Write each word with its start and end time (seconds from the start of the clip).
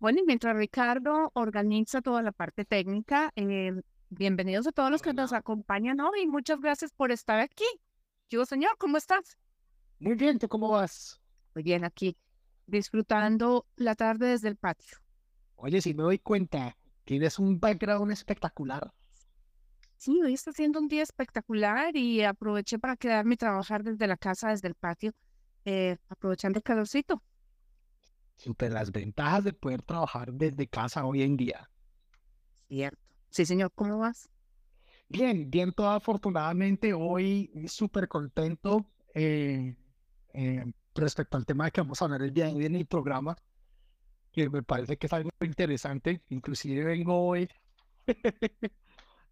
Bueno, 0.00 0.20
y 0.20 0.24
mientras 0.24 0.56
Ricardo 0.56 1.32
organiza 1.34 2.00
toda 2.00 2.22
la 2.22 2.30
parte 2.30 2.64
técnica, 2.64 3.32
eh, 3.34 3.72
bienvenidos 4.10 4.68
a 4.68 4.72
todos 4.72 4.92
los 4.92 5.02
que 5.02 5.12
nos 5.12 5.32
acompañan 5.32 5.98
hoy. 5.98 6.24
Muchas 6.28 6.60
gracias 6.60 6.92
por 6.92 7.10
estar 7.10 7.40
aquí. 7.40 7.64
Yo, 8.30 8.46
señor, 8.46 8.70
¿cómo 8.78 8.96
estás? 8.96 9.36
Muy 9.98 10.14
bien, 10.14 10.38
¿tú 10.38 10.48
cómo 10.48 10.68
vas? 10.68 11.20
Muy 11.52 11.64
bien, 11.64 11.84
aquí, 11.84 12.16
disfrutando 12.66 13.66
la 13.74 13.96
tarde 13.96 14.28
desde 14.28 14.46
el 14.46 14.54
patio. 14.54 14.98
Oye, 15.56 15.80
si 15.80 15.92
me 15.94 16.04
doy 16.04 16.20
cuenta, 16.20 16.76
tienes 17.02 17.40
un 17.40 17.58
background 17.58 18.12
espectacular. 18.12 18.92
Sí, 19.96 20.22
hoy 20.22 20.34
está 20.34 20.52
siendo 20.52 20.78
un 20.78 20.86
día 20.86 21.02
espectacular 21.02 21.96
y 21.96 22.22
aproveché 22.22 22.78
para 22.78 22.96
quedarme 22.96 23.34
y 23.34 23.38
trabajar 23.38 23.82
desde 23.82 24.06
la 24.06 24.16
casa, 24.16 24.50
desde 24.50 24.68
el 24.68 24.76
patio, 24.76 25.12
eh, 25.64 25.96
aprovechando 26.08 26.60
el 26.60 26.62
calorcito. 26.62 27.20
Super 28.38 28.72
las 28.72 28.92
ventajas 28.92 29.44
de 29.44 29.52
poder 29.52 29.82
trabajar 29.82 30.32
desde 30.32 30.68
casa 30.68 31.04
hoy 31.04 31.22
en 31.22 31.36
día. 31.36 31.68
Cierto. 32.68 32.98
Sí, 33.30 33.44
señor, 33.44 33.72
¿cómo 33.74 33.98
vas? 33.98 34.30
Bien, 35.08 35.50
bien, 35.50 35.72
todo 35.72 35.90
afortunadamente 35.90 36.92
hoy 36.94 37.50
súper 37.66 38.08
contento 38.08 38.86
eh, 39.14 39.74
eh, 40.34 40.64
respecto 40.94 41.36
al 41.36 41.46
tema 41.46 41.64
de 41.64 41.70
que 41.72 41.80
vamos 41.80 42.00
a 42.00 42.04
hablar 42.04 42.22
el 42.22 42.32
día 42.32 42.46
de 42.46 42.54
hoy 42.54 42.66
en 42.66 42.76
el 42.76 42.86
programa, 42.86 43.36
que 44.30 44.48
me 44.48 44.62
parece 44.62 44.96
que 44.96 45.06
es 45.06 45.12
algo 45.12 45.30
interesante. 45.40 46.22
Inclusive 46.28 46.84
vengo 46.84 47.26
hoy 47.26 47.48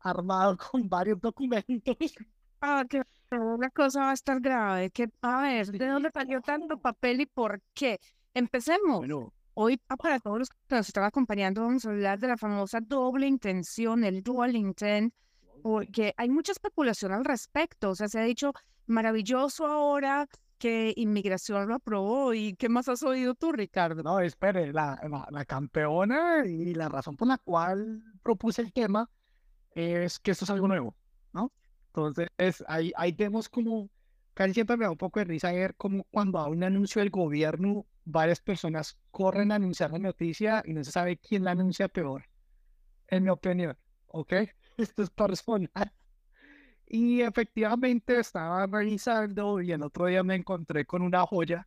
armado 0.01 0.57
con 0.57 0.89
varios 0.89 1.21
documentos. 1.21 1.97
Ah, 2.63 2.87
que 2.89 3.03
la 3.31 3.71
cosa 3.71 4.01
va 4.01 4.11
a 4.13 4.15
estar 4.15 4.41
grave. 4.41 4.91
Que, 4.91 5.11
a 5.21 5.43
ver, 5.43 5.67
¿de 5.67 5.87
dónde 5.87 6.11
salió 6.11 6.41
tanto 6.41 6.79
papel 6.79 7.21
y 7.21 7.27
por 7.27 7.61
qué? 7.75 8.01
Empecemos. 8.37 8.99
Bueno, 8.99 9.33
Hoy, 9.59 9.79
para 9.79 10.21
todos 10.21 10.39
los 10.39 10.51
que 10.51 10.57
nos 10.69 10.87
están 10.87 11.05
acompañando, 11.05 11.63
vamos 11.63 11.87
a 11.87 11.89
hablar 11.89 12.19
de 12.19 12.29
la 12.29 12.37
famosa 12.37 12.79
doble 12.83 13.27
intención, 13.27 14.05
el 14.05 14.23
dual 14.23 14.55
intent, 14.55 15.15
porque 15.63 16.13
hay 16.19 16.29
mucha 16.29 16.53
especulación 16.53 17.13
al 17.13 17.25
respecto. 17.25 17.89
O 17.89 17.95
sea, 17.95 18.07
se 18.07 18.21
ha 18.21 18.25
dicho 18.25 18.53
maravilloso 18.85 19.65
ahora 19.67 20.29
que 20.59 20.93
inmigración 20.97 21.67
lo 21.69 21.77
aprobó. 21.77 22.35
¿Y 22.35 22.55
qué 22.57 22.69
más 22.69 22.87
has 22.91 23.03
oído 23.03 23.35
tú, 23.35 23.53
Ricardo? 23.53 24.03
no, 24.03 24.21
espere, 24.21 24.75
la, 24.75 25.01
la, 25.09 25.27
la 25.31 25.45
campeona 25.47 26.45
y 26.45 26.75
la 26.75 26.91
razón 26.91 27.17
por 27.17 27.29
la 27.29 27.39
cual 27.39 28.03
propuse 28.23 28.61
el 28.61 28.75
tema 28.75 29.09
es 29.71 30.19
que 30.19 30.33
esto 30.33 30.45
es 30.45 30.51
algo 30.51 30.69
nuevo, 30.69 30.95
¿no? 31.33 31.51
Entonces, 31.87 32.29
ahí, 32.69 32.93
ahí 32.95 33.13
vemos 33.13 33.49
como, 33.49 33.89
casi 34.35 34.53
siempre 34.53 34.77
me 34.77 34.85
da 34.85 34.91
un 34.91 34.99
poco 34.99 35.21
de 35.21 35.25
risa 35.25 35.51
ver 35.51 35.75
como 35.77 36.05
cuando 36.11 36.45
hay 36.45 36.53
un 36.53 36.63
anuncio 36.63 37.01
del 37.01 37.09
gobierno, 37.09 37.87
varias 38.07 38.41
personas 38.41 38.99
corren 39.11 39.53
a 39.53 39.57
anunciar 39.57 39.91
la 39.91 39.99
noticia 39.99 40.63
y 40.65 40.73
no 40.73 40.83
se 40.83 40.93
sabe 40.93 41.19
quién 41.19 41.45
la 41.45 41.51
anuncia 41.51 41.89
peor, 41.89 42.25
en 43.09 43.25
mi 43.25 43.31
opinión, 43.31 43.77
¿ok? 44.07 44.33
Esto 44.79 45.03
es 45.03 45.11
personal. 45.11 45.93
Y 46.87 47.21
efectivamente 47.21 48.21
estaba 48.21 48.67
revisando 48.67 49.61
y 49.61 49.73
el 49.73 49.83
otro 49.83 50.07
día 50.07 50.23
me 50.23 50.37
encontré 50.37 50.87
con 50.87 51.03
una 51.03 51.27
joya 51.27 51.67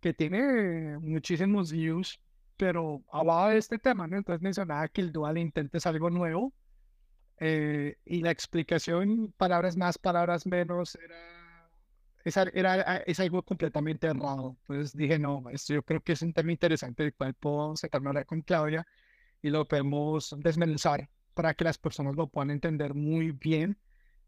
que 0.00 0.14
tiene 0.14 0.98
muchísimos 0.98 1.72
views, 1.72 2.20
pero 2.56 3.02
hablaba 3.10 3.50
de 3.50 3.58
este 3.58 3.78
tema, 3.78 4.06
¿no? 4.06 4.16
Entonces 4.16 4.40
mencionaba 4.40 4.86
que 4.88 5.00
el 5.00 5.12
dual 5.12 5.38
intent 5.38 5.74
es 5.74 5.86
algo 5.86 6.10
nuevo 6.10 6.52
eh, 7.38 7.96
y 8.04 8.22
la 8.22 8.30
explicación, 8.30 9.34
palabras 9.36 9.76
más, 9.76 9.98
palabras 9.98 10.46
menos, 10.46 10.94
era, 10.94 11.16
es, 12.24 12.36
era, 12.36 12.98
es 12.98 13.20
algo 13.20 13.42
completamente 13.42 14.06
errado. 14.06 14.56
Entonces 14.68 14.96
dije, 14.96 15.18
no, 15.18 15.44
esto 15.50 15.74
yo 15.74 15.82
creo 15.82 16.00
que 16.00 16.12
es 16.12 16.22
un 16.22 16.32
tema 16.32 16.52
interesante 16.52 17.02
del 17.02 17.14
cual 17.14 17.34
puedo 17.34 17.76
sacarme 17.76 18.08
ahora 18.08 18.24
con 18.24 18.42
Claudia 18.42 18.86
y 19.42 19.50
lo 19.50 19.66
podemos 19.66 20.34
desmenuzar 20.38 21.08
para 21.34 21.54
que 21.54 21.64
las 21.64 21.78
personas 21.78 22.14
lo 22.16 22.28
puedan 22.28 22.50
entender 22.50 22.94
muy 22.94 23.32
bien, 23.32 23.78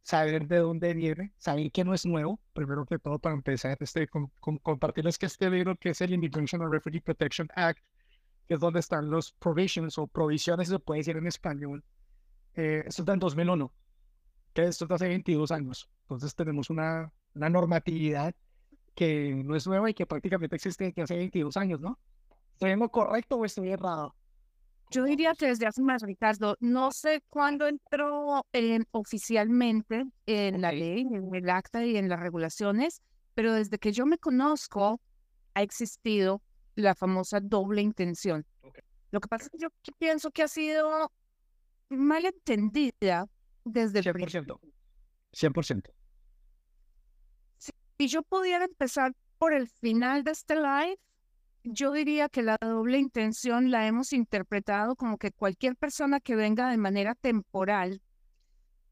saber 0.03 0.47
de 0.47 0.59
dónde 0.59 0.95
viene, 0.95 1.33
saber 1.39 1.71
que 1.71 1.85
no 1.85 1.95
es 1.95 2.05
nuevo, 2.05 2.41
primero 2.53 2.85
que 2.87 2.99
todo 2.99 3.19
para 3.19 3.35
empezar, 3.35 3.77
este, 3.81 4.09
con, 4.09 4.29
con, 4.41 4.59
compartirles 4.59 5.19
que 5.19 5.27
este 5.27 5.49
libro 5.51 5.77
que 5.77 5.91
es 5.91 6.01
el 6.01 6.13
Immigration 6.13 6.63
and 6.63 6.73
Refugee 6.73 7.01
Protection 7.01 7.49
Act, 7.55 7.81
que 8.47 8.55
es 8.55 8.61
donde 8.61 8.81
están 8.81 9.11
los 9.11 9.33
provisions 9.33 9.99
o 9.99 10.07
provisiones, 10.07 10.69
se 10.69 10.79
puede 10.79 11.01
decir 11.01 11.17
en 11.17 11.27
español, 11.27 11.85
eh, 12.55 12.85
esto 12.87 13.03
es 13.03 13.07
del 13.07 13.19
2001, 13.19 13.73
que 14.53 14.65
esto 14.65 14.85
es 14.85 14.89
de 14.89 14.95
hace 14.95 15.09
22 15.09 15.51
años. 15.51 15.89
Entonces 16.03 16.35
tenemos 16.35 16.71
una, 16.71 17.11
una 17.35 17.49
normatividad 17.49 18.35
que 18.95 19.43
no 19.45 19.57
es 19.57 19.67
nueva 19.67 19.91
y 19.91 19.95
que 19.95 20.07
prácticamente 20.07 20.57
existe 20.57 20.85
desde 20.85 21.03
hace 21.03 21.17
22 21.17 21.57
años, 21.57 21.81
¿no? 21.81 21.99
¿Estoy 22.53 22.71
en 22.71 22.79
lo 22.79 22.89
correcto 22.89 23.37
o 23.37 23.45
estoy 23.45 23.71
errado? 23.71 24.15
Yo 24.91 25.05
diría 25.05 25.35
que 25.35 25.47
desde 25.47 25.67
hace 25.67 25.83
más, 25.83 26.03
Ricardo. 26.03 26.57
No 26.61 26.93
sé 26.93 27.23
cuándo 27.29 27.67
entró 27.67 28.47
eh, 28.53 28.79
oficialmente 28.93 30.05
en 30.27 30.61
la 30.61 30.71
ley, 30.71 31.01
en 31.01 31.35
el 31.35 31.51
acta 31.51 31.85
y 31.85 31.97
en 31.97 32.09
las 32.09 32.21
regulaciones, 32.21 33.03
pero 33.35 33.53
desde 33.53 33.79
que 33.79 33.93
yo 33.93 34.07
me 34.07 34.19
conozco 34.19 35.01
ha 35.55 35.63
existido 35.63 36.43
la 36.77 36.95
famosa 36.95 37.41
doble 37.41 37.83
intención. 37.83 38.47
Lo 39.11 39.21
que 39.21 39.29
pasa 39.29 39.45
es 39.47 39.51
que 39.51 39.59
yo 39.59 39.69
pienso 39.99 40.31
que 40.31 40.43
ha 40.43 40.49
sido 40.49 41.11
mal 41.89 42.25
entendida 42.25 43.27
desde 43.65 44.01
el 44.01 44.05
100%. 44.05 44.61
100%. 45.33 45.91
Si 47.99 48.09
yo 48.09 48.23
pudiera 48.23 48.65
empezar 48.65 49.15
por 49.39 49.53
el 49.53 49.69
final 49.69 50.25
de 50.25 50.33
este 50.33 50.57
live, 50.57 50.99
yo 51.63 51.93
diría 51.93 52.29
que 52.29 52.43
la 52.43 52.59
doble 52.61 52.99
intención 52.99 53.71
la 53.71 53.87
hemos 53.87 54.13
interpretado 54.13 54.97
como 54.97 55.17
que 55.17 55.31
cualquier 55.31 55.77
persona 55.77 56.21
que 56.21 56.37
venga 56.37 56.69
de 56.71 56.77
manera 56.77 57.15
temporal 57.15 58.03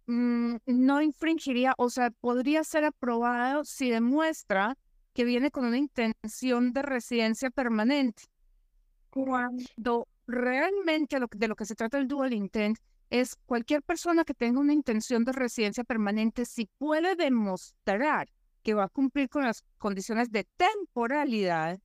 mm, 0.07 0.57
no 0.67 1.03
infringiría, 1.03 1.75
o 1.77 1.91
sea, 1.91 2.11
podría 2.11 2.65
ser 2.65 2.85
aprobado 2.85 3.65
si 3.65 3.91
demuestra 3.91 4.77
que 5.13 5.25
viene 5.25 5.51
con 5.51 5.67
una 5.67 5.79
intención 5.79 6.73
de 6.73 6.83
residencia 6.83 7.51
permanente. 7.51 8.23
Cuando 9.11 10.09
realmente 10.27 11.19
de 11.31 11.49
lo 11.49 11.57
que 11.57 11.67
se 11.67 11.75
trata 11.75 11.99
el 11.99 12.09
dual 12.09 12.33
intent 12.33 12.79
es 13.11 13.37
cualquier 13.45 13.83
persona 13.83 14.25
que 14.25 14.33
tenga 14.33 14.61
una 14.61 14.73
intención 14.73 15.25
de 15.25 15.33
residencia 15.33 15.85
permanente, 15.85 16.47
si 16.47 16.67
puede 16.79 17.15
demostrar 17.15 18.29
que 18.63 18.75
va 18.75 18.85
a 18.85 18.89
cumplir 18.89 19.29
con 19.29 19.45
las 19.45 19.65
condiciones 19.79 20.31
de 20.31 20.47
temporalidad, 20.57 21.81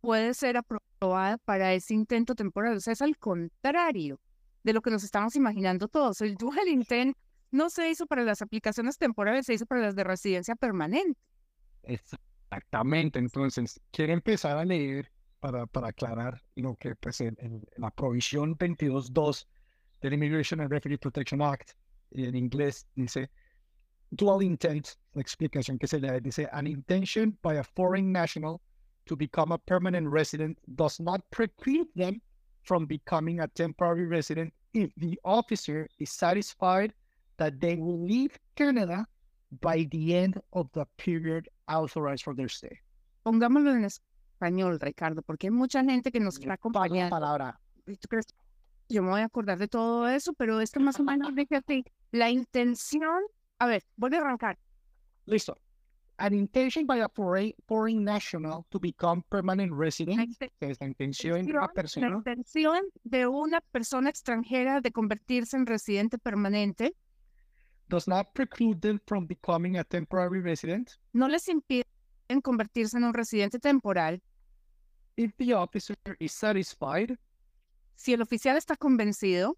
puede 0.00 0.34
ser 0.34 0.56
aprobada 0.56 1.38
para 1.38 1.72
ese 1.72 1.94
intento 1.94 2.34
temporal. 2.34 2.76
O 2.76 2.80
sea, 2.80 2.92
es 2.92 3.02
al 3.02 3.16
contrario 3.18 4.20
de 4.62 4.72
lo 4.72 4.82
que 4.82 4.90
nos 4.90 5.04
estamos 5.04 5.36
imaginando 5.36 5.88
todos. 5.88 6.20
El 6.20 6.34
dual 6.34 6.68
intent 6.68 7.16
no 7.50 7.70
se 7.70 7.88
hizo 7.88 8.06
para 8.06 8.24
las 8.24 8.42
aplicaciones 8.42 8.98
temporales, 8.98 9.46
se 9.46 9.54
hizo 9.54 9.66
para 9.66 9.82
las 9.82 9.94
de 9.94 10.04
residencia 10.04 10.56
permanente. 10.56 11.18
Exactamente. 11.84 13.18
Entonces, 13.18 13.80
quiero 13.92 14.12
empezar 14.12 14.58
a 14.58 14.64
leer 14.64 15.10
para, 15.40 15.66
para 15.66 15.88
aclarar 15.88 16.42
lo 16.56 16.74
que 16.76 16.96
pues, 16.96 17.20
en, 17.20 17.64
la 17.76 17.90
provisión 17.90 18.56
22.2 18.56 19.46
del 20.00 20.14
Immigration 20.14 20.60
and 20.60 20.70
Refugee 20.70 20.98
Protection 20.98 21.42
Act, 21.42 21.70
en 22.10 22.34
inglés 22.34 22.86
dice 22.94 23.30
dual 24.16 24.42
intent, 24.42 24.96
la 25.14 25.22
explicación 25.22 25.78
que 25.78 25.86
se 25.86 25.98
le 25.98 26.20
dice 26.20 26.48
an 26.52 26.66
intention 26.66 27.36
by 27.42 27.54
a 27.54 27.64
foreign 27.64 28.12
national 28.12 28.60
to 29.06 29.16
become 29.16 29.52
a 29.52 29.58
permanent 29.58 30.08
resident 30.08 30.58
does 30.76 31.00
not 31.00 31.20
preclude 31.30 31.88
them 31.94 32.20
from 32.62 32.86
becoming 32.86 33.40
a 33.40 33.48
temporary 33.48 34.06
resident 34.06 34.52
if 34.72 34.90
the 34.96 35.18
officer 35.24 35.88
is 35.98 36.10
satisfied 36.10 36.92
that 37.36 37.60
they 37.60 37.76
will 37.76 38.00
leave 38.00 38.38
Canada 38.56 39.06
by 39.60 39.86
the 39.90 40.16
end 40.16 40.40
of 40.52 40.68
the 40.72 40.84
period 40.96 41.48
authorized 41.68 42.24
for 42.24 42.34
their 42.34 42.48
stay. 42.48 42.78
Pongámoslo 43.24 43.74
en 43.74 43.84
español, 43.84 44.78
Ricardo, 44.80 45.22
porque 45.22 45.46
hay 45.46 45.50
mucha 45.50 45.82
gente 45.84 46.10
que 46.10 46.20
nos 46.20 46.38
está 46.38 46.54
acompañando. 46.54 47.10
Palabra. 47.10 47.58
Yo 48.88 49.02
me 49.02 49.10
voy 49.10 49.20
a 49.20 49.24
acordar 49.24 49.58
de 49.58 49.68
todo 49.68 50.08
eso, 50.08 50.32
pero 50.34 50.60
esto 50.60 50.80
más 50.80 51.00
o 51.00 51.04
menos 51.04 51.32
así. 51.50 51.84
La 52.10 52.30
intención, 52.30 53.22
a 53.64 53.66
ver, 53.66 53.82
voy 53.96 54.14
a 54.14 54.18
arrancar. 54.18 54.58
Listo. 55.26 55.56
An 56.18 56.32
intention 56.32 56.86
by 56.86 57.00
a 57.00 57.08
foreign, 57.08 57.52
foreign 57.66 58.04
national 58.04 58.64
to 58.70 58.78
become 58.78 59.24
permanent 59.30 59.72
resident, 59.72 60.30
es 60.60 60.80
la 60.80 60.86
intención 60.86 61.44
de 61.44 61.52
una 61.52 61.68
persona. 61.68 62.08
La 62.08 62.16
intención 62.16 62.82
de 63.02 63.26
una 63.26 63.60
persona 63.72 64.10
extranjera 64.10 64.80
de 64.80 64.92
convertirse 64.92 65.56
en 65.56 65.66
residente 65.66 66.18
permanente. 66.18 66.94
Does 67.88 68.06
not 68.06 68.32
preclude 68.32 68.80
them 68.80 69.00
from 69.06 69.26
becoming 69.26 69.76
a 69.76 69.84
temporary 69.84 70.40
resident. 70.40 70.92
No 71.12 71.26
les 71.26 71.48
impide 71.48 71.84
convertirse 72.42 72.96
en 72.96 73.04
un 73.04 73.12
residente 73.12 73.58
temporal. 73.58 74.22
If 75.16 75.32
the 75.36 75.54
officer 75.54 75.96
is 76.20 76.32
satisfied 76.32 77.18
si 77.96 78.12
el 78.12 78.22
oficial 78.22 78.56
está 78.56 78.76
convencido 78.76 79.56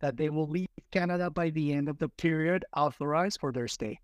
that 0.00 0.16
they 0.16 0.28
will 0.28 0.48
leave 0.48 0.68
Canada 0.90 1.30
by 1.30 1.50
the 1.50 1.72
end 1.72 1.88
of 1.88 1.98
the 1.98 2.08
period 2.08 2.64
authorized 2.74 3.40
for 3.40 3.52
their 3.52 3.68
stay. 3.68 3.98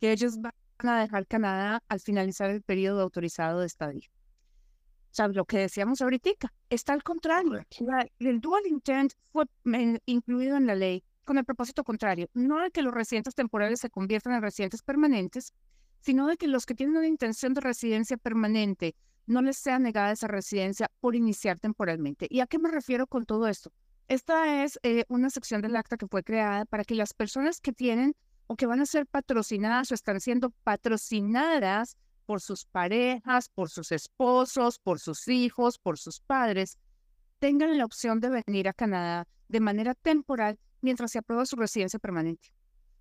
Que 0.00 0.12
ellos 0.12 0.38
van 0.38 0.52
a 0.88 1.00
dejar 1.00 1.26
Canadá 1.26 1.82
al 1.88 2.00
finalizar 2.00 2.50
el 2.50 2.62
periodo 2.62 3.00
autorizado 3.02 3.60
de 3.60 3.66
estadía. 3.66 4.08
sea, 5.16 5.28
lo 5.28 5.44
que 5.46 5.58
decíamos 5.58 6.02
ahorita, 6.02 6.30
está 6.70 6.92
al 6.92 7.02
contrario. 7.02 7.62
el 8.18 8.40
dual 8.40 8.62
intent 8.66 9.12
fue 9.32 9.46
incluido 10.06 10.56
en 10.56 10.66
la 10.66 10.74
ley 10.74 11.02
con 11.24 11.38
el 11.38 11.44
propósito 11.44 11.82
contrario, 11.82 12.28
no 12.34 12.62
de 12.62 12.70
que 12.70 12.82
los 12.82 12.94
residentes 12.94 13.34
temporales 13.34 13.80
se 13.80 13.90
conviertan 13.90 14.34
en 14.34 14.42
residentes 14.42 14.82
permanentes, 14.82 15.52
sino 16.00 16.28
de 16.28 16.36
que 16.36 16.46
los 16.46 16.66
que 16.66 16.74
tienen 16.74 16.96
una 16.96 17.08
intención 17.08 17.52
de 17.52 17.62
residencia 17.62 18.16
permanente 18.16 18.94
no 19.26 19.42
les 19.42 19.56
sea 19.56 19.80
negada 19.80 20.12
esa 20.12 20.28
residencia 20.28 20.88
por 21.00 21.16
iniciar 21.16 21.58
temporalmente. 21.58 22.28
¿Y 22.30 22.40
a 22.40 22.46
qué 22.46 22.60
me 22.60 22.70
refiero 22.70 23.08
con 23.08 23.24
todo 23.24 23.48
esto? 23.48 23.72
Esta 24.08 24.62
es 24.62 24.78
eh, 24.84 25.04
una 25.08 25.30
sección 25.30 25.62
del 25.62 25.74
acta 25.74 25.96
que 25.96 26.06
fue 26.06 26.22
creada 26.22 26.64
para 26.64 26.84
que 26.84 26.94
las 26.94 27.12
personas 27.12 27.60
que 27.60 27.72
tienen 27.72 28.14
o 28.46 28.54
que 28.54 28.66
van 28.66 28.80
a 28.80 28.86
ser 28.86 29.06
patrocinadas 29.06 29.90
o 29.90 29.94
están 29.94 30.20
siendo 30.20 30.50
patrocinadas 30.62 31.96
por 32.24 32.40
sus 32.40 32.66
parejas, 32.66 33.48
por 33.48 33.68
sus 33.68 33.90
esposos, 33.90 34.78
por 34.78 35.00
sus 35.00 35.26
hijos, 35.26 35.78
por 35.78 35.98
sus 35.98 36.20
padres, 36.20 36.78
tengan 37.40 37.76
la 37.76 37.84
opción 37.84 38.20
de 38.20 38.42
venir 38.46 38.68
a 38.68 38.72
Canadá 38.72 39.26
de 39.48 39.60
manera 39.60 39.94
temporal 39.94 40.58
mientras 40.80 41.10
se 41.10 41.18
aprueba 41.18 41.44
su 41.44 41.56
residencia 41.56 41.98
permanente. 41.98 42.52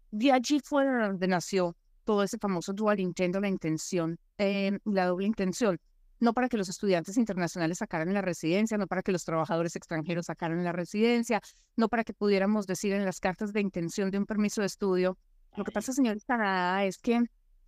De 0.10 0.32
allí 0.32 0.60
fue 0.60 0.86
donde 0.86 1.28
nació 1.28 1.76
todo 2.04 2.24
ese 2.24 2.40
famoso 2.40 2.74
dual 2.74 3.00
intent, 3.00 3.36
la 3.36 3.48
intención, 3.48 4.20
eh, 4.38 4.80
la 4.86 5.08
doble 5.08 5.28
intención. 5.28 5.80
No 6.26 6.34
para 6.34 6.50
que 6.50 6.58
los 6.58 6.70
estudiantes 6.70 7.18
internacionales 7.18 7.78
sacaran 7.78 8.12
la 8.12 8.24
residencia, 8.24 8.80
no 8.80 8.88
para 8.88 9.04
que 9.04 9.12
los 9.12 9.24
trabajadores 9.26 9.76
extranjeros 9.76 10.26
sacaran 10.26 10.64
la 10.64 10.72
residencia, 10.72 11.40
no 11.76 11.88
para 11.88 12.04
que 12.04 12.16
pudiéramos 12.16 12.66
decir 12.66 12.94
en 12.94 13.06
las 13.06 13.20
cartas 13.20 13.54
de 13.54 13.62
intención 13.62 14.10
de 14.10 14.18
un 14.18 14.26
permiso 14.26 14.62
de 14.62 14.66
estudio. 14.66 15.20
Lo 15.56 15.64
que 15.64 15.72
pasa, 15.72 15.94
señor 15.94 16.18
Canadá, 16.26 16.84
es 16.84 16.98
que 16.98 17.22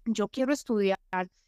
yo 0.05 0.27
quiero 0.27 0.53
estudiar 0.53 0.97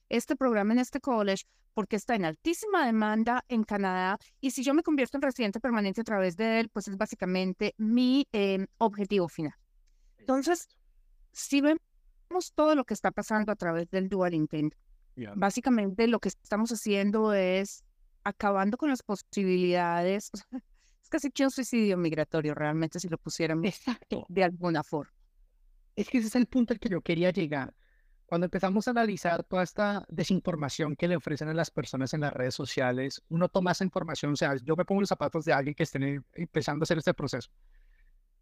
este 0.07 0.35
programa 0.35 0.73
en 0.73 0.79
este 0.81 0.99
college 0.99 1.45
porque 1.73 1.95
está 1.95 2.13
en 2.13 2.25
altísima 2.25 2.85
demanda 2.85 3.43
en 3.47 3.63
Canadá 3.63 4.19
y 4.39 4.51
si 4.51 4.61
yo 4.61 4.75
me 4.75 4.83
convierto 4.83 5.17
en 5.17 5.23
residente 5.23 5.59
permanente 5.59 6.01
a 6.01 6.03
través 6.03 6.37
de 6.37 6.59
él, 6.59 6.69
pues 6.69 6.89
es 6.89 6.95
básicamente 6.95 7.73
mi 7.77 8.27
em, 8.31 8.67
objetivo 8.77 9.27
final. 9.29 9.55
Entonces, 10.19 10.67
si 11.31 11.59
vemos 11.61 12.53
todo 12.53 12.75
lo 12.75 12.85
que 12.85 12.93
está 12.93 13.09
pasando 13.09 13.51
a 13.51 13.55
través 13.55 13.89
del 13.89 14.09
dual 14.09 14.35
intent, 14.35 14.75
básicamente 15.35 16.07
lo 16.07 16.19
que 16.19 16.29
estamos 16.29 16.71
haciendo 16.71 17.33
es 17.33 17.83
acabando 18.23 18.77
con 18.77 18.89
las 18.89 19.03
posibilidades, 19.03 20.31
es 21.03 21.09
casi 21.09 21.31
que 21.31 21.43
un 21.43 21.51
suicidio 21.51 21.97
migratorio 21.97 22.53
realmente 22.53 22.99
si 22.99 23.09
lo 23.09 23.17
pusiéramos 23.17 23.65
Exacto. 23.65 24.25
de 24.29 24.43
alguna 24.43 24.83
forma. 24.83 25.13
Es 25.95 26.09
que 26.09 26.19
ese 26.19 26.27
es 26.27 26.35
el 26.35 26.45
punto 26.45 26.73
al 26.73 26.79
que 26.79 26.89
yo 26.89 27.01
quería 27.01 27.31
llegar 27.31 27.73
cuando 28.29 28.45
empezamos 28.45 28.87
a 28.87 28.91
analizar 28.91 29.43
toda 29.43 29.63
esta 29.63 30.05
desinformación 30.07 30.95
que 30.95 31.07
le 31.07 31.15
ofrecen 31.15 31.49
a 31.49 31.53
las 31.55 31.71
personas 31.71 32.13
en 32.13 32.21
las 32.21 32.31
redes 32.31 32.53
sociales, 32.53 33.23
uno 33.29 33.49
toma 33.49 33.71
esa 33.71 33.83
información, 33.83 34.33
o 34.33 34.35
sea, 34.35 34.55
yo 34.63 34.75
me 34.75 34.85
pongo 34.85 35.01
los 35.01 35.09
zapatos 35.09 35.45
de 35.45 35.53
alguien 35.53 35.73
que 35.73 35.81
esté 35.81 36.21
empezando 36.33 36.83
a 36.83 36.85
hacer 36.85 36.99
este 36.99 37.15
proceso. 37.15 37.49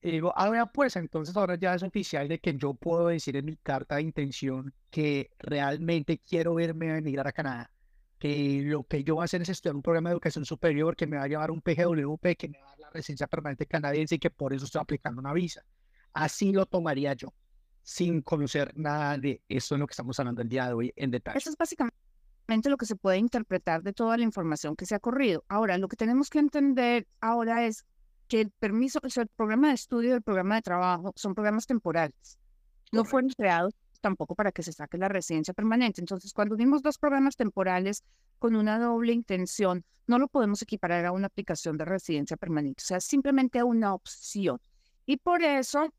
Digo, 0.01 0.31
ahora 0.37 0.65
pues 0.67 0.95
entonces 0.95 1.35
ahora 1.35 1.55
ya 1.55 1.73
es 1.73 1.83
oficial 1.83 2.27
de 2.27 2.39
que 2.39 2.55
yo 2.55 2.73
puedo 2.73 3.07
decir 3.07 3.35
en 3.35 3.45
mi 3.45 3.57
carta 3.57 3.95
de 3.95 4.03
intención 4.03 4.73
que 4.89 5.31
realmente 5.39 6.19
quiero 6.19 6.53
verme 6.53 6.91
a 6.91 6.97
emigrar 6.97 7.27
a 7.27 7.31
Canadá, 7.31 7.71
que 8.19 8.61
lo 8.63 8.83
que 8.83 9.03
yo 9.03 9.15
voy 9.15 9.23
a 9.23 9.25
hacer 9.25 9.41
es 9.41 9.49
estudiar 9.49 9.75
un 9.75 9.81
programa 9.81 10.09
de 10.09 10.13
educación 10.13 10.45
superior 10.45 10.95
que 10.95 11.07
me 11.07 11.17
va 11.17 11.23
a 11.23 11.27
llevar 11.27 11.51
un 11.51 11.61
PGWP, 11.61 12.37
que 12.37 12.47
me 12.47 12.59
va 12.59 12.67
a 12.67 12.71
dar 12.71 12.79
la 12.79 12.89
residencia 12.91 13.27
permanente 13.27 13.65
canadiense 13.65 14.15
y 14.15 14.19
que 14.19 14.29
por 14.29 14.53
eso 14.53 14.65
estoy 14.65 14.81
aplicando 14.81 15.19
una 15.19 15.33
visa. 15.33 15.63
Así 16.13 16.51
lo 16.51 16.65
tomaría 16.65 17.13
yo 17.13 17.33
sin 17.87 18.21
conocer 18.21 18.73
nada 18.77 19.17
de 19.17 19.41
eso 19.47 19.75
en 19.75 19.81
lo 19.81 19.87
que 19.87 19.93
estamos 19.93 20.19
hablando 20.19 20.41
el 20.41 20.49
día 20.49 20.67
de 20.67 20.73
hoy 20.73 20.93
en 20.95 21.09
detalle. 21.09 21.37
Eso 21.37 21.49
es 21.49 21.57
básicamente 21.57 22.69
lo 22.69 22.77
que 22.77 22.85
se 22.85 22.95
puede 22.95 23.17
interpretar 23.17 23.81
de 23.81 23.93
toda 23.93 24.17
la 24.17 24.23
información 24.23 24.75
que 24.75 24.85
se 24.85 24.93
ha 24.93 24.99
corrido. 24.99 25.43
Ahora, 25.47 25.77
lo 25.77 25.87
que 25.87 25.95
tenemos 25.95 26.29
que 26.29 26.39
entender 26.39 27.07
ahora 27.21 27.65
es 27.65 27.85
que 28.27 28.41
el 28.41 28.51
permiso, 28.51 28.99
o 29.03 29.09
sea, 29.09 29.23
el 29.23 29.29
programa 29.29 29.69
de 29.69 29.75
estudio 29.75 30.09
y 30.09 30.13
el 30.13 30.21
programa 30.21 30.55
de 30.55 30.61
trabajo 30.61 31.13
son 31.15 31.33
programas 31.33 31.65
temporales. 31.65 32.37
No 32.91 33.05
fueron 33.05 33.29
creados 33.31 33.73
tampoco 34.01 34.35
para 34.35 34.51
que 34.51 34.63
se 34.63 34.71
saque 34.71 34.97
la 34.97 35.09
residencia 35.09 35.53
permanente. 35.53 36.01
Entonces, 36.01 36.33
cuando 36.33 36.55
unimos 36.55 36.81
dos 36.81 36.97
programas 36.97 37.35
temporales 37.35 38.03
con 38.39 38.55
una 38.55 38.79
doble 38.79 39.13
intención, 39.13 39.83
no 40.05 40.19
lo 40.19 40.27
podemos 40.27 40.61
equiparar 40.61 41.05
a 41.05 41.11
una 41.11 41.27
aplicación 41.27 41.77
de 41.77 41.85
residencia 41.85 42.37
permanente. 42.37 42.81
O 42.83 42.85
sea, 42.85 43.01
simplemente 43.01 43.61
una 43.63 43.93
opción. 43.93 44.59
Y 45.05 45.17
por 45.17 45.41
eso 45.41 45.89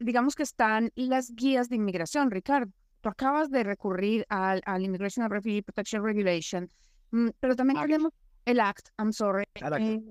digamos 0.00 0.34
que 0.34 0.42
están 0.42 0.90
las 0.96 1.34
guías 1.34 1.68
de 1.68 1.76
inmigración, 1.76 2.30
Ricardo. 2.30 2.72
Tú 3.02 3.08
acabas 3.08 3.50
de 3.50 3.62
recurrir 3.62 4.26
al, 4.28 4.60
al 4.66 4.82
Immigration 4.82 5.22
and 5.24 5.32
Refugee 5.32 5.62
Protection 5.62 6.02
Regulation, 6.02 6.68
mm, 7.12 7.28
pero 7.38 7.54
también 7.54 7.80
tenemos 7.80 8.12
el 8.44 8.60
Act, 8.60 8.88
I'm 8.98 9.12
sorry. 9.12 9.44
Eh, 9.54 10.02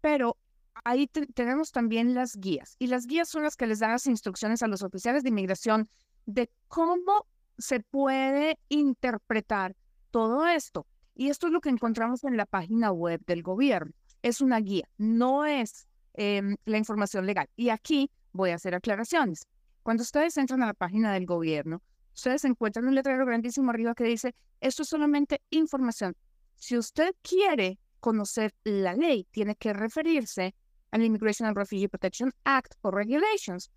pero 0.00 0.36
ahí 0.84 1.06
tenemos 1.06 1.72
también 1.72 2.14
las 2.14 2.36
guías. 2.36 2.76
Y 2.78 2.88
las 2.88 3.06
guías 3.06 3.28
son 3.28 3.42
las 3.42 3.56
que 3.56 3.66
les 3.66 3.78
dan 3.78 3.92
las 3.92 4.06
instrucciones 4.06 4.62
a 4.62 4.68
los 4.68 4.82
oficiales 4.82 5.22
de 5.22 5.30
inmigración 5.30 5.88
de 6.26 6.50
cómo 6.68 7.26
se 7.58 7.80
puede 7.80 8.58
interpretar 8.68 9.76
todo 10.10 10.46
esto. 10.46 10.86
Y 11.14 11.28
esto 11.28 11.46
es 11.46 11.52
lo 11.52 11.60
que 11.60 11.68
encontramos 11.68 12.24
en 12.24 12.36
la 12.36 12.46
página 12.46 12.90
web 12.90 13.20
del 13.26 13.42
gobierno. 13.42 13.92
Es 14.22 14.40
una 14.40 14.58
guía, 14.60 14.88
no 14.98 15.44
es 15.44 15.86
em, 16.14 16.56
la 16.64 16.78
información 16.78 17.26
legal. 17.26 17.48
Y 17.56 17.68
aquí 17.68 18.10
voy 18.32 18.50
a 18.50 18.56
hacer 18.56 18.74
aclaraciones. 18.74 19.46
Cuando 19.82 20.02
ustedes 20.02 20.36
entran 20.36 20.62
a 20.62 20.66
la 20.66 20.74
página 20.74 21.12
del 21.12 21.26
gobierno, 21.26 21.82
ustedes 22.14 22.44
encuentran 22.44 22.86
un 22.86 22.94
letrero 22.94 23.26
grandísimo 23.26 23.70
arriba 23.70 23.94
que 23.94 24.04
dice, 24.04 24.34
esto 24.60 24.82
es 24.82 24.88
solamente 24.88 25.42
información. 25.50 26.16
Si 26.56 26.78
usted 26.78 27.14
quiere 27.22 27.78
conocer 27.98 28.54
la 28.64 28.94
ley, 28.94 29.26
tiene 29.30 29.56
que 29.56 29.72
referirse 29.72 30.54
al 30.92 31.02
Immigration 31.02 31.48
and 31.48 31.56
Refugee 31.56 31.88
Protection 31.88 32.32
Act 32.44 32.74
o 32.82 32.90
Regulations. 32.90 33.70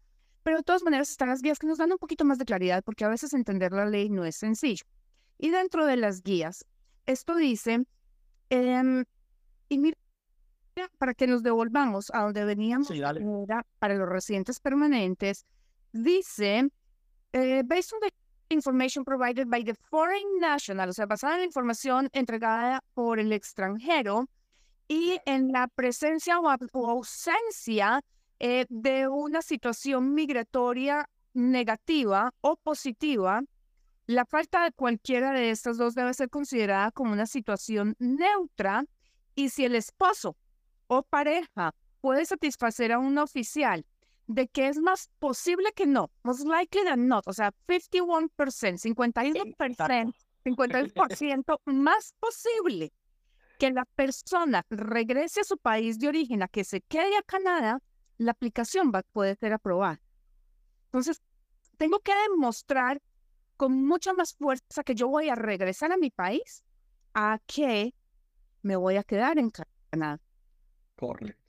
Pero 0.43 0.57
de 0.57 0.63
todas 0.63 0.83
maneras 0.83 1.09
están 1.09 1.29
las 1.29 1.41
guías 1.41 1.57
que 1.57 1.65
nos 1.65 1.79
dan 1.79 1.91
un 1.91 1.97
poquito 1.97 2.23
más 2.23 2.37
de 2.37 2.45
claridad 2.45 2.83
porque 2.83 3.03
a 3.03 3.09
veces 3.09 3.33
entender 3.33 3.71
la 3.71 3.87
ley 3.87 4.09
no 4.09 4.25
es 4.25 4.35
sencillo. 4.35 4.85
Y 5.39 5.49
dentro 5.49 5.85
de 5.85 5.97
las 5.97 6.21
guías, 6.21 6.65
esto 7.07 7.35
dice, 7.35 7.85
eh, 8.49 9.03
para 10.97 11.13
que 11.13 11.27
nos 11.27 11.41
devolvamos 11.41 12.11
a 12.13 12.23
donde 12.23 12.45
veníamos 12.45 12.87
para 13.79 13.95
los 13.95 14.07
residentes 14.07 14.59
permanentes, 14.59 15.45
dice, 15.91 16.69
eh, 17.33 17.63
based 17.65 17.93
on 17.93 17.99
the 18.01 18.13
information 18.49 19.03
provided 19.03 19.47
by 19.47 19.63
the 19.63 19.73
foreign 19.73 20.39
national, 20.39 20.89
o 20.89 20.93
sea, 20.93 21.05
basada 21.05 21.33
en 21.35 21.39
la 21.39 21.45
información 21.45 22.09
entregada 22.13 22.81
por 22.93 23.19
el 23.19 23.31
extranjero 23.33 24.29
y 24.87 25.19
en 25.25 25.51
la 25.51 25.67
presencia 25.67 26.39
o, 26.39 26.49
ausencia 26.89 28.03
eh, 28.39 28.65
de 28.69 29.07
una 29.07 29.41
situación 29.41 30.13
migratoria 30.13 31.09
negativa 31.33 32.33
o 32.41 32.55
positiva, 32.57 33.41
la 34.07 34.25
falta 34.25 34.63
de 34.63 34.71
cualquiera 34.71 35.31
de 35.31 35.49
estas 35.49 35.77
dos 35.77 35.95
debe 35.95 36.13
ser 36.13 36.29
considerada 36.29 36.91
como 36.91 37.11
una 37.11 37.25
situación 37.25 37.95
neutra 37.99 38.85
y 39.33 39.49
si 39.49 39.65
el 39.65 39.75
esposo 39.75 40.37
o 40.87 41.03
pareja 41.03 41.73
puede 42.01 42.25
satisfacer 42.25 42.91
a 42.91 42.99
un 42.99 43.17
oficial 43.17 43.85
de 44.27 44.47
que 44.47 44.67
es 44.67 44.77
más 44.79 45.09
posible 45.19 45.71
que 45.75 45.85
no, 45.87 46.11
most 46.23 46.45
likely 46.45 46.83
than 46.83 47.07
not, 47.07 47.27
o 47.27 47.33
sea, 47.33 47.51
51%, 47.67 48.29
51%, 48.37 50.13
51% 50.45 51.59
más 51.65 52.13
posible 52.19 52.91
que 53.57 53.71
la 53.71 53.85
persona 53.85 54.65
regrese 54.69 55.41
a 55.41 55.43
su 55.43 55.57
país 55.57 55.99
de 55.99 56.07
origen, 56.07 56.43
a 56.43 56.47
que 56.47 56.63
se 56.63 56.81
quede 56.81 57.17
a 57.17 57.21
Canadá, 57.23 57.81
la 58.17 58.31
aplicación 58.31 58.91
va, 58.93 59.03
puede 59.03 59.35
ser 59.35 59.53
aprobada. 59.53 60.01
Entonces, 60.85 61.21
tengo 61.77 61.99
que 61.99 62.13
demostrar 62.29 63.01
con 63.57 63.85
mucha 63.85 64.13
más 64.13 64.33
fuerza 64.35 64.83
que 64.83 64.95
yo 64.95 65.07
voy 65.07 65.29
a 65.29 65.35
regresar 65.35 65.91
a 65.91 65.97
mi 65.97 66.09
país 66.09 66.63
a 67.13 67.39
que 67.45 67.93
me 68.61 68.75
voy 68.75 68.97
a 68.97 69.03
quedar 69.03 69.37
en 69.37 69.51
Canadá. 69.91 70.19
Correcto. 70.95 71.41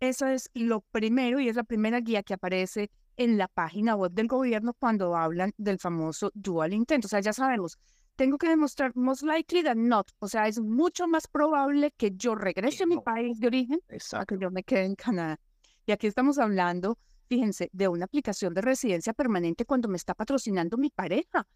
Eso 0.00 0.26
es 0.26 0.50
lo 0.54 0.80
primero 0.80 1.38
y 1.38 1.48
es 1.48 1.56
la 1.56 1.64
primera 1.64 2.00
guía 2.00 2.22
que 2.22 2.34
aparece 2.34 2.90
en 3.16 3.38
la 3.38 3.48
página 3.48 3.94
web 3.94 4.12
del 4.12 4.26
gobierno 4.26 4.74
cuando 4.74 5.16
hablan 5.16 5.52
del 5.56 5.78
famoso 5.78 6.30
dual 6.34 6.72
intent. 6.72 7.04
O 7.04 7.08
sea, 7.08 7.20
ya 7.20 7.32
sabemos, 7.32 7.78
tengo 8.16 8.38
que 8.38 8.48
demostrar 8.48 8.92
most 8.94 9.22
likely 9.22 9.62
than 9.62 9.88
not. 9.88 10.10
O 10.18 10.28
sea, 10.28 10.46
es 10.46 10.60
mucho 10.60 11.06
más 11.08 11.26
probable 11.26 11.92
que 11.92 12.12
yo 12.14 12.34
regrese 12.34 12.84
a 12.84 12.86
mi 12.86 12.98
país 12.98 13.38
de 13.40 13.46
origen 13.46 13.80
a 14.12 14.26
que 14.26 14.38
yo 14.38 14.50
me 14.50 14.62
quede 14.62 14.84
en 14.84 14.94
Canadá. 14.94 15.40
Y 15.86 15.92
aquí 15.92 16.06
estamos 16.06 16.38
hablando, 16.38 16.98
fíjense, 17.28 17.70
de 17.72 17.88
una 17.88 18.04
aplicación 18.04 18.54
de 18.54 18.60
residencia 18.60 19.12
permanente 19.12 19.64
cuando 19.64 19.88
me 19.88 19.96
está 19.96 20.14
patrocinando 20.14 20.76
mi 20.76 20.90
pareja. 20.90 21.46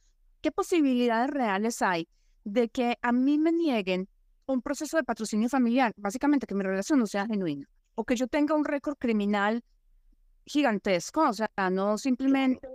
¿Qué 0.40 0.50
posibilidades 0.50 1.30
reales 1.30 1.82
hay 1.82 2.08
de 2.44 2.68
que 2.68 2.98
a 3.02 3.12
mí 3.12 3.38
me 3.38 3.52
nieguen 3.52 4.08
un 4.46 4.62
proceso 4.62 4.96
de 4.96 5.04
patrocinio 5.04 5.48
familiar, 5.48 5.92
básicamente 5.96 6.46
que 6.46 6.54
mi 6.54 6.62
relación 6.62 7.00
no 7.00 7.06
sea 7.06 7.26
genuina, 7.26 7.68
o 7.96 8.04
que 8.04 8.14
yo 8.14 8.28
tenga 8.28 8.54
un 8.54 8.64
récord 8.64 8.96
criminal 8.96 9.64
gigantesco, 10.44 11.28
o 11.28 11.32
sea, 11.32 11.50
no 11.70 11.98
simplemente 11.98 12.68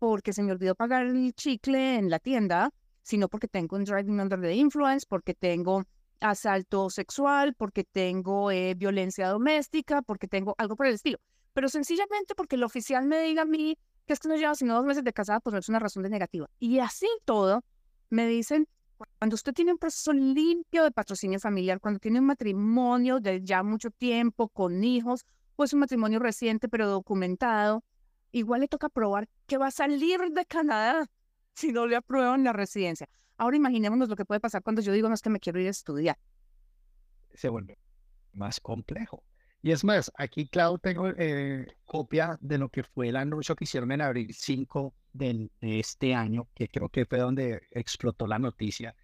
porque 0.00 0.32
se 0.32 0.42
me 0.42 0.50
olvidó 0.50 0.74
pagar 0.74 1.06
el 1.06 1.32
chicle 1.34 1.96
en 1.96 2.10
la 2.10 2.18
tienda, 2.18 2.72
sino 3.02 3.28
porque 3.28 3.48
tengo 3.48 3.76
un 3.76 3.84
driving 3.84 4.20
under 4.20 4.40
the 4.40 4.54
influence, 4.54 5.06
porque 5.08 5.34
tengo 5.34 5.84
asalto 6.20 6.88
sexual, 6.90 7.54
porque 7.54 7.84
tengo 7.84 8.50
eh, 8.50 8.74
violencia 8.74 9.28
doméstica, 9.28 10.02
porque 10.02 10.28
tengo 10.28 10.54
algo 10.58 10.76
por 10.76 10.86
el 10.86 10.94
estilo. 10.94 11.18
Pero 11.52 11.68
sencillamente 11.68 12.34
porque 12.34 12.56
el 12.56 12.64
oficial 12.64 13.06
me 13.06 13.20
diga 13.20 13.42
a 13.42 13.46
mí 13.46 13.76
que 14.06 14.14
es 14.14 14.18
que 14.18 14.28
no 14.28 14.36
lleva 14.36 14.54
sino 14.54 14.74
dos 14.74 14.84
meses 14.84 15.04
de 15.04 15.12
casada, 15.12 15.40
pues 15.40 15.52
no 15.52 15.58
es 15.58 15.68
una 15.68 15.78
razón 15.78 16.02
de 16.02 16.10
negativa. 16.10 16.48
Y 16.58 16.78
así 16.78 17.06
todo, 17.24 17.62
me 18.10 18.26
dicen, 18.26 18.66
cuando 19.18 19.34
usted 19.34 19.52
tiene 19.52 19.72
un 19.72 19.78
proceso 19.78 20.12
limpio 20.12 20.84
de 20.84 20.90
patrocinio 20.90 21.40
familiar, 21.40 21.80
cuando 21.80 22.00
tiene 22.00 22.20
un 22.20 22.26
matrimonio 22.26 23.20
de 23.20 23.42
ya 23.42 23.62
mucho 23.62 23.90
tiempo, 23.90 24.48
con 24.48 24.82
hijos, 24.84 25.24
pues 25.56 25.72
un 25.72 25.80
matrimonio 25.80 26.18
reciente 26.18 26.68
pero 26.68 26.88
documentado, 26.88 27.84
igual 28.32 28.62
le 28.62 28.68
toca 28.68 28.88
probar 28.88 29.28
que 29.46 29.58
va 29.58 29.68
a 29.68 29.70
salir 29.70 30.20
de 30.32 30.46
Canadá 30.46 31.08
si 31.54 31.72
no 31.72 31.86
le 31.86 31.96
aprueban 31.96 32.44
la 32.44 32.52
residencia. 32.52 33.08
Ahora 33.36 33.56
imaginémonos 33.56 34.08
lo 34.08 34.16
que 34.16 34.24
puede 34.24 34.40
pasar 34.40 34.62
cuando 34.62 34.82
yo 34.82 34.92
digo, 34.92 35.08
no 35.08 35.14
es 35.14 35.22
que 35.22 35.30
me 35.30 35.40
quiero 35.40 35.60
ir 35.60 35.66
a 35.66 35.70
estudiar. 35.70 36.18
Se 37.34 37.48
vuelve 37.48 37.78
más 38.32 38.60
complejo. 38.60 39.22
Y 39.62 39.70
es 39.70 39.84
más, 39.84 40.10
aquí, 40.16 40.48
Clau, 40.48 40.78
tengo 40.78 41.08
eh, 41.16 41.66
copia 41.84 42.36
de 42.40 42.58
lo 42.58 42.68
que 42.68 42.82
fue 42.82 43.08
el 43.08 43.16
anuncio 43.16 43.54
que 43.54 43.64
hicieron 43.64 43.92
en 43.92 44.00
abril 44.00 44.34
5 44.34 44.92
de 45.12 45.50
este 45.60 46.14
año, 46.14 46.48
que 46.54 46.68
creo 46.68 46.88
que 46.88 47.06
fue 47.06 47.18
donde 47.18 47.62
explotó 47.70 48.26
la 48.26 48.40
noticia. 48.40 48.96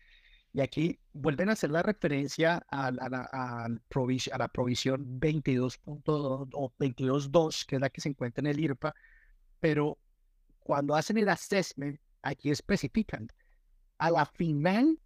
Y 0.53 0.61
aquí 0.61 0.99
vuelven 1.13 1.51
a 1.51 1.53
hacer 1.53 1.71
la 1.71 1.83
referencia 1.83 2.65
a, 2.71 2.91
la, 2.91 3.29
a 3.33 3.69
la 3.69 4.49
provisión 4.49 5.21
22.2 5.21 6.51
o 6.53 6.73
22.2, 6.79 7.67
que 7.67 7.77
es 7.77 7.81
la 7.81 7.91
que 7.91 8.01
se 8.01 8.09
encuentra 8.09 8.41
en 8.41 8.47
el 8.47 8.59
IRPA, 8.59 8.95
pero 9.61 9.99
cuando 10.59 10.97
hacen 10.97 11.19
el 11.19 11.29
assessment, 11.29 12.01
aquí 12.23 12.51
especifican, 12.51 13.29
a 13.99 14.11
la 14.11 14.27
final 14.27 14.99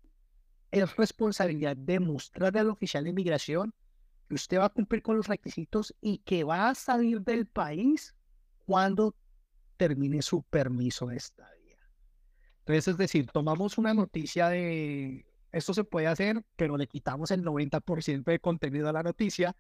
es 0.71 0.97
responsabilidad 0.97 1.77
de 1.77 2.01
mostrarle 2.01 2.61
al 2.61 2.71
oficial 2.71 3.05
de 3.05 3.11
inmigración 3.11 3.75
que 4.29 4.35
usted 4.35 4.59
va 4.59 4.67
a 4.67 4.71
cumplir 4.71 5.03
con 5.03 5.17
los 5.17 5.29
requisitos 5.29 5.95
y 6.01 6.19
que 6.19 6.45
va 6.45 6.69
a 6.69 6.75
salir 6.75 7.21
del 7.23 7.47
país 7.47 8.15
cuando 8.65 9.15
termine 9.77 10.23
su 10.23 10.43
permiso 10.43 11.07
de 11.07 11.17
estadía. 11.17 11.79
Entonces, 12.61 12.89
es 12.89 12.97
decir, 12.97 13.27
tomamos 13.27 13.77
una 13.77 13.93
noticia 13.93 14.49
de 14.49 15.27
esto 15.53 15.75
se 15.75 15.85
puede 15.85 16.07
hacer, 16.07 16.43
pero 16.57 16.79
le 16.79 16.87
quitamos 16.87 17.31
el 17.31 17.45
90% 17.45 18.25
de 18.25 18.41
contenido 18.41 18.89
a 18.89 18.93
la 18.93 19.03
noticia, 19.03 19.55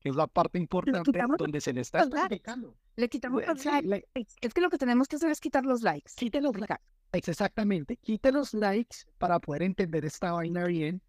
que 0.00 0.08
es 0.10 0.16
la 0.16 0.26
parte 0.26 0.58
importante 0.58 1.12
donde 1.38 1.60
se 1.60 1.72
le 1.72 1.80
está 1.80 2.02
explicando. 2.02 2.76
Le 2.96 3.08
quitamos 3.08 3.46
los 3.46 3.64
likes. 3.64 4.08
Es 4.40 4.54
que 4.54 4.60
lo 4.60 4.70
que 4.70 4.78
tenemos 4.78 5.08
que 5.08 5.16
hacer 5.16 5.30
es 5.30 5.40
quitar 5.40 5.64
los 5.64 5.82
likes. 5.82 6.12
Quite 6.16 6.40
los 6.40 6.56
likes. 6.56 6.76
Exactamente. 7.12 7.96
Quite 7.96 8.32
los 8.32 8.54
likes 8.54 8.98
para 9.18 9.38
poder 9.38 9.62
entender 9.62 10.04
esta 10.04 10.32
vaina 10.32 10.64
bien. 10.66 11.02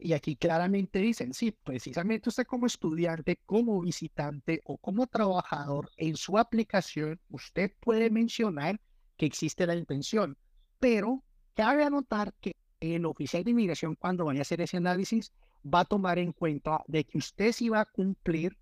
Y 0.00 0.12
aquí 0.12 0.36
claramente 0.36 1.00
dicen, 1.00 1.34
sí, 1.34 1.50
precisamente 1.50 2.28
usted 2.28 2.46
como 2.46 2.66
estudiante, 2.66 3.40
como 3.44 3.80
visitante 3.80 4.60
o 4.64 4.78
como 4.78 5.08
trabajador, 5.08 5.90
en 5.96 6.16
su 6.16 6.38
aplicación, 6.38 7.20
usted 7.30 7.72
puede 7.80 8.08
mencionar 8.08 8.80
que 9.16 9.26
existe 9.26 9.66
la 9.66 9.74
intención, 9.74 10.38
pero 10.78 11.24
cabe 11.54 11.82
anotar 11.82 12.32
que 12.40 12.54
el 12.78 13.06
oficial 13.06 13.42
de 13.42 13.50
inmigración 13.50 13.96
cuando 13.96 14.24
vaya 14.24 14.38
a 14.38 14.42
hacer 14.42 14.60
ese 14.60 14.76
análisis 14.76 15.32
va 15.64 15.80
a 15.80 15.84
tomar 15.84 16.18
en 16.18 16.32
cuenta 16.32 16.82
de 16.86 17.04
que 17.04 17.18
usted 17.18 17.52
sí 17.52 17.68
va 17.68 17.80
a 17.80 17.84
cumplir 17.84 18.56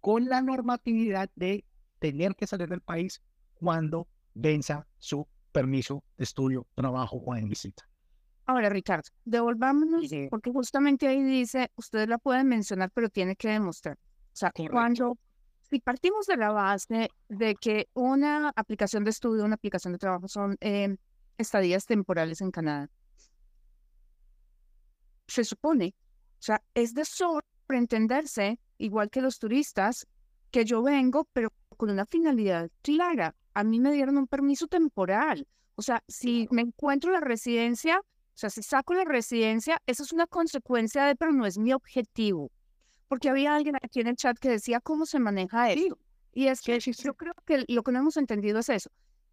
con 0.00 0.28
la 0.28 0.40
normatividad 0.40 1.30
de 1.34 1.64
tener 1.98 2.34
que 2.34 2.46
salir 2.46 2.68
del 2.68 2.80
país 2.80 3.22
cuando 3.54 4.08
venza 4.34 4.86
su 4.98 5.26
permiso 5.52 6.02
de 6.16 6.24
estudio, 6.24 6.66
trabajo 6.74 7.16
o 7.16 7.34
en 7.34 7.48
visita. 7.48 7.84
Ahora, 8.46 8.68
Ricardo, 8.68 9.08
devolvámonos, 9.24 10.10
porque 10.28 10.50
justamente 10.50 11.06
ahí 11.06 11.22
dice, 11.22 11.70
ustedes 11.76 12.08
la 12.08 12.18
pueden 12.18 12.48
mencionar, 12.48 12.90
pero 12.92 13.08
tiene 13.08 13.36
que 13.36 13.48
demostrar. 13.48 13.96
O 13.96 14.36
sea, 14.36 14.52
cuando, 14.70 15.18
si 15.60 15.78
partimos 15.78 16.26
de 16.26 16.36
la 16.36 16.50
base 16.50 17.10
de 17.28 17.54
que 17.54 17.88
una 17.94 18.48
aplicación 18.56 19.04
de 19.04 19.10
estudio, 19.10 19.44
una 19.44 19.54
aplicación 19.54 19.92
de 19.92 19.98
trabajo 19.98 20.26
son 20.26 20.56
eh, 20.60 20.96
estadías 21.38 21.86
temporales 21.86 22.40
en 22.40 22.50
Canadá, 22.50 22.90
se 25.28 25.44
supone, 25.44 25.94
o 26.40 26.42
sea, 26.42 26.62
es 26.72 26.94
de 26.94 27.04
sobreentenderse, 27.04 28.58
igual 28.78 29.10
que 29.10 29.20
los 29.20 29.38
turistas, 29.38 30.06
que 30.50 30.64
yo 30.64 30.82
vengo, 30.82 31.28
pero 31.34 31.52
con 31.76 31.90
una 31.90 32.06
finalidad 32.06 32.70
clara. 32.80 33.34
A 33.52 33.62
mí 33.62 33.78
me 33.78 33.92
dieron 33.92 34.16
un 34.16 34.26
permiso 34.26 34.66
temporal. 34.66 35.46
O 35.74 35.82
sea, 35.82 36.02
si 36.08 36.48
me 36.50 36.62
encuentro 36.62 37.12
la 37.12 37.20
residencia, 37.20 37.98
o 38.00 38.38
sea, 38.40 38.48
si 38.48 38.62
saco 38.62 38.94
la 38.94 39.04
residencia, 39.04 39.82
eso 39.86 40.02
es 40.02 40.12
una 40.12 40.26
consecuencia 40.26 41.04
de, 41.04 41.14
pero 41.14 41.30
no 41.32 41.44
es 41.44 41.58
mi 41.58 41.74
objetivo. 41.74 42.50
Porque 43.06 43.28
había 43.28 43.54
alguien 43.54 43.76
aquí 43.76 44.00
en 44.00 44.06
el 44.06 44.16
chat 44.16 44.38
que 44.38 44.48
decía 44.48 44.80
cómo 44.80 45.04
se 45.04 45.18
maneja 45.18 45.70
eso. 45.70 45.98
Y 46.32 46.46
es 46.46 46.62
que 46.62 46.80
yo 46.80 47.14
creo 47.14 47.34
que 47.44 47.66
lo 47.68 47.82
que 47.82 47.92
no 47.92 47.98
hemos 47.98 48.16
entendido 48.16 48.60
es 48.60 48.70
eso 48.70 48.90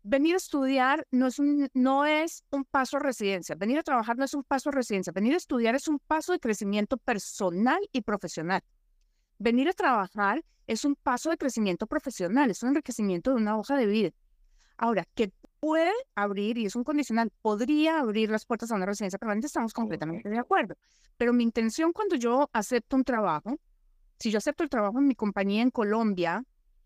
venir 0.08 0.36
a 0.36 0.38
estudiar 0.38 1.06
no 1.12 1.28
es, 1.28 1.38
un, 1.38 1.70
no 1.74 2.06
es 2.06 2.44
un 2.50 2.64
paso 2.64 2.98
a 2.98 3.00
residencia, 3.02 3.56
venir 3.56 3.78
a 3.78 3.84
trabajar 3.84 4.18
no 4.18 4.24
es 4.24 4.34
un 4.34 4.44
paso 4.44 4.70
a 4.70 4.72
residencia, 4.72 5.12
venir 5.12 5.34
a 5.34 5.38
estudiar 5.38 5.76
es 5.76 5.88
un 5.88 6.00
paso 6.00 6.32
de 6.32 6.40
crecimiento 6.40 6.98
personal 6.98 7.80
y 7.92 8.02
profesional. 8.02 8.62
Venir 9.38 9.68
a 9.68 9.74
trabajar 9.74 10.44
es 10.66 10.86
un 10.86 10.96
paso 10.96 11.30
de 11.30 11.38
crecimiento 11.38 11.88
profesional, 11.88 12.50
es 12.50 12.64
un 12.64 12.70
enriquecimiento 12.70 13.32
de 13.32 13.36
una 13.36 13.58
hoja 13.58 13.76
de 13.76 13.86
vida. 13.86 14.12
Ahora, 14.78 15.06
que 15.14 15.32
puede 15.60 15.92
abrir, 16.16 16.58
y 16.58 16.66
es 16.66 16.76
un 16.76 16.84
condicional, 16.84 17.32
podría 17.42 18.00
abrir 18.00 18.30
las 18.30 18.46
puertas 18.46 18.72
a 18.72 18.76
una 18.76 18.86
residencia 18.86 19.20
permanente, 19.20 19.48
estamos 19.48 19.74
completamente 19.74 20.30
de 20.30 20.38
acuerdo. 20.38 20.76
Pero 21.18 21.34
mi 21.34 21.44
intención 21.44 21.92
cuando 21.92 22.16
yo 22.16 22.50
acepto 22.54 22.96
un 22.96 23.04
trabajo, 23.04 23.60
si 24.20 24.32
yo 24.32 24.38
acepto 24.38 24.64
el 24.64 24.70
trabajo 24.70 25.00
en 25.00 25.08
mi 25.08 25.16
compañía 25.16 25.62
en 25.62 25.72
Colombia, 25.72 26.44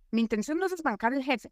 mi 0.09 0.21
intención 0.21 0.57
no 0.57 0.65
es 0.65 0.71
desbancar 0.71 1.13
el 1.13 1.23
jefe, 1.23 1.51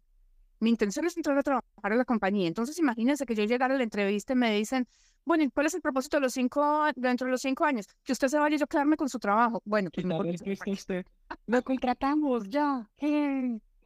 mi 0.60 0.70
intención 0.70 1.06
es 1.06 1.16
entrar 1.16 1.36
a 1.38 1.42
trabajar 1.42 1.92
en 1.92 1.98
la 1.98 2.04
compañía. 2.04 2.46
Entonces, 2.46 2.78
imagínense 2.78 3.26
que 3.26 3.34
yo 3.34 3.44
llegara 3.44 3.74
a 3.74 3.78
la 3.78 3.82
entrevista 3.82 4.34
y 4.34 4.36
me 4.36 4.54
dicen, 4.54 4.86
bueno, 5.24 5.44
¿y 5.44 5.50
cuál 5.50 5.66
es 5.66 5.74
el 5.74 5.80
propósito 5.80 6.18
de 6.18 6.22
los 6.22 6.32
cinco, 6.32 6.86
dentro 6.96 7.26
de 7.26 7.32
los 7.32 7.40
cinco 7.40 7.64
años? 7.64 7.86
Que 8.04 8.12
usted 8.12 8.28
se 8.28 8.38
vaya 8.38 8.56
y 8.56 8.58
yo 8.58 8.66
quedarme 8.66 8.96
con 8.96 9.08
su 9.08 9.18
trabajo. 9.18 9.62
Bueno, 9.64 9.90
pues 9.92 10.06
no, 10.06 10.18
usted. 10.18 11.06
Lo 11.46 11.62
contratamos 11.62 12.48
ya. 12.48 12.88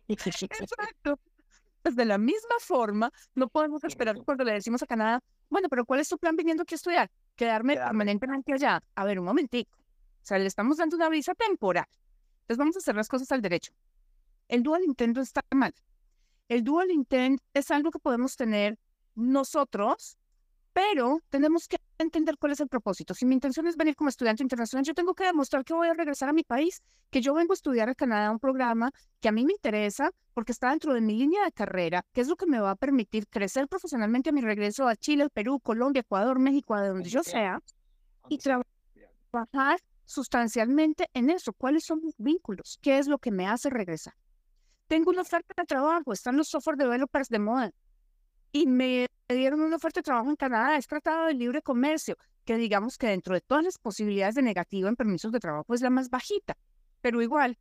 Exacto. 0.08 1.18
Pues 1.82 1.96
de 1.96 2.04
la 2.06 2.18
misma 2.18 2.56
forma, 2.60 3.12
no 3.34 3.48
podemos 3.48 3.84
esperar 3.84 4.16
cuando 4.24 4.42
le 4.42 4.52
decimos 4.54 4.82
a 4.82 4.86
Canadá, 4.86 5.20
bueno, 5.50 5.68
pero 5.68 5.84
¿cuál 5.84 6.00
es 6.00 6.08
su 6.08 6.18
plan 6.18 6.34
viniendo 6.34 6.62
aquí 6.62 6.74
a 6.74 6.76
estudiar? 6.76 7.10
Quedarme 7.36 7.76
permanentemente 7.76 8.54
allá. 8.54 8.80
A 8.94 9.04
ver, 9.04 9.18
un 9.18 9.26
momentico. 9.26 9.76
O 9.76 10.26
sea, 10.26 10.38
le 10.38 10.46
estamos 10.46 10.78
dando 10.78 10.96
una 10.96 11.10
visa 11.10 11.34
temporal. 11.34 11.84
Entonces 12.40 12.58
vamos 12.58 12.76
a 12.76 12.78
hacer 12.78 12.96
las 12.96 13.08
cosas 13.08 13.30
al 13.32 13.42
derecho. 13.42 13.72
El 14.48 14.62
dual 14.62 14.82
intento 14.84 15.20
está 15.20 15.42
mal. 15.54 15.74
El 16.48 16.62
dual 16.62 16.90
intent 16.90 17.40
es 17.54 17.70
algo 17.70 17.90
que 17.90 17.98
podemos 17.98 18.36
tener 18.36 18.78
nosotros, 19.14 20.18
pero 20.74 21.20
tenemos 21.30 21.68
que 21.68 21.78
entender 21.98 22.36
cuál 22.36 22.52
es 22.52 22.60
el 22.60 22.68
propósito. 22.68 23.14
Si 23.14 23.24
mi 23.24 23.34
intención 23.34 23.66
es 23.66 23.76
venir 23.76 23.96
como 23.96 24.10
estudiante 24.10 24.42
internacional, 24.42 24.84
yo 24.84 24.92
tengo 24.92 25.14
que 25.14 25.24
demostrar 25.24 25.64
que 25.64 25.72
voy 25.72 25.88
a 25.88 25.94
regresar 25.94 26.28
a 26.28 26.32
mi 26.32 26.42
país, 26.42 26.82
que 27.10 27.22
yo 27.22 27.32
vengo 27.32 27.52
a 27.52 27.54
estudiar 27.54 27.88
a 27.88 27.94
Canadá 27.94 28.30
un 28.30 28.40
programa 28.40 28.90
que 29.20 29.28
a 29.28 29.32
mí 29.32 29.44
me 29.44 29.52
interesa 29.52 30.10
porque 30.34 30.52
está 30.52 30.70
dentro 30.70 30.92
de 30.92 31.00
mi 31.00 31.16
línea 31.16 31.44
de 31.44 31.52
carrera, 31.52 32.04
que 32.12 32.20
es 32.20 32.28
lo 32.28 32.36
que 32.36 32.46
me 32.46 32.58
va 32.58 32.72
a 32.72 32.76
permitir 32.76 33.26
crecer 33.28 33.68
profesionalmente 33.68 34.30
a 34.30 34.32
mi 34.32 34.40
regreso 34.40 34.88
a 34.88 34.96
Chile, 34.96 35.28
Perú, 35.30 35.60
Colombia, 35.60 36.00
Ecuador, 36.00 36.38
México, 36.40 36.74
a 36.74 36.86
donde 36.86 37.08
yo 37.08 37.22
sea, 37.22 37.62
y 38.28 38.38
trabajar 38.38 39.78
sustancialmente 40.04 41.08
en 41.14 41.30
eso. 41.30 41.52
¿Cuáles 41.52 41.84
son 41.84 42.00
mis 42.02 42.16
vínculos? 42.18 42.78
¿Qué 42.82 42.98
es 42.98 43.06
lo 43.06 43.18
que 43.18 43.30
me 43.30 43.46
hace 43.46 43.70
regresar? 43.70 44.14
Tengo 44.86 45.10
una 45.10 45.22
oferta 45.22 45.54
de 45.56 45.64
trabajo, 45.64 46.12
están 46.12 46.36
los 46.36 46.48
software 46.48 46.76
developers 46.76 47.28
de 47.28 47.38
moda 47.38 47.70
y 48.52 48.66
me 48.66 49.08
dieron 49.28 49.60
una 49.60 49.76
oferta 49.76 50.00
de 50.00 50.04
trabajo 50.04 50.30
en 50.30 50.36
Canadá, 50.36 50.76
es 50.76 50.86
tratado 50.86 51.26
de 51.26 51.34
libre 51.34 51.62
comercio, 51.62 52.16
que 52.44 52.56
digamos 52.56 52.98
que 52.98 53.08
dentro 53.08 53.34
de 53.34 53.40
todas 53.40 53.64
las 53.64 53.78
posibilidades 53.78 54.36
de 54.36 54.42
negativo 54.42 54.88
en 54.88 54.96
permisos 54.96 55.32
de 55.32 55.40
trabajo 55.40 55.74
es 55.74 55.80
la 55.80 55.90
más 55.90 56.10
bajita, 56.10 56.56
pero 57.00 57.20
igual, 57.22 57.58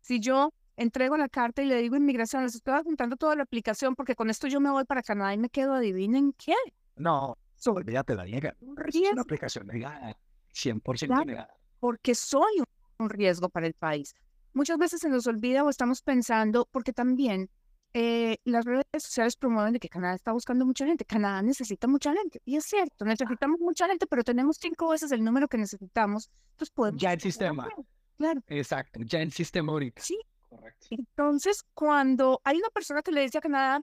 si 0.00 0.20
yo 0.20 0.52
entrego 0.76 1.16
la 1.16 1.28
carta 1.28 1.62
y 1.62 1.66
le 1.66 1.80
digo 1.80 1.96
inmigración, 1.96 2.44
les 2.44 2.54
estoy 2.54 2.80
juntando 2.84 3.16
toda 3.16 3.34
la 3.34 3.42
aplicación 3.42 3.94
porque 3.94 4.14
con 4.14 4.30
esto 4.30 4.46
yo 4.46 4.60
me 4.60 4.70
voy 4.70 4.84
para 4.84 5.02
Canadá 5.02 5.34
y 5.34 5.38
me 5.38 5.48
quedo, 5.48 5.74
adivinen 5.74 6.32
qué. 6.34 6.54
No, 6.96 7.36
olvídate 7.66 8.14
la 8.14 8.24
niega. 8.24 8.54
Es 8.86 9.12
una 9.12 9.22
aplicación 9.22 9.66
negada, 9.66 10.16
100% 10.54 11.24
negada. 11.24 11.48
Porque 11.80 12.14
soy 12.14 12.62
un 12.98 13.10
riesgo 13.10 13.48
para 13.48 13.66
el 13.66 13.74
país 13.74 14.14
muchas 14.56 14.78
veces 14.78 15.00
se 15.00 15.08
nos 15.08 15.26
olvida 15.26 15.62
o 15.62 15.68
estamos 15.68 16.02
pensando, 16.02 16.66
porque 16.72 16.92
también 16.92 17.50
eh, 17.92 18.38
las 18.44 18.64
redes 18.64 18.84
sociales 18.98 19.36
promueven 19.36 19.74
de 19.74 19.78
que 19.78 19.88
Canadá 19.88 20.14
está 20.14 20.32
buscando 20.32 20.64
mucha 20.64 20.86
gente. 20.86 21.04
Canadá 21.04 21.42
necesita 21.42 21.86
mucha 21.86 22.12
gente. 22.14 22.40
Y 22.44 22.56
es 22.56 22.64
cierto, 22.64 23.04
necesitamos 23.04 23.60
mucha 23.60 23.86
gente, 23.86 24.06
pero 24.06 24.24
tenemos 24.24 24.56
cinco 24.56 24.88
veces 24.88 25.12
el 25.12 25.22
número 25.22 25.46
que 25.46 25.58
necesitamos. 25.58 26.30
Entonces 26.52 26.70
podemos... 26.70 27.00
Ya 27.00 27.12
el 27.12 27.20
sistema. 27.20 27.68
Claro. 28.16 28.40
Exacto, 28.46 29.00
ya 29.02 29.20
el 29.20 29.30
sistema 29.30 29.72
ahorita. 29.72 30.02
Sí. 30.02 30.18
Correcto. 30.48 30.86
Entonces, 30.90 31.64
cuando 31.74 32.40
hay 32.42 32.56
una 32.56 32.70
persona 32.70 33.02
que 33.02 33.12
le 33.12 33.20
dice 33.20 33.38
a 33.38 33.42
Canadá, 33.42 33.82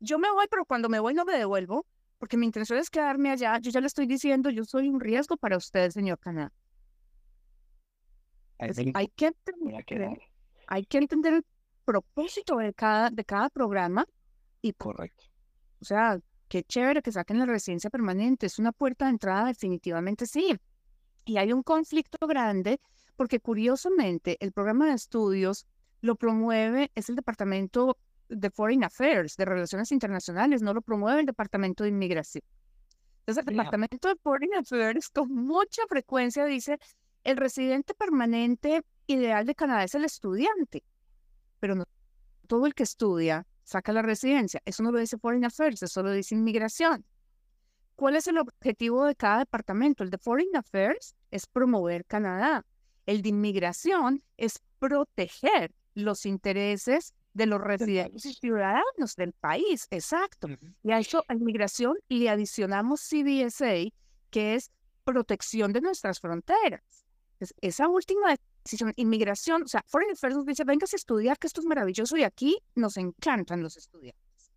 yo 0.00 0.18
me 0.18 0.30
voy, 0.30 0.46
pero 0.50 0.64
cuando 0.64 0.88
me 0.88 0.98
voy 0.98 1.14
no 1.14 1.24
me 1.24 1.36
devuelvo, 1.36 1.86
porque 2.18 2.36
mi 2.36 2.46
intención 2.46 2.78
es 2.80 2.90
quedarme 2.90 3.30
allá, 3.30 3.58
yo 3.60 3.70
ya 3.70 3.80
le 3.80 3.86
estoy 3.86 4.06
diciendo, 4.06 4.50
yo 4.50 4.64
soy 4.64 4.88
un 4.88 4.98
riesgo 4.98 5.36
para 5.36 5.56
usted, 5.56 5.90
señor 5.90 6.18
Canadá. 6.18 6.52
Hay, 8.60 9.08
que 9.08 9.26
entender, 9.26 10.20
hay 10.66 10.84
que 10.84 10.98
entender 10.98 11.34
el 11.34 11.44
propósito 11.84 12.56
de 12.58 12.72
cada, 12.74 13.10
de 13.10 13.24
cada 13.24 13.48
programa 13.48 14.06
y 14.62 14.72
correcto. 14.72 15.24
O 15.80 15.84
sea, 15.84 16.20
qué 16.48 16.62
chévere 16.62 17.02
que 17.02 17.12
saquen 17.12 17.38
la 17.38 17.46
residencia 17.46 17.90
permanente, 17.90 18.46
es 18.46 18.58
una 18.58 18.72
puerta 18.72 19.06
de 19.06 19.12
entrada, 19.12 19.46
definitivamente 19.46 20.26
sí. 20.26 20.56
Y 21.24 21.38
hay 21.38 21.52
un 21.52 21.62
conflicto 21.62 22.26
grande 22.26 22.80
porque 23.16 23.40
curiosamente 23.40 24.36
el 24.40 24.52
programa 24.52 24.86
de 24.86 24.94
estudios 24.94 25.66
lo 26.00 26.16
promueve, 26.16 26.90
es 26.94 27.08
el 27.08 27.16
Departamento 27.16 27.98
de 28.28 28.50
Foreign 28.50 28.84
Affairs, 28.84 29.36
de 29.36 29.44
Relaciones 29.44 29.92
Internacionales, 29.92 30.62
no 30.62 30.72
lo 30.72 30.82
promueve 30.82 31.20
el 31.20 31.26
Departamento 31.26 31.84
de 31.84 31.90
Inmigración. 31.90 32.44
Entonces, 33.20 33.44
el 33.46 33.56
Departamento 33.56 34.08
de 34.08 34.16
Foreign 34.16 34.54
Affairs 34.54 35.08
con 35.10 35.32
mucha 35.32 35.82
frecuencia 35.88 36.44
dice, 36.46 36.78
el 37.24 37.36
residente 37.36 37.94
permanente 37.94 38.82
ideal 39.06 39.46
de 39.46 39.54
Canadá 39.54 39.84
es 39.84 39.94
el 39.94 40.04
estudiante, 40.04 40.82
pero 41.58 41.74
no 41.74 41.84
todo 42.46 42.66
el 42.66 42.74
que 42.74 42.82
estudia 42.82 43.46
saca 43.62 43.92
la 43.92 44.02
residencia. 44.02 44.60
Eso 44.64 44.82
no 44.82 44.90
lo 44.90 44.98
dice 44.98 45.18
Foreign 45.18 45.44
Affairs, 45.44 45.82
eso 45.82 46.02
lo 46.02 46.10
dice 46.10 46.34
Inmigración. 46.34 47.04
¿Cuál 47.94 48.16
es 48.16 48.26
el 48.26 48.38
objetivo 48.38 49.04
de 49.04 49.14
cada 49.14 49.40
departamento? 49.40 50.02
El 50.02 50.10
de 50.10 50.18
Foreign 50.18 50.56
Affairs 50.56 51.14
es 51.30 51.46
promover 51.46 52.04
Canadá. 52.06 52.64
El 53.06 53.22
de 53.22 53.28
Inmigración 53.28 54.22
es 54.36 54.60
proteger 54.78 55.72
los 55.94 56.26
intereses 56.26 57.14
de 57.34 57.46
los 57.46 57.60
residentes 57.60 58.26
y 58.26 58.34
ciudadanos 58.34 59.14
del 59.16 59.32
país. 59.32 59.86
Exacto. 59.90 60.48
Y 60.82 60.90
a 60.90 60.98
eso, 60.98 61.24
a 61.28 61.34
inmigración, 61.34 61.96
le 62.08 62.28
adicionamos 62.28 63.00
CBSA, 63.08 63.92
que 64.30 64.54
es 64.54 64.70
protección 65.04 65.72
de 65.72 65.80
nuestras 65.80 66.20
fronteras. 66.20 67.06
Esa 67.60 67.88
última 67.88 68.36
decisión, 68.64 68.92
inmigración, 68.96 69.62
o 69.62 69.68
sea, 69.68 69.82
Foreign 69.86 70.12
Affairs 70.12 70.36
nos 70.36 70.46
dice, 70.46 70.64
vengas 70.64 70.92
a 70.92 70.96
estudiar, 70.96 71.38
que 71.38 71.46
esto 71.46 71.60
es 71.60 71.66
maravilloso 71.66 72.16
y 72.16 72.22
aquí 72.22 72.58
nos 72.74 72.96
encantan 72.96 73.62
los 73.62 73.76
estudiantes. 73.76 74.52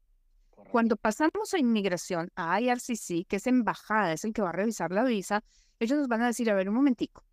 Cuando 0.71 0.95
pasamos 0.95 1.53
a 1.53 1.59
inmigración, 1.59 2.31
a 2.35 2.59
IRCC, 2.59 3.27
que 3.27 3.35
es 3.35 3.47
embajada, 3.47 4.13
es 4.13 4.23
el 4.23 4.33
que 4.33 4.41
va 4.41 4.49
a 4.49 4.53
revisar 4.53 4.91
la 4.91 5.03
visa, 5.03 5.43
ellos 5.79 5.99
nos 5.99 6.07
van 6.07 6.21
a 6.21 6.27
decir, 6.27 6.49
a 6.49 6.55
ver, 6.55 6.69
un 6.69 6.75
momentico, 6.75 7.23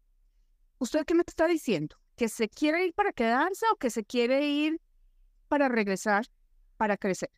¿usted 0.79 1.05
qué 1.05 1.15
me 1.15 1.23
está 1.27 1.47
diciendo? 1.47 1.97
¿Que 2.17 2.29
se 2.29 2.49
quiere 2.49 2.85
ir 2.85 2.93
para 2.93 3.13
quedarse 3.13 3.67
o 3.73 3.77
que 3.77 3.91
se 3.91 4.05
quiere 4.05 4.47
ir 4.47 4.81
para 5.49 5.69
regresar, 5.69 6.27
para 6.77 6.97
crecer? 6.97 7.31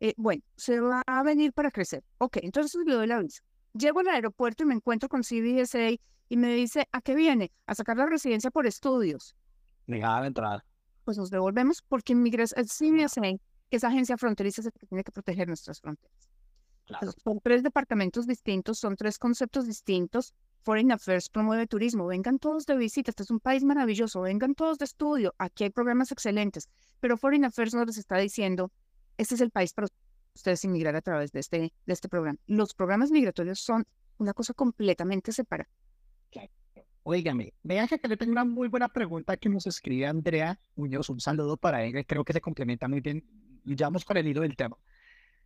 Eh, 0.00 0.14
bueno, 0.16 0.42
se 0.56 0.80
va 0.80 1.02
a 1.06 1.22
venir 1.22 1.52
para 1.52 1.70
crecer. 1.70 2.04
Ok, 2.18 2.38
entonces 2.42 2.78
le 2.84 2.94
doy 2.94 3.06
la 3.06 3.20
visa. 3.20 3.42
Llego 3.78 4.00
al 4.00 4.08
aeropuerto 4.08 4.62
y 4.62 4.66
me 4.66 4.74
encuentro 4.74 5.08
con 5.08 5.22
CBSA 5.22 5.90
y 6.28 6.36
me 6.36 6.54
dice, 6.54 6.88
¿a 6.92 7.00
qué 7.02 7.14
viene? 7.14 7.52
A 7.66 7.74
sacar 7.74 7.96
la 7.96 8.06
residencia 8.06 8.50
por 8.50 8.66
estudios. 8.66 9.36
Negada 9.86 10.20
la 10.20 10.26
entrada. 10.28 10.64
Pues 11.04 11.18
nos 11.18 11.30
devolvemos 11.30 11.82
porque 11.82 12.14
CBSA, 12.14 13.20
que 13.20 13.76
es 13.76 13.84
agencia 13.84 14.16
fronteriza, 14.16 14.62
es 14.62 14.66
el 14.66 14.72
que 14.72 14.86
tiene 14.86 15.04
que 15.04 15.12
proteger 15.12 15.46
nuestras 15.46 15.80
fronteras. 15.80 16.30
son 17.22 17.40
tres 17.40 17.62
departamentos 17.62 18.26
distintos, 18.26 18.78
son 18.78 18.96
tres 18.96 19.18
conceptos 19.18 19.66
distintos. 19.66 20.32
Foreign 20.62 20.90
Affairs 20.90 21.28
promueve 21.28 21.66
turismo, 21.66 22.06
vengan 22.06 22.38
todos 22.38 22.66
de 22.66 22.76
visita, 22.76 23.10
este 23.10 23.22
es 23.22 23.30
un 23.30 23.38
país 23.38 23.62
maravilloso, 23.62 24.22
vengan 24.22 24.54
todos 24.54 24.78
de 24.78 24.86
estudio, 24.86 25.32
aquí 25.38 25.62
hay 25.62 25.70
programas 25.70 26.10
excelentes, 26.10 26.68
pero 26.98 27.16
Foreign 27.16 27.44
Affairs 27.44 27.72
nos 27.72 27.86
les 27.86 27.98
está 27.98 28.16
diciendo, 28.16 28.72
este 29.16 29.36
es 29.36 29.40
el 29.40 29.52
país 29.52 29.72
para 29.72 29.86
ustedes 30.36 30.64
inmigrar 30.64 30.94
a 30.96 31.02
través 31.02 31.32
de 31.32 31.40
este, 31.40 31.72
de 31.84 31.92
este 31.92 32.08
programa. 32.08 32.38
Los 32.46 32.74
programas 32.74 33.10
migratorios 33.10 33.60
son 33.60 33.86
una 34.18 34.32
cosa 34.32 34.54
completamente 34.54 35.32
separada. 35.32 35.68
Óigame, 37.08 37.54
vean 37.62 37.86
que 37.86 38.08
le 38.08 38.16
tengo 38.16 38.32
una 38.32 38.44
muy 38.44 38.66
buena 38.66 38.88
pregunta 38.88 39.36
que 39.36 39.48
nos 39.48 39.64
escribe 39.68 40.06
Andrea 40.06 40.58
Muñoz. 40.74 41.08
Un 41.08 41.20
saludo 41.20 41.56
para 41.56 41.84
ella, 41.84 42.02
creo 42.02 42.24
que 42.24 42.32
se 42.32 42.40
complementa 42.40 42.88
muy 42.88 43.00
bien. 43.00 43.24
Ya 43.64 43.86
vamos 43.86 44.04
con 44.04 44.16
el 44.16 44.26
hilo 44.26 44.40
del 44.40 44.56
tema. 44.56 44.76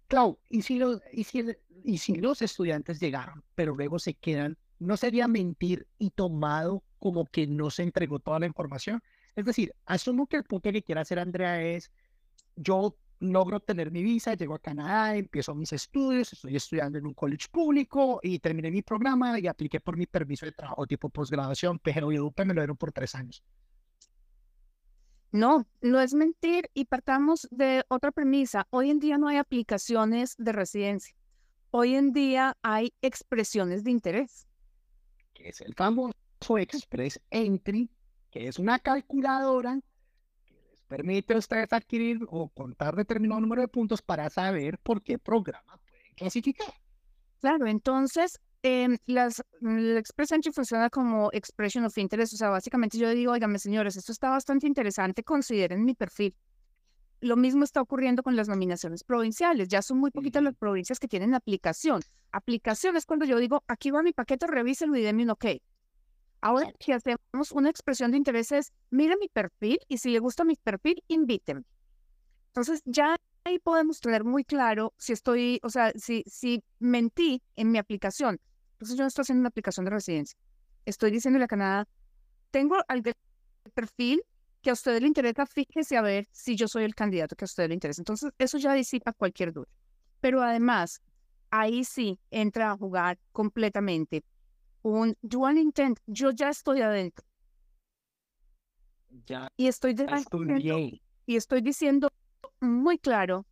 Clau, 0.08 0.38
¿y 0.48 0.62
si, 0.62 0.78
los, 0.78 1.02
y, 1.12 1.24
si, 1.24 1.44
¿y 1.84 1.98
si 1.98 2.14
los 2.14 2.40
estudiantes 2.40 2.98
llegaron, 2.98 3.44
pero 3.54 3.74
luego 3.74 3.98
se 3.98 4.14
quedan 4.14 4.56
¿no 4.80 4.96
sería 4.96 5.28
mentir 5.28 5.86
y 5.98 6.10
tomado 6.10 6.82
como 6.98 7.26
que 7.26 7.46
no 7.46 7.70
se 7.70 7.84
entregó 7.84 8.18
toda 8.18 8.40
la 8.40 8.46
información? 8.46 9.02
Es 9.36 9.44
decir, 9.44 9.72
asumo 9.84 10.26
que 10.26 10.38
el 10.38 10.44
punto 10.44 10.72
que 10.72 10.82
quiere 10.82 11.02
hacer 11.02 11.18
Andrea 11.18 11.62
es, 11.62 11.92
yo 12.56 12.96
logro 13.20 13.60
tener 13.60 13.90
mi 13.90 14.02
visa, 14.02 14.34
llego 14.34 14.54
a 14.54 14.58
Canadá, 14.58 15.14
empiezo 15.14 15.54
mis 15.54 15.72
estudios, 15.72 16.32
estoy 16.32 16.56
estudiando 16.56 16.98
en 16.98 17.06
un 17.06 17.14
college 17.14 17.46
público 17.50 18.20
y 18.22 18.38
terminé 18.38 18.70
mi 18.70 18.82
programa 18.82 19.38
y 19.38 19.46
apliqué 19.46 19.80
por 19.80 19.96
mi 19.96 20.06
permiso 20.06 20.46
de 20.46 20.52
trabajo 20.52 20.86
tipo 20.86 21.08
posgraduación, 21.08 21.78
PGW, 21.78 22.30
me 22.44 22.54
lo 22.54 22.60
dieron 22.62 22.76
por 22.76 22.92
tres 22.92 23.14
años. 23.14 23.42
No, 25.32 25.64
no 25.80 26.00
es 26.00 26.12
mentir 26.12 26.68
y 26.74 26.86
partamos 26.86 27.46
de 27.52 27.84
otra 27.88 28.10
premisa. 28.10 28.66
Hoy 28.70 28.90
en 28.90 28.98
día 28.98 29.16
no 29.16 29.28
hay 29.28 29.36
aplicaciones 29.36 30.34
de 30.38 30.50
residencia. 30.50 31.14
Hoy 31.70 31.94
en 31.94 32.12
día 32.12 32.56
hay 32.62 32.92
expresiones 33.00 33.84
de 33.84 33.92
interés 33.92 34.48
que 35.40 35.48
es 35.48 35.60
el 35.62 35.74
famoso 35.74 36.14
Express 36.58 37.20
Entry, 37.30 37.88
que 38.30 38.48
es 38.48 38.58
una 38.58 38.78
calculadora 38.78 39.80
permite 40.90 41.34
a 41.34 41.38
ustedes 41.38 41.72
adquirir 41.72 42.18
o 42.28 42.48
contar 42.48 42.96
determinado 42.96 43.40
número 43.40 43.62
de 43.62 43.68
puntos 43.68 44.02
para 44.02 44.28
saber 44.28 44.76
por 44.78 45.02
qué 45.02 45.18
programa 45.18 45.78
pueden 45.86 46.14
clasificar. 46.16 46.74
Claro, 47.40 47.68
entonces 47.68 48.40
eh, 48.64 48.98
las, 49.06 49.42
el 49.62 49.96
Express 49.96 50.32
Entry 50.32 50.52
funciona 50.52 50.90
como 50.90 51.30
Expression 51.32 51.84
of 51.84 51.96
Interest, 51.96 52.34
o 52.34 52.36
sea, 52.36 52.50
básicamente 52.50 52.98
yo 52.98 53.08
digo, 53.10 53.32
oiganme 53.32 53.60
señores, 53.60 53.96
esto 53.96 54.10
está 54.10 54.30
bastante 54.30 54.66
interesante, 54.66 55.22
consideren 55.22 55.84
mi 55.84 55.94
perfil. 55.94 56.34
Lo 57.20 57.36
mismo 57.36 57.62
está 57.62 57.80
ocurriendo 57.80 58.22
con 58.24 58.34
las 58.34 58.48
nominaciones 58.48 59.04
provinciales. 59.04 59.68
Ya 59.68 59.82
son 59.82 59.98
muy 59.98 60.10
poquitas 60.10 60.42
las 60.42 60.54
provincias 60.54 60.98
que 60.98 61.06
tienen 61.06 61.34
aplicación. 61.34 62.00
Aplicación 62.32 62.96
es 62.96 63.04
cuando 63.04 63.26
yo 63.26 63.38
digo, 63.38 63.62
aquí 63.68 63.90
va 63.90 64.02
mi 64.02 64.12
paquete, 64.12 64.46
revíselo 64.46 64.96
y 64.96 65.02
déme 65.02 65.24
un 65.24 65.30
OK. 65.30 65.44
Ahora 66.40 66.72
que 66.78 66.94
hacemos 66.94 67.52
una 67.52 67.68
expresión 67.68 68.10
de 68.10 68.16
intereses, 68.16 68.72
mire 68.90 69.16
mi 69.18 69.28
perfil 69.28 69.78
y 69.88 69.98
si 69.98 70.10
le 70.10 70.18
gusta 70.18 70.44
mi 70.44 70.56
perfil, 70.56 71.02
invíteme. 71.08 71.62
Entonces 72.48 72.82
ya 72.84 73.16
ahí 73.44 73.58
podemos 73.58 74.00
tener 74.00 74.24
muy 74.24 74.44
claro 74.44 74.94
si 74.96 75.12
estoy, 75.12 75.60
o 75.62 75.70
sea, 75.70 75.92
si, 75.96 76.24
si 76.26 76.62
mentí 76.78 77.42
en 77.56 77.70
mi 77.70 77.78
aplicación. 77.78 78.40
Entonces 78.72 78.96
yo 78.96 79.04
no 79.04 79.08
estoy 79.08 79.22
haciendo 79.22 79.40
una 79.40 79.48
aplicación 79.48 79.84
de 79.84 79.90
residencia. 79.90 80.38
Estoy 80.86 81.10
diciéndole 81.10 81.44
a 81.44 81.48
Canadá, 81.48 81.88
tengo 82.50 82.76
al 82.88 83.02
perfil 83.74 84.22
que 84.62 84.70
a 84.70 84.72
usted 84.72 85.00
le 85.00 85.06
interesa, 85.06 85.46
fíjese 85.46 85.96
a 85.96 86.02
ver 86.02 86.28
si 86.32 86.56
yo 86.56 86.68
soy 86.68 86.84
el 86.84 86.94
candidato 86.94 87.36
que 87.36 87.44
a 87.44 87.46
usted 87.46 87.68
le 87.68 87.74
interesa. 87.74 88.00
Entonces, 88.00 88.30
eso 88.38 88.58
ya 88.58 88.72
disipa 88.72 89.12
cualquier 89.12 89.52
duda. 89.52 89.68
Pero 90.20 90.42
además, 90.42 91.00
ahí 91.50 91.84
sí 91.84 92.18
entra 92.30 92.70
a 92.70 92.76
jugar 92.76 93.18
completamente 93.32 94.24
un 94.82 95.16
dual 95.22 95.58
intent. 95.58 95.98
Yo 96.06 96.30
ya 96.30 96.50
estoy 96.50 96.80
adentro. 96.80 97.24
Ya. 99.26 99.50
Y 99.56 99.66
estoy, 99.66 99.94
y 101.26 101.36
estoy 101.36 101.60
diciendo 101.60 102.10
muy 102.60 102.98
claro, 102.98 103.46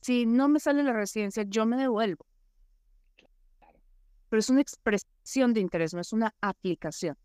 si 0.00 0.26
no 0.26 0.48
me 0.48 0.60
sale 0.60 0.82
la 0.82 0.92
residencia, 0.92 1.44
yo 1.46 1.66
me 1.66 1.76
devuelvo. 1.76 2.26
Pero 4.28 4.40
es 4.40 4.50
una 4.50 4.60
expresión 4.60 5.52
de 5.52 5.60
interés, 5.60 5.92
no 5.92 6.00
es 6.00 6.12
una 6.12 6.34
aplicación. 6.40 7.16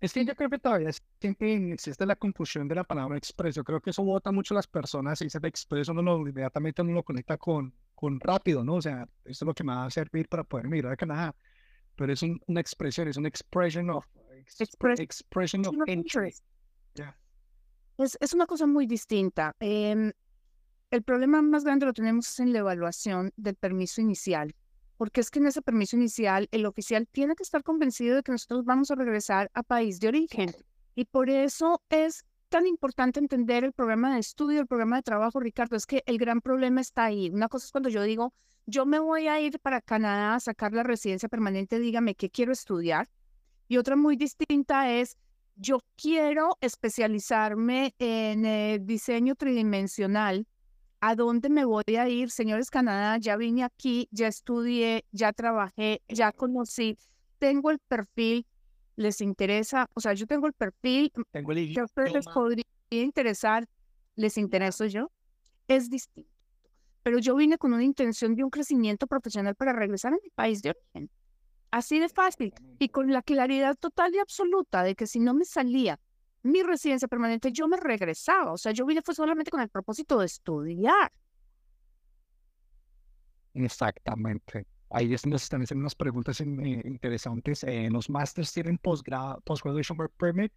Es 0.00 0.12
que 0.12 0.24
yo 0.24 0.34
creo 0.34 0.50
que 0.50 0.58
todavía 0.58 0.90
siempre 1.20 1.72
existe 1.72 2.04
la 2.06 2.16
confusión 2.16 2.66
de 2.66 2.74
la 2.74 2.82
palabra 2.82 3.16
expreso. 3.16 3.62
Creo 3.62 3.80
que 3.80 3.90
eso 3.90 4.02
vota 4.02 4.32
mucho 4.32 4.52
a 4.54 4.56
las 4.56 4.66
personas. 4.66 5.20
y 5.20 5.24
dice 5.24 5.38
expreso, 5.42 5.92
uno 5.92 6.02
lo, 6.02 6.18
inmediatamente 6.26 6.82
uno 6.82 6.92
lo 6.92 7.02
conecta 7.04 7.36
con, 7.38 7.72
con 7.94 8.18
rápido, 8.18 8.64
¿no? 8.64 8.74
O 8.74 8.82
sea, 8.82 9.06
esto 9.24 9.44
es 9.44 9.46
lo 9.46 9.54
que 9.54 9.62
me 9.62 9.72
va 9.72 9.84
a 9.84 9.90
servir 9.90 10.28
para 10.28 10.42
poder 10.42 10.66
mirar 10.66 10.92
a 10.92 10.96
Canadá. 10.96 11.36
Pero 11.96 12.12
es 12.12 12.22
una 12.22 12.60
expresión, 12.60 13.08
es 13.08 13.16
una 13.16 13.28
expression 13.28 13.90
of, 13.90 14.06
expression 14.98 15.66
of 15.66 15.74
interest. 15.86 16.44
Es, 17.98 18.16
es 18.20 18.32
una 18.32 18.46
cosa 18.46 18.66
muy 18.66 18.86
distinta. 18.86 19.54
Em, 19.60 20.12
el 20.90 21.02
problema 21.02 21.42
más 21.42 21.64
grande 21.64 21.86
lo 21.86 21.92
tenemos 21.92 22.40
en 22.40 22.52
la 22.52 22.60
evaluación 22.60 23.32
del 23.36 23.54
permiso 23.54 24.00
inicial 24.00 24.54
porque 25.02 25.20
es 25.20 25.32
que 25.32 25.40
en 25.40 25.48
ese 25.48 25.62
permiso 25.62 25.96
inicial 25.96 26.48
el 26.52 26.64
oficial 26.64 27.08
tiene 27.10 27.34
que 27.34 27.42
estar 27.42 27.64
convencido 27.64 28.14
de 28.14 28.22
que 28.22 28.30
nosotros 28.30 28.64
vamos 28.64 28.88
a 28.92 28.94
regresar 28.94 29.50
a 29.52 29.64
país 29.64 29.98
de 29.98 30.06
origen. 30.06 30.54
Y 30.94 31.06
por 31.06 31.28
eso 31.28 31.82
es 31.88 32.24
tan 32.52 32.66
importante 32.66 33.18
entender 33.18 33.64
el 33.64 33.72
programa 33.72 34.12
de 34.12 34.20
estudio, 34.20 34.60
el 34.60 34.66
programa 34.66 34.96
de 34.96 35.02
trabajo, 35.02 35.40
Ricardo, 35.40 35.74
es 35.74 35.86
que 35.86 36.02
el 36.04 36.18
gran 36.18 36.42
problema 36.42 36.82
está 36.82 37.04
ahí. 37.04 37.30
Una 37.30 37.48
cosa 37.48 37.64
es 37.64 37.72
cuando 37.72 37.88
yo 37.88 38.02
digo, 38.02 38.34
yo 38.66 38.84
me 38.84 38.98
voy 38.98 39.26
a 39.26 39.40
ir 39.40 39.58
para 39.58 39.80
Canadá 39.80 40.34
a 40.34 40.40
sacar 40.40 40.74
la 40.74 40.82
residencia 40.82 41.30
permanente, 41.30 41.78
dígame 41.78 42.14
qué 42.14 42.28
quiero 42.28 42.52
estudiar. 42.52 43.08
Y 43.68 43.78
otra 43.78 43.96
muy 43.96 44.16
distinta 44.16 44.92
es, 44.92 45.16
yo 45.56 45.78
quiero 45.96 46.58
especializarme 46.60 47.94
en 47.98 48.44
eh, 48.44 48.78
diseño 48.82 49.34
tridimensional 49.34 50.46
¿A 51.04 51.16
dónde 51.16 51.48
me 51.48 51.64
voy 51.64 51.96
a 51.98 52.08
ir? 52.08 52.30
Señores 52.30 52.70
Canadá, 52.70 53.18
ya 53.18 53.36
vine 53.36 53.64
aquí, 53.64 54.08
ya 54.12 54.28
estudié, 54.28 55.04
ya 55.10 55.32
trabajé, 55.32 56.00
ya 56.06 56.30
conocí, 56.30 56.96
tengo 57.40 57.72
el 57.72 57.80
perfil 57.80 58.46
les 58.96 59.20
interesa, 59.20 59.88
o 59.94 60.00
sea, 60.00 60.12
yo 60.14 60.26
tengo 60.26 60.46
el 60.46 60.52
perfil 60.52 61.12
tengo 61.30 61.52
el 61.52 61.72
que 61.72 61.80
a 61.80 61.84
ustedes 61.84 62.12
les 62.12 62.26
podría 62.26 62.64
interesar, 62.90 63.66
les 64.16 64.36
intereso 64.36 64.86
yo, 64.86 65.10
es 65.68 65.88
distinto. 65.88 66.30
Pero 67.02 67.18
yo 67.18 67.34
vine 67.34 67.58
con 67.58 67.72
una 67.72 67.82
intención 67.82 68.34
de 68.34 68.44
un 68.44 68.50
crecimiento 68.50 69.06
profesional 69.06 69.54
para 69.54 69.72
regresar 69.72 70.12
a 70.12 70.16
mi 70.22 70.30
país 70.30 70.62
de 70.62 70.70
origen. 70.70 71.10
Así 71.70 71.98
de 71.98 72.08
fácil 72.08 72.52
y 72.78 72.90
con 72.90 73.10
la 73.10 73.22
claridad 73.22 73.76
total 73.76 74.14
y 74.14 74.18
absoluta 74.18 74.82
de 74.82 74.94
que 74.94 75.06
si 75.06 75.18
no 75.18 75.32
me 75.34 75.44
salía 75.44 75.98
mi 76.42 76.62
residencia 76.62 77.08
permanente, 77.08 77.50
yo 77.52 77.66
me 77.66 77.76
regresaba. 77.76 78.52
O 78.52 78.58
sea, 78.58 78.72
yo 78.72 78.84
vine 78.84 79.00
fue 79.02 79.14
solamente 79.14 79.50
con 79.50 79.60
el 79.60 79.68
propósito 79.68 80.18
de 80.18 80.26
estudiar. 80.26 81.10
Exactamente. 83.54 84.66
Ahí 84.92 85.08
se 85.16 85.28
están 85.34 85.62
haciendo 85.62 85.82
unas 85.82 85.94
preguntas 85.94 86.40
eh, 86.40 86.44
interesantes. 86.84 87.64
Eh, 87.64 87.88
¿Los 87.90 88.10
masters 88.10 88.52
tienen 88.52 88.78
post-graduation 88.78 89.98
work 89.98 90.12
permit? 90.18 90.52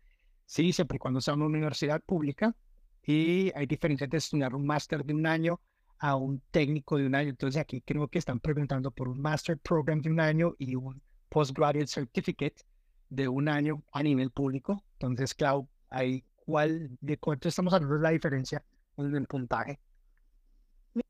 Sí, 0.45 0.73
siempre 0.73 0.97
y 0.97 0.99
cuando 0.99 1.21
sea 1.21 1.35
una 1.35 1.45
universidad 1.45 2.01
pública. 2.03 2.55
Y 3.03 3.51
hay 3.55 3.65
diferencia 3.65 4.05
entre 4.05 4.17
estudiar 4.17 4.53
un 4.53 4.65
máster 4.65 5.05
de 5.05 5.13
un 5.13 5.25
año 5.25 5.61
a 5.99 6.15
un 6.15 6.41
técnico 6.51 6.97
de 6.97 7.05
un 7.05 7.15
año. 7.15 7.29
Entonces 7.29 7.61
aquí 7.61 7.81
creo 7.81 8.07
que 8.07 8.19
están 8.19 8.39
preguntando 8.39 8.91
por 8.91 9.07
un 9.07 9.21
master 9.21 9.57
program 9.57 10.01
de 10.01 10.09
un 10.09 10.19
año 10.19 10.53
y 10.57 10.75
un 10.75 11.01
postgraduate 11.29 11.87
certificate 11.87 12.63
de 13.09 13.27
un 13.27 13.47
año 13.47 13.83
a 13.91 14.03
nivel 14.03 14.31
público. 14.31 14.83
Entonces, 14.93 15.33
Clau, 15.33 15.67
ahí, 15.89 16.23
¿cuál, 16.35 16.97
¿de 16.99 17.17
cuánto 17.17 17.47
estamos 17.47 17.73
hablando 17.73 17.97
la 17.97 18.09
diferencia 18.09 18.63
en 18.97 19.15
el 19.15 19.27
puntaje? 19.27 19.79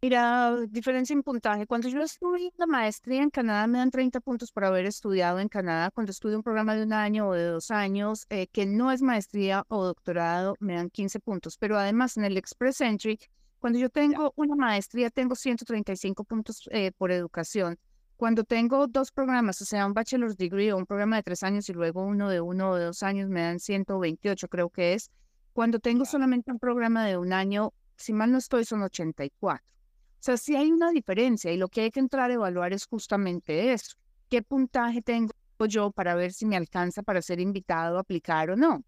Mira, 0.01 0.55
diferencia 0.69 1.13
en 1.13 1.21
puntaje. 1.21 1.67
Cuando 1.67 1.87
yo 1.89 2.01
estudié 2.01 2.51
la 2.57 2.65
maestría 2.65 3.21
en 3.21 3.29
Canadá, 3.29 3.67
me 3.67 3.77
dan 3.77 3.91
30 3.91 4.19
puntos 4.19 4.51
por 4.51 4.65
haber 4.65 4.87
estudiado 4.87 5.39
en 5.39 5.47
Canadá. 5.47 5.91
Cuando 5.91 6.11
estudio 6.11 6.37
un 6.37 6.43
programa 6.43 6.73
de 6.73 6.81
un 6.81 6.93
año 6.93 7.27
o 7.27 7.33
de 7.33 7.43
dos 7.45 7.69
años, 7.69 8.25
eh, 8.31 8.47
que 8.47 8.65
no 8.65 8.91
es 8.91 9.03
maestría 9.03 9.63
o 9.67 9.85
doctorado, 9.85 10.55
me 10.59 10.73
dan 10.73 10.89
15 10.89 11.19
puntos. 11.19 11.57
Pero 11.59 11.77
además, 11.77 12.17
en 12.17 12.25
el 12.25 12.35
Express 12.35 12.81
Entry, 12.81 13.19
cuando 13.59 13.77
yo 13.77 13.91
tengo 13.91 14.33
una 14.35 14.55
maestría, 14.55 15.11
tengo 15.11 15.35
135 15.35 16.23
puntos 16.23 16.67
eh, 16.71 16.91
por 16.97 17.11
educación. 17.11 17.77
Cuando 18.17 18.43
tengo 18.43 18.87
dos 18.87 19.11
programas, 19.11 19.61
o 19.61 19.65
sea, 19.65 19.85
un 19.85 19.93
bachelor's 19.93 20.35
degree 20.35 20.71
o 20.71 20.77
un 20.77 20.87
programa 20.87 21.17
de 21.17 21.23
tres 21.23 21.43
años 21.43 21.69
y 21.69 21.73
luego 21.73 22.03
uno 22.03 22.29
de 22.29 22.41
uno 22.41 22.71
o 22.71 22.75
de 22.75 22.85
dos 22.85 23.03
años, 23.03 23.29
me 23.29 23.41
dan 23.41 23.59
128, 23.59 24.47
creo 24.47 24.69
que 24.71 24.93
es. 24.95 25.11
Cuando 25.53 25.77
tengo 25.77 26.05
solamente 26.05 26.51
un 26.51 26.57
programa 26.57 27.05
de 27.05 27.17
un 27.17 27.33
año, 27.33 27.71
si 27.97 28.13
mal 28.13 28.31
no 28.31 28.39
estoy, 28.39 28.65
son 28.65 28.81
84. 28.81 29.74
O 30.15 30.23
sea, 30.25 30.37
sí 30.37 30.55
hay 30.55 30.71
una 30.71 30.91
diferencia 30.91 31.51
y 31.51 31.57
lo 31.57 31.67
que 31.67 31.81
hay 31.81 31.91
que 31.91 31.99
entrar 31.99 32.31
a 32.31 32.33
evaluar 32.33 32.73
es 32.73 32.85
justamente 32.85 33.73
eso. 33.73 33.95
¿Qué 34.29 34.41
puntaje 34.41 35.01
tengo 35.01 35.31
yo 35.67 35.91
para 35.91 36.15
ver 36.15 36.33
si 36.33 36.45
me 36.45 36.57
alcanza 36.57 37.03
para 37.03 37.21
ser 37.21 37.39
invitado 37.39 37.97
a 37.97 38.01
aplicar 38.01 38.49
o 38.49 38.55
no? 38.55 38.83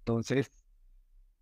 Entonces, 0.00 0.50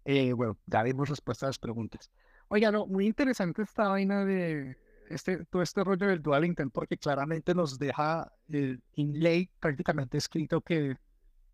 eh, 0.05 0.33
bueno, 0.33 0.59
ya 0.67 0.85
dimos 0.85 1.09
respuesta 1.09 1.47
a 1.47 1.49
las 1.49 1.59
preguntas. 1.59 2.11
Oiga, 2.49 2.71
no, 2.71 2.87
muy 2.87 3.07
interesante 3.07 3.63
esta 3.63 3.89
vaina 3.89 4.25
de 4.25 4.77
este, 5.09 5.45
todo 5.47 5.63
este 5.63 5.85
rollo 5.85 6.07
del 6.07 6.23
dual 6.23 6.45
intent, 6.45 6.73
porque 6.73 6.97
claramente 6.97 7.55
nos 7.55 7.79
deja 7.79 8.31
eh, 8.49 8.79
en 8.97 9.21
ley 9.21 9.51
prácticamente 9.61 10.19
escrito 10.19 10.61
que 10.61 10.97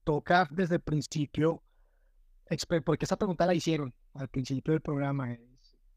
toca 0.05 0.49
desde 0.51 0.77
el 0.77 0.81
principio, 0.81 1.63
porque 2.85 3.05
esa 3.05 3.17
pregunta 3.17 3.47
la 3.47 3.55
hicieron 3.55 3.95
al 4.15 4.29
principio 4.29 4.73
del 4.73 4.81
programa, 4.81 5.37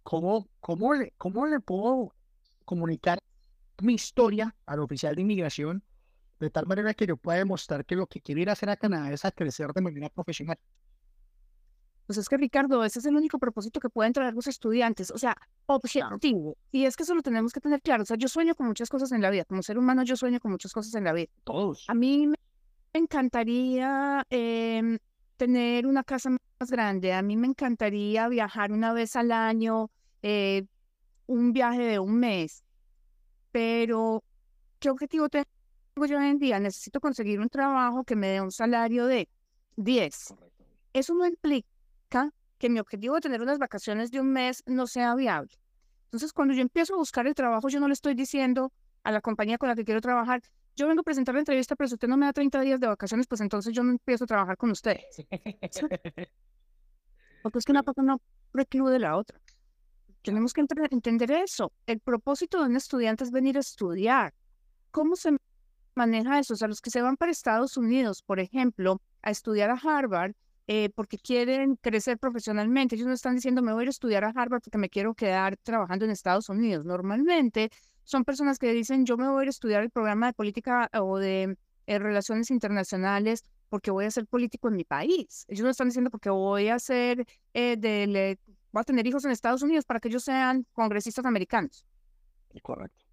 ¿cómo, 0.03 0.47
cómo, 0.59 0.93
le, 0.93 1.13
cómo 1.17 1.45
le 1.47 1.59
puedo 1.59 2.13
comunicar 2.65 3.19
mi 3.81 3.95
historia 3.95 4.55
al 4.65 4.79
oficial 4.79 5.15
de 5.15 5.21
inmigración 5.21 5.83
de 6.39 6.49
tal 6.49 6.67
manera 6.67 6.93
que 6.93 7.07
yo 7.07 7.17
pueda 7.17 7.37
demostrar 7.37 7.85
que 7.85 7.95
lo 7.95 8.07
que 8.07 8.21
quiero 8.21 8.41
ir 8.41 8.49
a 8.49 8.53
hacer 8.53 8.69
a 8.69 8.75
Canadá 8.75 9.11
es 9.11 9.25
a 9.25 9.31
crecer 9.31 9.71
de 9.73 9.81
manera 9.81 10.09
profesional? 10.09 10.57
Pues 12.05 12.17
es 12.17 12.27
que 12.27 12.35
Ricardo, 12.35 12.83
ese 12.83 12.99
es 12.99 13.05
el 13.05 13.15
único 13.15 13.39
propósito 13.39 13.79
que 13.79 13.89
pueden 13.89 14.11
traer 14.11 14.33
los 14.33 14.47
estudiantes, 14.47 15.09
o 15.09 15.17
sea, 15.17 15.37
objetivo. 15.67 16.57
Y 16.69 16.83
es 16.85 16.97
que 16.97 17.03
eso 17.03 17.15
lo 17.15 17.21
tenemos 17.21 17.53
que 17.53 17.61
tener 17.61 17.81
claro. 17.81 18.03
O 18.03 18.05
sea, 18.05 18.17
yo 18.17 18.27
sueño 18.27 18.55
con 18.55 18.67
muchas 18.67 18.89
cosas 18.89 19.13
en 19.13 19.21
la 19.21 19.29
vida. 19.29 19.45
Como 19.45 19.63
ser 19.63 19.77
humano, 19.77 20.03
yo 20.03 20.17
sueño 20.17 20.41
con 20.41 20.51
muchas 20.51 20.73
cosas 20.73 20.93
en 20.95 21.05
la 21.05 21.13
vida. 21.13 21.31
Todos. 21.45 21.85
A 21.87 21.93
mí 21.93 22.27
me 22.27 22.35
encantaría 22.91 24.25
em, 24.29 24.99
tener 25.37 25.85
una 25.85 26.03
casa 26.03 26.29
más 26.29 26.69
grande. 26.69 27.13
A 27.13 27.21
mí 27.21 27.37
me 27.37 27.47
encantaría 27.47 28.27
viajar 28.27 28.71
una 28.71 28.93
vez 28.93 29.15
al 29.15 29.31
año, 29.31 29.91
eh, 30.21 30.65
un 31.27 31.53
viaje 31.53 31.83
de 31.83 31.99
un 31.99 32.19
mes. 32.19 32.63
Pero, 33.51 34.23
¿qué 34.79 34.89
objetivo 34.89 35.29
tengo 35.29 35.45
yo 36.07 36.17
hoy 36.17 36.27
en 36.27 36.39
día? 36.39 36.59
Necesito 36.59 36.99
conseguir 36.99 37.39
un 37.39 37.49
trabajo 37.49 38.03
que 38.03 38.15
me 38.15 38.27
dé 38.27 38.41
un 38.41 38.51
salario 38.51 39.05
de 39.05 39.29
10. 39.75 40.33
Eso 40.93 41.13
no 41.13 41.25
implica 41.25 42.31
que 42.57 42.69
mi 42.69 42.79
objetivo 42.79 43.15
de 43.15 43.21
tener 43.21 43.41
unas 43.41 43.59
vacaciones 43.59 44.11
de 44.11 44.19
un 44.19 44.31
mes 44.31 44.63
no 44.65 44.87
sea 44.87 45.15
viable. 45.15 45.51
Entonces, 46.05 46.31
cuando 46.31 46.53
yo 46.53 46.61
empiezo 46.61 46.93
a 46.93 46.97
buscar 46.97 47.27
el 47.27 47.33
trabajo, 47.33 47.69
yo 47.69 47.79
no 47.79 47.87
le 47.87 47.93
estoy 47.93 48.13
diciendo 48.13 48.71
a 49.03 49.11
la 49.11 49.19
compañía 49.19 49.57
con 49.57 49.67
la 49.67 49.75
que 49.75 49.83
quiero 49.83 49.99
trabajar, 49.99 50.41
yo 50.75 50.87
vengo 50.87 51.01
a 51.01 51.03
presentar 51.03 51.35
la 51.35 51.39
entrevista, 51.39 51.75
pero 51.75 51.87
si 51.87 51.95
usted 51.95 52.07
no 52.07 52.17
me 52.17 52.25
da 52.25 52.33
30 52.33 52.61
días 52.61 52.79
de 52.79 52.87
vacaciones, 52.87 53.27
pues 53.27 53.41
entonces 53.41 53.73
yo 53.73 53.83
no 53.83 53.91
empiezo 53.91 54.23
a 54.23 54.27
trabajar 54.27 54.57
con 54.57 54.71
usted. 54.71 54.97
Porque 57.43 57.59
es 57.59 57.65
que 57.65 57.71
una 57.71 57.83
cosa 57.83 58.01
no 58.01 58.21
reclude 58.53 58.99
la 58.99 59.17
otra. 59.17 59.39
Tenemos 60.21 60.53
que 60.53 60.65
entender 60.91 61.31
eso. 61.31 61.73
El 61.85 61.99
propósito 61.99 62.59
de 62.59 62.69
un 62.69 62.77
estudiante 62.77 63.25
es 63.25 63.31
venir 63.31 63.57
a 63.57 63.59
estudiar. 63.59 64.33
¿Cómo 64.91 65.15
se 65.17 65.35
maneja 65.95 66.39
eso? 66.39 66.53
O 66.53 66.57
sea, 66.57 66.69
los 66.69 66.79
que 66.79 66.89
se 66.89 67.01
van 67.01 67.17
para 67.17 67.31
Estados 67.31 67.75
Unidos, 67.75 68.23
por 68.23 68.39
ejemplo, 68.39 69.01
a 69.21 69.31
estudiar 69.31 69.69
a 69.69 69.73
Harvard, 69.75 70.33
eh, 70.67 70.89
porque 70.95 71.17
quieren 71.17 71.75
crecer 71.75 72.17
profesionalmente. 72.17 72.95
Ellos 72.95 73.07
no 73.07 73.13
están 73.13 73.35
diciendo, 73.35 73.61
me 73.61 73.73
voy 73.73 73.81
a 73.81 73.83
ir 73.83 73.89
a 73.89 73.91
estudiar 73.91 74.23
a 74.23 74.29
Harvard 74.29 74.61
porque 74.61 74.77
me 74.77 74.89
quiero 74.89 75.13
quedar 75.13 75.57
trabajando 75.57 76.05
en 76.05 76.11
Estados 76.11 76.47
Unidos. 76.47 76.85
Normalmente 76.85 77.69
son 78.03 78.23
personas 78.23 78.59
que 78.59 78.71
dicen, 78.73 79.05
yo 79.05 79.17
me 79.17 79.27
voy 79.27 79.41
a 79.41 79.43
ir 79.43 79.47
a 79.47 79.51
estudiar 79.51 79.83
el 79.83 79.89
programa 79.89 80.27
de 80.27 80.33
política 80.33 80.89
o 80.93 81.17
de 81.17 81.57
eh, 81.87 81.99
relaciones 81.99 82.51
internacionales 82.51 83.43
porque 83.69 83.91
voy 83.91 84.05
a 84.05 84.11
ser 84.11 84.27
político 84.27 84.67
en 84.67 84.75
mi 84.75 84.83
país. 84.83 85.45
Ellos 85.47 85.63
no 85.63 85.71
están 85.71 85.87
diciendo 85.87 86.11
porque 86.11 86.29
voy 86.29 86.69
a 86.69 86.79
ser, 86.79 87.25
eh, 87.53 87.75
de, 87.77 88.37
voy 88.71 88.81
a 88.81 88.83
tener 88.83 89.07
hijos 89.07 89.25
en 89.25 89.31
Estados 89.31 89.63
Unidos 89.63 89.85
para 89.85 89.99
que 89.99 90.09
ellos 90.09 90.23
sean 90.23 90.65
congresistas 90.73 91.25
americanos. 91.25 91.85
Correcto. 92.61 93.03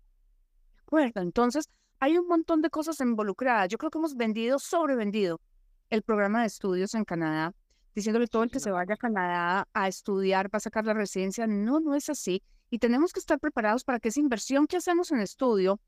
Correcto. 0.84 1.20
Entonces, 1.20 1.68
hay 1.98 2.18
un 2.18 2.26
montón 2.26 2.62
de 2.62 2.70
cosas 2.70 3.00
involucradas. 3.00 3.68
Yo 3.68 3.78
creo 3.78 3.90
que 3.90 3.98
hemos 3.98 4.16
vendido, 4.16 4.58
sobrevendido 4.58 5.40
el 5.88 6.02
programa 6.02 6.40
de 6.40 6.46
estudios 6.46 6.94
en 6.94 7.04
Canadá, 7.04 7.54
diciéndole 7.94 8.26
todo 8.26 8.42
el 8.42 8.50
que 8.50 8.60
se 8.60 8.70
vaya 8.70 8.94
a 8.94 8.96
Canadá 8.96 9.68
a 9.72 9.88
estudiar 9.88 10.52
va 10.52 10.58
a 10.58 10.60
sacar 10.60 10.84
la 10.84 10.94
residencia. 10.94 11.46
No, 11.46 11.80
no 11.80 11.94
es 11.94 12.08
así. 12.08 12.42
Y 12.70 12.78
tenemos 12.78 13.12
que 13.12 13.20
estar 13.20 13.38
preparados 13.38 13.84
para 13.84 14.00
que 14.00 14.08
esa 14.08 14.20
inversión 14.20 14.66
que 14.66 14.76
hacemos 14.76 15.10
en 15.10 15.20
estudio 15.20 15.80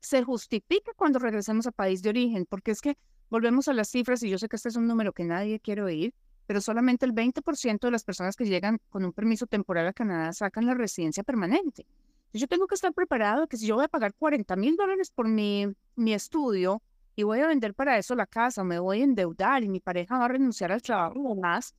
se 0.00 0.22
justifique 0.22 0.92
cuando 0.96 1.18
regresemos 1.18 1.66
a 1.66 1.72
país 1.72 2.02
de 2.02 2.08
origen, 2.08 2.46
porque 2.48 2.70
es 2.70 2.80
que 2.80 2.96
volvemos 3.28 3.68
a 3.68 3.74
las 3.74 3.88
cifras 3.90 4.22
y 4.22 4.30
yo 4.30 4.38
sé 4.38 4.48
que 4.48 4.56
este 4.56 4.70
es 4.70 4.76
un 4.76 4.86
número 4.86 5.12
que 5.12 5.24
nadie 5.24 5.60
quiere 5.60 5.82
oír, 5.82 6.14
pero 6.46 6.60
solamente 6.60 7.04
el 7.06 7.12
20% 7.12 7.80
de 7.80 7.90
las 7.90 8.02
personas 8.02 8.34
que 8.34 8.46
llegan 8.46 8.80
con 8.88 9.04
un 9.04 9.12
permiso 9.12 9.46
temporal 9.46 9.86
a 9.86 9.92
Canadá 9.92 10.32
sacan 10.32 10.66
la 10.66 10.74
residencia 10.74 11.22
permanente. 11.22 11.86
Yo 12.32 12.46
tengo 12.48 12.66
que 12.66 12.74
estar 12.74 12.92
preparado 12.92 13.46
que 13.46 13.56
si 13.56 13.66
yo 13.66 13.74
voy 13.74 13.84
a 13.84 13.88
pagar 13.88 14.14
40 14.14 14.56
mil 14.56 14.76
dólares 14.76 15.10
por 15.10 15.28
mi, 15.28 15.66
mi 15.96 16.14
estudio, 16.14 16.82
y 17.16 17.22
voy 17.22 17.40
a 17.40 17.48
vender 17.48 17.74
para 17.74 17.98
eso 17.98 18.14
la 18.14 18.26
casa, 18.26 18.64
me 18.64 18.78
voy 18.78 19.00
a 19.00 19.04
endeudar 19.04 19.62
y 19.62 19.68
mi 19.68 19.80
pareja 19.80 20.18
va 20.18 20.24
a 20.24 20.28
renunciar 20.28 20.72
al 20.72 20.80
trabajo 20.80 21.20
o 21.20 21.34
más, 21.34 21.74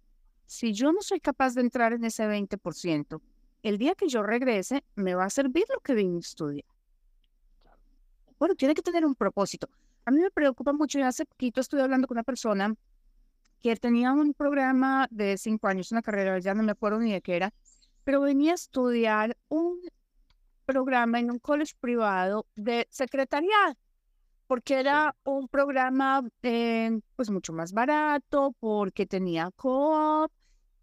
si 0.45 0.73
yo 0.73 0.91
no 0.91 1.01
soy 1.01 1.19
capaz 1.19 1.55
de 1.55 1.61
entrar 1.61 1.93
en 1.93 2.03
ese 2.03 2.27
20%, 2.27 3.21
el 3.63 3.77
día 3.77 3.95
que 3.95 4.07
yo 4.07 4.23
regrese, 4.23 4.83
me 4.95 5.15
va 5.15 5.25
a 5.25 5.29
servir 5.29 5.65
lo 5.73 5.79
que 5.79 5.93
vine 5.93 6.17
a 6.17 6.19
estudiar. 6.19 6.65
Bueno, 8.39 8.55
tiene 8.55 8.73
que 8.73 8.81
tener 8.81 9.05
un 9.05 9.15
propósito. 9.15 9.69
A 10.05 10.11
mí 10.11 10.19
me 10.19 10.31
preocupa 10.31 10.73
mucho, 10.73 10.99
y 10.99 11.03
hace 11.03 11.25
poquito 11.25 11.61
estuve 11.61 11.81
hablando 11.81 12.07
con 12.07 12.15
una 12.15 12.23
persona 12.23 12.73
que 13.61 13.75
tenía 13.75 14.11
un 14.11 14.33
programa 14.33 15.07
de 15.11 15.37
cinco 15.37 15.67
años, 15.67 15.91
una 15.91 16.01
carrera, 16.01 16.39
ya 16.39 16.55
no 16.55 16.63
me 16.63 16.71
acuerdo 16.71 16.99
ni 16.99 17.11
de 17.11 17.21
qué 17.21 17.35
era, 17.35 17.53
pero 18.03 18.21
venía 18.21 18.53
a 18.53 18.55
estudiar 18.55 19.37
un 19.49 19.79
programa 20.65 21.19
en 21.19 21.29
un 21.29 21.39
college 21.39 21.73
privado 21.79 22.47
de 22.55 22.87
secretariado 22.89 23.75
porque 24.51 24.81
era 24.81 25.15
un 25.23 25.47
programa 25.47 26.21
eh, 26.43 26.99
pues 27.15 27.29
mucho 27.29 27.53
más 27.53 27.71
barato, 27.71 28.53
porque 28.59 29.05
tenía 29.05 29.49
co-op, 29.55 30.29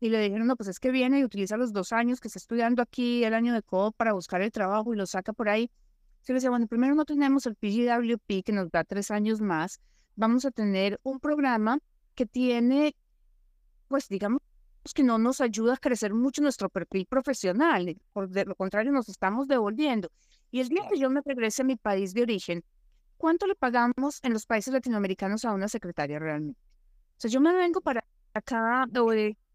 y 0.00 0.10
le 0.10 0.20
dijeron, 0.20 0.46
no, 0.46 0.56
pues 0.56 0.68
es 0.68 0.78
que 0.78 0.90
viene 0.90 1.20
y 1.20 1.24
utiliza 1.24 1.56
los 1.56 1.72
dos 1.72 1.92
años 1.92 2.20
que 2.20 2.28
está 2.28 2.38
estudiando 2.38 2.82
aquí, 2.82 3.24
el 3.24 3.34
año 3.34 3.52
de 3.52 3.62
co-op 3.62 3.96
para 3.96 4.12
buscar 4.12 4.40
el 4.42 4.52
trabajo 4.52 4.94
y 4.94 4.96
lo 4.96 5.06
saca 5.06 5.32
por 5.32 5.48
ahí. 5.48 5.70
Yo 6.24 6.34
le 6.34 6.34
decía, 6.34 6.50
bueno, 6.50 6.66
primero 6.66 6.94
no 6.94 7.04
tenemos 7.04 7.46
el 7.46 7.56
PGWP 7.56 8.44
que 8.44 8.52
nos 8.52 8.70
da 8.70 8.84
tres 8.84 9.10
años 9.10 9.40
más, 9.40 9.80
vamos 10.14 10.44
a 10.44 10.50
tener 10.50 11.00
un 11.02 11.20
programa 11.20 11.78
que 12.14 12.26
tiene, 12.26 12.94
pues 13.88 14.08
digamos, 14.08 14.40
que 14.94 15.02
no 15.02 15.18
nos 15.18 15.40
ayuda 15.40 15.74
a 15.74 15.76
crecer 15.76 16.14
mucho 16.14 16.42
nuestro 16.42 16.68
perfil 16.68 17.06
profesional, 17.06 18.00
por 18.12 18.28
de 18.28 18.44
lo 18.44 18.54
contrario 18.54 18.92
nos 18.92 19.08
estamos 19.08 19.48
devolviendo. 19.48 20.10
Y 20.50 20.60
el 20.60 20.68
día 20.68 20.86
que 20.90 20.98
yo 20.98 21.10
me 21.10 21.20
regrese 21.24 21.62
a 21.62 21.64
mi 21.64 21.76
país 21.76 22.14
de 22.14 22.22
origen, 22.22 22.64
¿cuánto 23.16 23.46
le 23.46 23.54
pagamos 23.54 24.20
en 24.22 24.32
los 24.32 24.46
países 24.46 24.72
latinoamericanos 24.72 25.44
a 25.44 25.52
una 25.52 25.68
secretaria 25.68 26.18
realmente? 26.18 26.60
O 27.16 27.20
sea, 27.20 27.30
yo 27.30 27.40
me 27.40 27.52
vengo 27.52 27.80
para 27.80 28.04
acá 28.32 28.86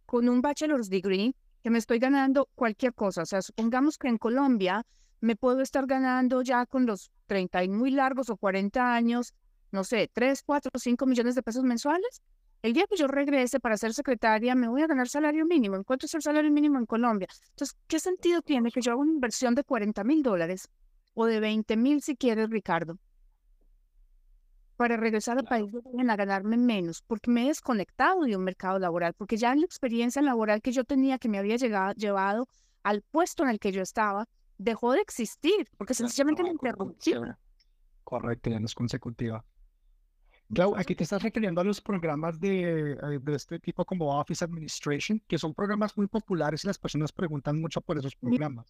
con 0.05 0.29
un 0.29 0.41
bachelor's 0.41 0.89
degree 0.89 1.35
que 1.63 1.69
me 1.69 1.77
estoy 1.77 1.99
ganando 1.99 2.49
cualquier 2.55 2.93
cosa. 2.93 3.23
O 3.23 3.25
sea, 3.25 3.41
supongamos 3.41 3.97
que 3.97 4.09
en 4.09 4.17
Colombia 4.17 4.85
me 5.21 5.35
puedo 5.35 5.61
estar 5.61 5.87
ganando 5.87 6.41
ya 6.41 6.65
con 6.65 6.85
los 6.85 7.09
30 7.27 7.63
y 7.63 7.69
muy 7.69 7.91
largos 7.91 8.29
o 8.29 8.35
40 8.35 8.93
años, 8.93 9.33
no 9.71 9.83
sé, 9.83 10.09
3, 10.13 10.43
4, 10.43 10.71
5 10.77 11.05
millones 11.05 11.35
de 11.35 11.43
pesos 11.43 11.63
mensuales. 11.63 12.21
El 12.61 12.73
día 12.73 12.85
que 12.89 12.95
yo 12.97 13.07
regrese 13.07 13.59
para 13.59 13.77
ser 13.77 13.93
secretaria, 13.93 14.55
me 14.55 14.67
voy 14.67 14.81
a 14.81 14.87
ganar 14.87 15.07
salario 15.07 15.45
mínimo. 15.45 15.75
¿En 15.75 15.83
cuánto 15.83 16.05
es 16.05 16.13
el 16.13 16.21
salario 16.21 16.51
mínimo 16.51 16.77
en 16.77 16.85
Colombia? 16.85 17.27
Entonces, 17.49 17.77
¿qué 17.87 17.99
sentido 17.99 18.41
tiene 18.41 18.71
que 18.71 18.81
yo 18.81 18.91
haga 18.91 19.01
una 19.01 19.11
inversión 19.11 19.55
de 19.55 19.63
40 19.63 20.03
mil 20.03 20.23
dólares 20.23 20.69
o 21.13 21.25
de 21.25 21.39
20 21.39 21.75
mil 21.77 22.01
si 22.01 22.15
quieres, 22.15 22.49
Ricardo? 22.49 22.97
Para 24.83 24.97
regresar 24.97 25.37
al 25.37 25.45
país 25.45 25.73
a 25.73 26.15
ganarme 26.17 26.57
menos, 26.57 27.01
porque 27.03 27.31
me 27.31 27.45
he 27.45 27.47
desconectado 27.47 28.23
de 28.23 28.35
un 28.35 28.43
mercado 28.43 28.79
laboral, 28.79 29.13
porque 29.13 29.37
ya 29.37 29.55
la 29.55 29.63
experiencia 29.63 30.21
laboral 30.21 30.61
que 30.61 30.73
yo 30.73 30.83
tenía, 30.83 31.17
que 31.17 31.29
me 31.29 31.37
había 31.37 31.55
llegado, 31.55 31.93
llevado 31.93 32.49
al 32.83 33.01
puesto 33.01 33.43
en 33.43 33.49
el 33.49 33.59
que 33.59 33.71
yo 33.71 33.81
estaba, 33.81 34.27
dejó 34.57 34.91
de 34.91 34.99
existir, 34.99 35.69
porque 35.77 35.93
sencillamente 35.93 36.43
me 36.43 36.49
interrumpió. 36.49 37.37
Correcto, 38.03 38.49
ya 38.49 38.59
no 38.59 38.65
es 38.65 38.75
consecutiva. 38.75 39.45
Clau, 40.53 40.75
aquí 40.75 40.95
te 40.95 41.05
estás 41.05 41.23
refiriendo 41.23 41.61
a 41.61 41.63
los 41.63 41.79
programas 41.79 42.37
de, 42.37 42.91
eh, 42.91 43.19
de, 43.21 43.35
este 43.35 43.59
tipo 43.59 43.85
como 43.85 44.19
Office 44.19 44.43
Administration, 44.43 45.23
que 45.29 45.37
son 45.37 45.53
programas 45.53 45.95
muy 45.95 46.07
populares 46.07 46.65
y 46.65 46.67
las 46.67 46.77
personas 46.77 47.13
preguntan 47.13 47.61
mucho 47.61 47.79
por 47.79 47.97
esos 47.97 48.17
programas. 48.17 48.67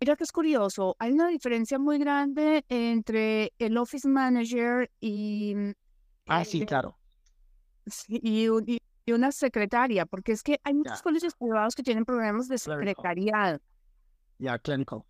Mira 0.00 0.14
que 0.14 0.24
es 0.24 0.32
curioso, 0.32 0.94
hay 0.98 1.12
una 1.12 1.28
diferencia 1.28 1.78
muy 1.78 1.98
grande 1.98 2.64
entre 2.68 3.52
el 3.58 3.76
Office 3.76 4.08
Manager 4.08 4.90
y... 5.00 5.54
Mm, 5.56 5.72
ah, 6.26 6.44
sí, 6.44 6.64
claro. 6.64 6.96
Y, 8.06 8.46
y, 8.46 9.12
una 9.12 9.32
secretaria, 9.32 10.04
porque 10.04 10.32
es 10.32 10.42
que 10.42 10.60
hay 10.62 10.74
muchos 10.74 11.00
colegios 11.00 11.34
privados 11.34 11.74
que 11.74 11.82
tienen 11.82 12.04
programas 12.04 12.46
de 12.46 12.58
secretariado. 12.58 13.58
Ya, 14.38 14.58
clerical. 14.58 15.02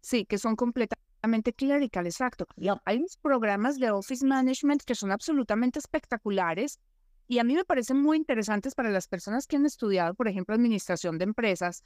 Sí, 0.00 0.24
que 0.24 0.38
son 0.38 0.56
completamente 0.56 1.52
clerical, 1.52 2.06
exacto. 2.06 2.46
Hay 2.84 2.98
unos 2.98 3.16
programas 3.18 3.78
de 3.78 3.90
Office 3.90 4.26
Management 4.26 4.82
que 4.82 4.94
son 4.94 5.12
absolutamente 5.12 5.78
espectaculares 5.78 6.80
y 7.26 7.38
a 7.38 7.44
mí 7.44 7.54
me 7.54 7.64
parecen 7.64 8.00
muy 8.00 8.16
interesantes 8.16 8.74
para 8.74 8.90
las 8.90 9.08
personas 9.08 9.46
que 9.46 9.56
han 9.56 9.66
estudiado, 9.66 10.14
por 10.14 10.28
ejemplo, 10.28 10.54
administración 10.54 11.18
de 11.18 11.24
empresas, 11.24 11.82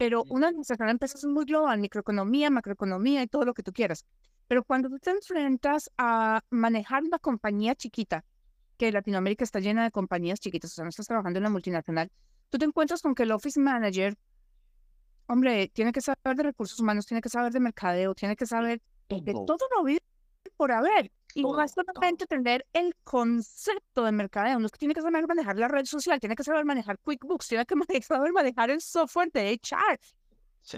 pero 0.00 0.24
una 0.30 0.48
administración 0.48 0.86
de 0.86 0.92
empresas 0.92 1.22
es 1.22 1.28
muy 1.28 1.44
global, 1.44 1.78
microeconomía, 1.78 2.48
macroeconomía 2.48 3.22
y 3.22 3.26
todo 3.26 3.44
lo 3.44 3.52
que 3.52 3.62
tú 3.62 3.70
quieras. 3.70 4.06
Pero 4.48 4.64
cuando 4.64 4.88
tú 4.88 4.98
te 4.98 5.10
enfrentas 5.10 5.90
a 5.98 6.40
manejar 6.48 7.02
una 7.02 7.18
compañía 7.18 7.74
chiquita, 7.74 8.24
que 8.78 8.90
Latinoamérica 8.92 9.44
está 9.44 9.60
llena 9.60 9.84
de 9.84 9.90
compañías 9.90 10.40
chiquitas, 10.40 10.72
o 10.72 10.74
sea, 10.74 10.84
no 10.84 10.88
estás 10.88 11.06
trabajando 11.06 11.38
en 11.38 11.42
una 11.42 11.50
multinacional, 11.50 12.10
tú 12.48 12.56
te 12.56 12.64
encuentras 12.64 13.02
con 13.02 13.14
que 13.14 13.24
el 13.24 13.32
office 13.32 13.60
manager, 13.60 14.16
hombre, 15.26 15.68
tiene 15.68 15.92
que 15.92 16.00
saber 16.00 16.34
de 16.34 16.44
recursos 16.44 16.80
humanos, 16.80 17.04
tiene 17.04 17.20
que 17.20 17.28
saber 17.28 17.52
de 17.52 17.60
mercadeo, 17.60 18.14
tiene 18.14 18.36
que 18.36 18.46
saber 18.46 18.80
de 19.10 19.34
todo 19.34 19.68
lo 19.76 19.84
vive 19.84 20.00
por 20.56 20.72
haber. 20.72 21.12
Y 21.34 21.42
no 21.42 21.60
es 21.62 21.72
solamente 21.72 22.26
tener 22.26 22.66
el 22.72 22.94
concepto 23.04 24.04
de 24.04 24.12
mercadeo, 24.12 24.58
no 24.58 24.66
es 24.66 24.72
que 24.72 24.78
tiene 24.78 24.94
que 24.94 25.02
saber 25.02 25.26
manejar 25.26 25.56
la 25.56 25.68
red 25.68 25.84
social, 25.84 26.18
tiene 26.18 26.34
que 26.34 26.44
saber 26.44 26.64
manejar 26.64 26.98
QuickBooks, 26.98 27.48
tiene 27.48 27.64
que 27.66 27.74
saber 28.02 28.32
manejar 28.32 28.70
el 28.70 28.80
software 28.80 29.30
de 29.32 29.52
HR. 29.52 29.98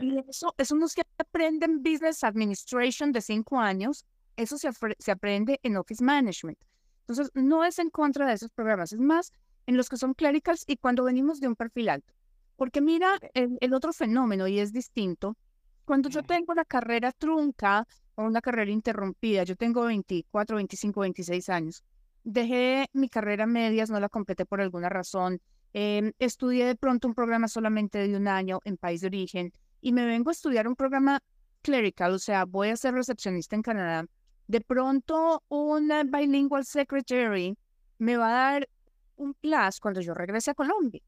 Y 0.00 0.18
eso, 0.28 0.54
eso 0.58 0.76
no 0.76 0.88
se 0.88 1.02
aprende 1.18 1.66
en 1.66 1.82
Business 1.82 2.22
Administration 2.22 3.12
de 3.12 3.20
cinco 3.20 3.58
años, 3.58 4.04
eso 4.36 4.56
se, 4.56 4.70
se 4.98 5.10
aprende 5.10 5.58
en 5.62 5.76
Office 5.76 6.02
Management. 6.02 6.58
Entonces, 7.00 7.30
no 7.34 7.64
es 7.64 7.78
en 7.78 7.90
contra 7.90 8.26
de 8.26 8.34
esos 8.34 8.50
programas, 8.50 8.92
es 8.92 9.00
más 9.00 9.32
en 9.66 9.76
los 9.76 9.88
que 9.88 9.96
son 9.96 10.14
clericals 10.14 10.64
y 10.66 10.76
cuando 10.76 11.04
venimos 11.04 11.40
de 11.40 11.48
un 11.48 11.56
perfil 11.56 11.88
alto. 11.88 12.12
Porque 12.56 12.80
mira 12.80 13.18
el, 13.34 13.58
el 13.60 13.74
otro 13.74 13.92
fenómeno 13.92 14.46
y 14.46 14.58
es 14.58 14.72
distinto. 14.72 15.36
Cuando 15.84 16.08
yo 16.08 16.22
tengo 16.22 16.54
la 16.54 16.64
carrera 16.64 17.10
trunca 17.12 17.86
una 18.16 18.40
carrera 18.40 18.70
interrumpida. 18.70 19.44
Yo 19.44 19.57
tengo 19.57 19.85
24, 19.85 20.57
25, 20.57 21.01
26 21.01 21.48
años. 21.48 21.85
Dejé 22.25 22.87
mi 22.92 23.09
carrera 23.09 23.46
medias, 23.46 23.90
no 23.90 23.98
la 24.01 24.09
completé 24.09 24.46
por 24.46 24.61
alguna 24.61 24.88
razón. 24.88 25.40
Em, 25.72 26.12
estudié 26.18 26.66
de 26.66 26.77
pronto 26.77 27.09
un 27.09 27.14
programa 27.14 27.48
solamente 27.48 28.07
de 28.07 28.16
un 28.16 28.29
año 28.29 28.61
en 28.64 28.77
país 28.77 29.01
de 29.01 29.07
origen 29.07 29.53
y 29.81 29.92
me 29.92 30.05
vengo 30.07 30.31
a 30.31 30.33
estudiar 30.33 30.68
un 30.68 30.77
programa 30.77 31.20
clerical, 31.62 32.12
o 32.12 32.18
sea, 32.18 32.44
voy 32.44 32.68
a 32.68 32.77
ser 32.77 32.94
recepcionista 32.94 33.57
en 33.57 33.62
Canadá. 33.62 34.07
De 34.46 34.61
pronto, 34.61 35.42
una 35.48 36.05
bilingual 36.05 36.64
secretary 36.64 37.57
me 37.98 38.16
va 38.16 38.29
a 38.29 38.53
dar 38.53 38.68
un 39.16 39.35
plus 39.35 39.81
cuando 39.81 40.01
yo 40.01 40.14
regrese 40.14 40.51
a 40.51 40.55
Colombia. 40.55 41.01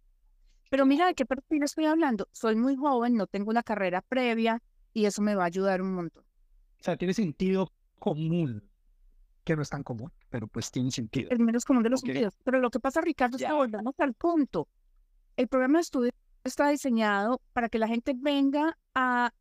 Pero 0.71 0.87
mira 0.87 1.07
de 1.07 1.15
qué 1.15 1.27
perfil 1.27 1.63
estoy 1.63 1.85
hablando. 1.87 2.29
Soy 2.33 2.57
muy 2.57 2.77
joven, 2.77 3.15
no 3.15 3.27
tengo 3.27 3.51
una 3.51 3.63
carrera 3.63 4.01
previa 4.01 4.63
y 4.93 5.05
eso 5.05 5.23
me 5.23 5.35
va 5.35 5.45
a 5.45 5.47
ayudar 5.47 5.83
un 5.83 5.95
montón. 5.95 6.25
O 6.85 6.87
sea, 6.87 6.99
tiene 6.99 7.15
sentido 7.15 7.73
común, 7.99 8.63
que 9.43 9.57
no 9.57 9.63
es 9.63 9.71
tan 9.71 9.83
común, 9.83 10.13
pero 10.29 10.47
pues 10.47 10.71
tiene 10.71 10.91
sentido. 10.91 11.31
El 11.31 11.39
menos 11.39 11.65
común 11.65 11.83
de 11.83 11.89
los 11.89 12.01
sentidos. 12.01 12.35
Pero 12.45 12.61
lo 12.61 12.69
que 12.69 12.79
pasa, 12.79 13.01
Ricardo, 13.01 13.39
es 13.39 13.43
que 13.43 13.51
volvamos 13.51 13.95
al 13.97 14.13
punto. 14.13 14.69
El 15.35 15.49
programa 15.49 15.79
de 15.79 15.83
estudio 15.83 16.11
está 16.45 16.69
diseñado 16.69 17.41
para 17.55 17.71
que 17.71 17.79
la 17.79 17.89
gente 17.89 18.13
venga 18.15 18.77
a, 18.95 19.33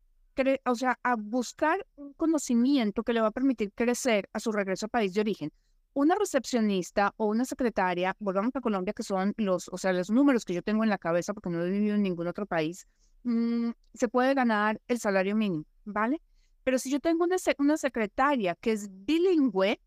o 0.64 0.74
sea, 0.74 0.98
a 1.02 1.16
buscar 1.16 1.84
un 1.96 2.14
conocimiento 2.14 3.02
que 3.02 3.12
le 3.12 3.20
va 3.20 3.26
a 3.26 3.30
permitir 3.30 3.74
crecer 3.74 4.26
a 4.32 4.40
su 4.40 4.50
regreso 4.50 4.86
a 4.86 4.88
país 4.88 5.12
de 5.12 5.20
origen. 5.20 5.52
Una 5.92 6.14
recepcionista 6.14 7.12
o 7.18 7.26
una 7.26 7.44
secretaria, 7.44 8.16
volvamos 8.20 8.56
a 8.56 8.62
Colombia, 8.62 8.94
que 8.94 9.02
son 9.02 9.34
los, 9.36 9.68
o 9.68 9.76
sea, 9.76 9.92
los 9.92 10.08
números 10.08 10.46
que 10.46 10.54
yo 10.54 10.62
tengo 10.62 10.82
en 10.82 10.88
la 10.88 10.96
cabeza 10.96 11.34
porque 11.34 11.50
no 11.50 11.62
he 11.62 11.68
vivido 11.68 11.94
en 11.94 12.04
ningún 12.04 12.26
otro 12.26 12.46
país, 12.46 12.86
mm, 13.24 13.68
se 13.92 14.08
puede 14.08 14.32
ganar 14.32 14.80
el 14.88 14.98
salario 14.98 15.36
mínimo, 15.36 15.66
¿vale? 15.84 16.22
Pero 16.64 16.78
si 16.78 16.90
yo 16.90 16.98
tengo 16.98 17.24
una, 17.24 17.36
una 17.58 17.76
secretaria 17.76 18.56
que 18.56 18.72
es 18.72 18.88
bilingüe, 18.90 19.80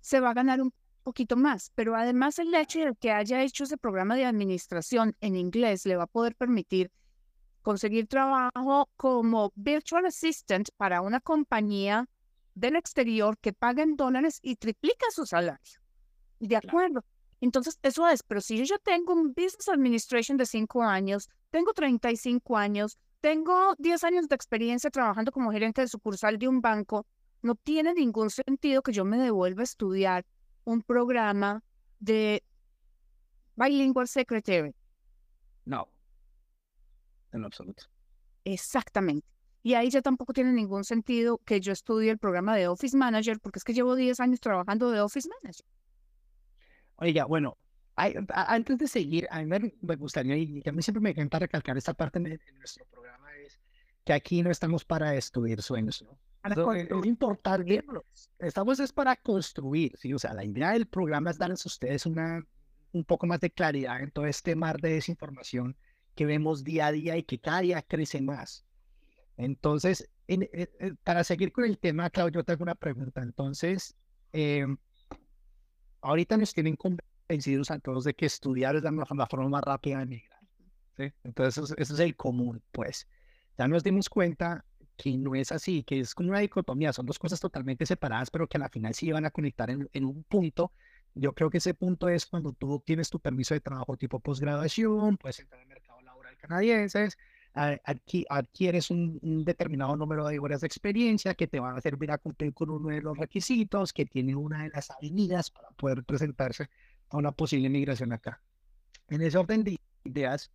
se 0.00 0.20
va 0.20 0.30
a 0.30 0.34
ganar 0.34 0.60
un 0.60 0.72
poquito 1.02 1.36
más. 1.36 1.70
Pero 1.74 1.96
además 1.96 2.38
el 2.38 2.54
hecho 2.54 2.80
de 2.80 2.94
que 2.94 3.10
haya 3.10 3.42
hecho 3.42 3.64
ese 3.64 3.76
programa 3.76 4.16
de 4.16 4.24
administración 4.24 5.16
en 5.20 5.36
inglés 5.36 5.84
le 5.84 5.96
va 5.96 6.04
a 6.04 6.06
poder 6.06 6.34
permitir 6.36 6.90
conseguir 7.62 8.06
trabajo 8.06 8.88
como 8.96 9.52
virtual 9.54 10.06
assistant 10.06 10.68
para 10.76 11.00
una 11.00 11.20
compañía 11.20 12.08
del 12.54 12.76
exterior 12.76 13.38
que 13.38 13.52
paga 13.52 13.82
en 13.82 13.96
dólares 13.96 14.38
y 14.42 14.56
triplica 14.56 15.06
su 15.10 15.26
salario. 15.26 15.80
De 16.38 16.56
acuerdo. 16.56 17.04
Entonces, 17.40 17.78
eso 17.82 18.08
es, 18.08 18.22
pero 18.22 18.40
si 18.40 18.56
yo 18.56 18.64
ya 18.64 18.78
tengo 18.78 19.12
un 19.12 19.28
business 19.28 19.68
administration 19.68 20.36
de 20.36 20.46
cinco 20.46 20.82
años, 20.82 21.28
tengo 21.50 21.72
35 21.72 22.56
años, 22.56 22.98
tengo 23.22 23.74
10 23.78 24.04
años 24.04 24.28
de 24.28 24.34
experiencia 24.34 24.90
trabajando 24.90 25.30
como 25.30 25.52
gerente 25.52 25.80
de 25.80 25.88
sucursal 25.88 26.38
de 26.38 26.48
un 26.48 26.60
banco. 26.60 27.06
No 27.40 27.54
tiene 27.54 27.94
ningún 27.94 28.30
sentido 28.30 28.82
que 28.82 28.92
yo 28.92 29.04
me 29.04 29.16
devuelva 29.16 29.62
a 29.62 29.64
estudiar 29.64 30.26
un 30.64 30.82
programa 30.82 31.62
de 32.00 32.42
Bilingual 33.54 34.08
Secretary. 34.08 34.74
No, 35.64 35.88
en 37.32 37.44
absoluto. 37.44 37.84
Exactamente. 38.44 39.26
Y 39.62 39.74
ahí 39.74 39.88
ya 39.88 40.02
tampoco 40.02 40.32
tiene 40.32 40.52
ningún 40.52 40.82
sentido 40.82 41.38
que 41.38 41.60
yo 41.60 41.72
estudie 41.72 42.10
el 42.10 42.18
programa 42.18 42.56
de 42.56 42.66
Office 42.66 42.96
Manager, 42.96 43.38
porque 43.38 43.60
es 43.60 43.64
que 43.64 43.72
llevo 43.72 43.94
10 43.94 44.18
años 44.18 44.40
trabajando 44.40 44.90
de 44.90 45.00
Office 45.00 45.28
Manager. 45.28 45.64
Oiga, 46.96 47.24
bueno, 47.26 47.56
antes 47.96 48.78
de 48.78 48.88
seguir, 48.88 49.28
a 49.30 49.42
mí 49.42 49.72
me, 49.80 49.96
gustaría, 49.96 50.36
y 50.36 50.62
a 50.66 50.72
mí 50.72 50.82
siempre 50.82 51.00
me 51.00 51.10
encanta 51.10 51.38
recalcar 51.38 51.76
esta 51.76 51.94
parte 51.94 52.18
en, 52.18 52.40
nuestro 52.58 52.86
programa, 52.86 53.11
que 54.04 54.12
aquí 54.12 54.42
no 54.42 54.50
estamos 54.50 54.84
para 54.84 55.10
destruir 55.12 55.62
sueños, 55.62 56.02
¿no? 56.02 56.18
es, 56.44 57.06
importante, 57.06 57.84
estamos 58.38 58.80
es 58.80 58.92
para 58.92 59.14
construir, 59.14 59.96
¿sí? 59.96 60.12
O 60.12 60.18
sea, 60.18 60.34
la 60.34 60.44
idea 60.44 60.72
del 60.72 60.86
programa 60.86 61.30
es 61.30 61.38
darles 61.38 61.64
a 61.64 61.68
ustedes 61.68 62.04
una, 62.04 62.44
un 62.92 63.04
poco 63.04 63.26
más 63.26 63.40
de 63.40 63.50
claridad 63.50 64.02
en 64.02 64.10
todo 64.10 64.26
este 64.26 64.56
mar 64.56 64.80
de 64.80 64.94
desinformación 64.94 65.76
que 66.16 66.26
vemos 66.26 66.64
día 66.64 66.86
a 66.86 66.92
día 66.92 67.16
y 67.16 67.22
que 67.22 67.38
cada 67.38 67.60
día 67.60 67.82
crece 67.82 68.20
más. 68.20 68.64
Entonces, 69.36 70.10
para 71.04 71.24
seguir 71.24 71.52
con 71.52 71.64
el 71.64 71.78
tema, 71.78 72.10
Claudio, 72.10 72.40
yo 72.40 72.44
tengo 72.44 72.62
una 72.62 72.74
pregunta. 72.74 73.22
Entonces, 73.22 73.94
eh, 74.32 74.66
ahorita 76.00 76.36
nos 76.36 76.52
tienen 76.52 76.76
convencidos 76.76 77.70
a 77.70 77.78
todos 77.78 78.04
de 78.04 78.14
que 78.14 78.26
estudiar 78.26 78.76
es 78.76 78.82
la, 78.82 79.26
forma 79.26 79.48
más 79.48 79.62
rápida 79.62 79.98
de 79.98 80.02
emigrar. 80.02 80.40
¿sí? 80.96 81.12
Entonces, 81.24 81.70
eso, 81.78 81.94
es 81.94 82.00
el 82.00 82.16
común, 82.16 82.62
pues. 82.72 83.06
Ya 83.58 83.68
nos 83.68 83.82
dimos 83.82 84.08
cuenta 84.08 84.64
que 84.96 85.16
no 85.16 85.34
es 85.34 85.52
así, 85.52 85.82
que 85.82 86.00
es 86.00 86.14
como 86.14 86.30
una 86.30 86.38
dicotomía, 86.40 86.92
son 86.92 87.06
dos 87.06 87.18
cosas 87.18 87.40
totalmente 87.40 87.86
separadas, 87.86 88.30
pero 88.30 88.46
que 88.48 88.56
a 88.56 88.60
la 88.60 88.68
final 88.68 88.94
sí 88.94 89.10
van 89.12 89.24
a 89.24 89.30
conectar 89.30 89.70
en, 89.70 89.88
en 89.92 90.04
un 90.04 90.22
punto. 90.24 90.72
Yo 91.14 91.32
creo 91.34 91.50
que 91.50 91.58
ese 91.58 91.74
punto 91.74 92.08
es 92.08 92.26
cuando 92.26 92.52
tú 92.52 92.82
tienes 92.84 93.10
tu 93.10 93.20
permiso 93.20 93.54
de 93.54 93.60
trabajo 93.60 93.96
tipo 93.96 94.20
posgraduación, 94.20 95.16
puedes 95.16 95.40
entrar 95.40 95.60
al 95.60 95.66
mercado 95.68 96.00
laboral 96.00 96.36
canadiense, 96.38 97.08
adquieres 97.54 98.90
un, 98.90 99.44
determinado 99.44 99.96
número 99.96 100.26
de 100.26 100.38
horas 100.38 100.62
de 100.62 100.66
experiencia 100.66 101.34
que 101.34 101.46
te 101.46 101.60
van 101.60 101.76
a 101.76 101.80
servir 101.80 102.10
a 102.10 102.18
cumplir 102.18 102.54
con 102.54 102.70
uno 102.70 102.88
de 102.88 103.02
los 103.02 103.16
requisitos, 103.16 103.92
que 103.92 104.06
tiene 104.06 104.34
una 104.34 104.64
de 104.64 104.70
las 104.70 104.90
avenidas 104.90 105.50
para 105.50 105.70
poder 105.72 106.02
presentarse 106.04 106.70
a 107.10 107.16
una 107.18 107.32
posible 107.32 107.68
migración 107.68 108.12
acá. 108.12 108.40
En 109.08 109.20
ese 109.20 109.36
orden 109.36 109.64
de 109.64 109.78
ideas, 110.04 110.50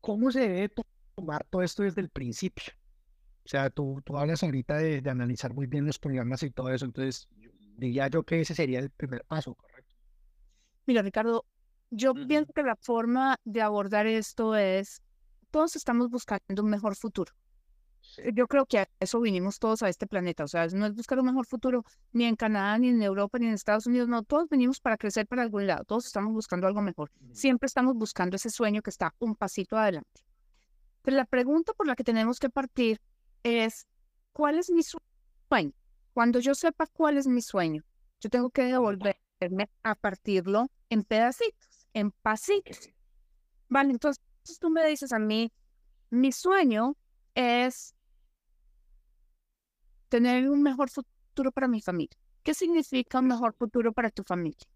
¿cómo 0.00 0.32
se 0.32 0.40
debe 0.40 0.68
tomar 1.14 1.44
todo 1.44 1.62
esto 1.62 1.82
desde 1.82 2.00
el 2.00 2.10
principio? 2.10 2.72
O 3.44 3.48
sea, 3.48 3.70
tú, 3.70 4.00
tú 4.04 4.16
hablas 4.16 4.42
ahorita 4.42 4.76
de, 4.76 5.00
de 5.00 5.10
analizar 5.10 5.52
muy 5.52 5.66
bien 5.66 5.86
los 5.86 5.98
programas 5.98 6.42
y 6.42 6.50
todo 6.50 6.72
eso, 6.72 6.84
entonces 6.84 7.28
diría 7.76 8.08
yo 8.08 8.22
que 8.22 8.40
ese 8.40 8.54
sería 8.54 8.78
el 8.78 8.90
primer 8.90 9.24
paso, 9.24 9.54
¿correcto? 9.54 9.94
Mira, 10.86 11.02
Ricardo, 11.02 11.44
yo 11.90 12.14
pienso 12.14 12.52
que 12.52 12.62
la 12.62 12.76
forma 12.76 13.38
de 13.44 13.62
abordar 13.62 14.06
esto 14.06 14.56
es, 14.56 15.02
todos 15.50 15.76
estamos 15.76 16.10
buscando 16.10 16.62
un 16.62 16.70
mejor 16.70 16.96
futuro. 16.96 17.32
Yo 18.34 18.46
creo 18.46 18.66
que 18.66 18.80
a 18.80 18.88
eso 19.00 19.20
vinimos 19.20 19.58
todos 19.58 19.82
a 19.82 19.88
este 19.88 20.06
planeta, 20.06 20.44
o 20.44 20.48
sea, 20.48 20.66
no 20.68 20.86
es 20.86 20.94
buscar 20.94 21.18
un 21.18 21.26
mejor 21.26 21.46
futuro 21.46 21.84
ni 22.12 22.24
en 22.24 22.36
Canadá, 22.36 22.78
ni 22.78 22.88
en 22.88 23.02
Europa, 23.02 23.38
ni 23.38 23.46
en 23.46 23.54
Estados 23.54 23.86
Unidos, 23.86 24.08
no, 24.08 24.22
todos 24.22 24.48
venimos 24.48 24.78
para 24.80 24.96
crecer 24.96 25.26
para 25.26 25.42
algún 25.42 25.66
lado, 25.66 25.84
todos 25.84 26.06
estamos 26.06 26.32
buscando 26.32 26.66
algo 26.66 26.80
mejor, 26.82 27.10
siempre 27.32 27.66
estamos 27.66 27.94
buscando 27.94 28.36
ese 28.36 28.50
sueño 28.50 28.82
que 28.82 28.90
está 28.90 29.14
un 29.18 29.34
pasito 29.34 29.76
adelante. 29.76 30.22
Pero 31.04 31.18
la 31.18 31.26
pregunta 31.26 31.74
por 31.74 31.86
la 31.86 31.96
que 31.96 32.02
tenemos 32.02 32.40
que 32.40 32.48
partir 32.48 32.98
es, 33.42 33.86
¿cuál 34.32 34.58
es 34.58 34.70
mi 34.70 34.82
sueño? 34.82 35.72
Cuando 36.14 36.40
yo 36.40 36.54
sepa 36.54 36.86
cuál 36.86 37.18
es 37.18 37.26
mi 37.26 37.42
sueño, 37.42 37.84
yo 38.20 38.30
tengo 38.30 38.48
que 38.48 38.62
devolverme 38.62 39.68
a 39.82 39.94
partirlo 39.96 40.70
en 40.88 41.04
pedacitos, 41.04 41.86
en 41.92 42.10
pasitos. 42.10 42.88
Vale, 43.68 43.90
entonces 43.90 44.24
tú 44.58 44.70
me 44.70 44.86
dices 44.86 45.12
a 45.12 45.18
mí, 45.18 45.52
mi 46.08 46.32
sueño 46.32 46.96
es 47.34 47.94
tener 50.08 50.48
un 50.48 50.62
mejor 50.62 50.88
futuro 50.88 51.52
para 51.52 51.68
mi 51.68 51.82
familia. 51.82 52.16
¿Qué 52.42 52.54
significa 52.54 53.18
un 53.18 53.26
mejor 53.26 53.54
futuro 53.54 53.92
para 53.92 54.08
tu 54.08 54.22
familia? 54.22 54.66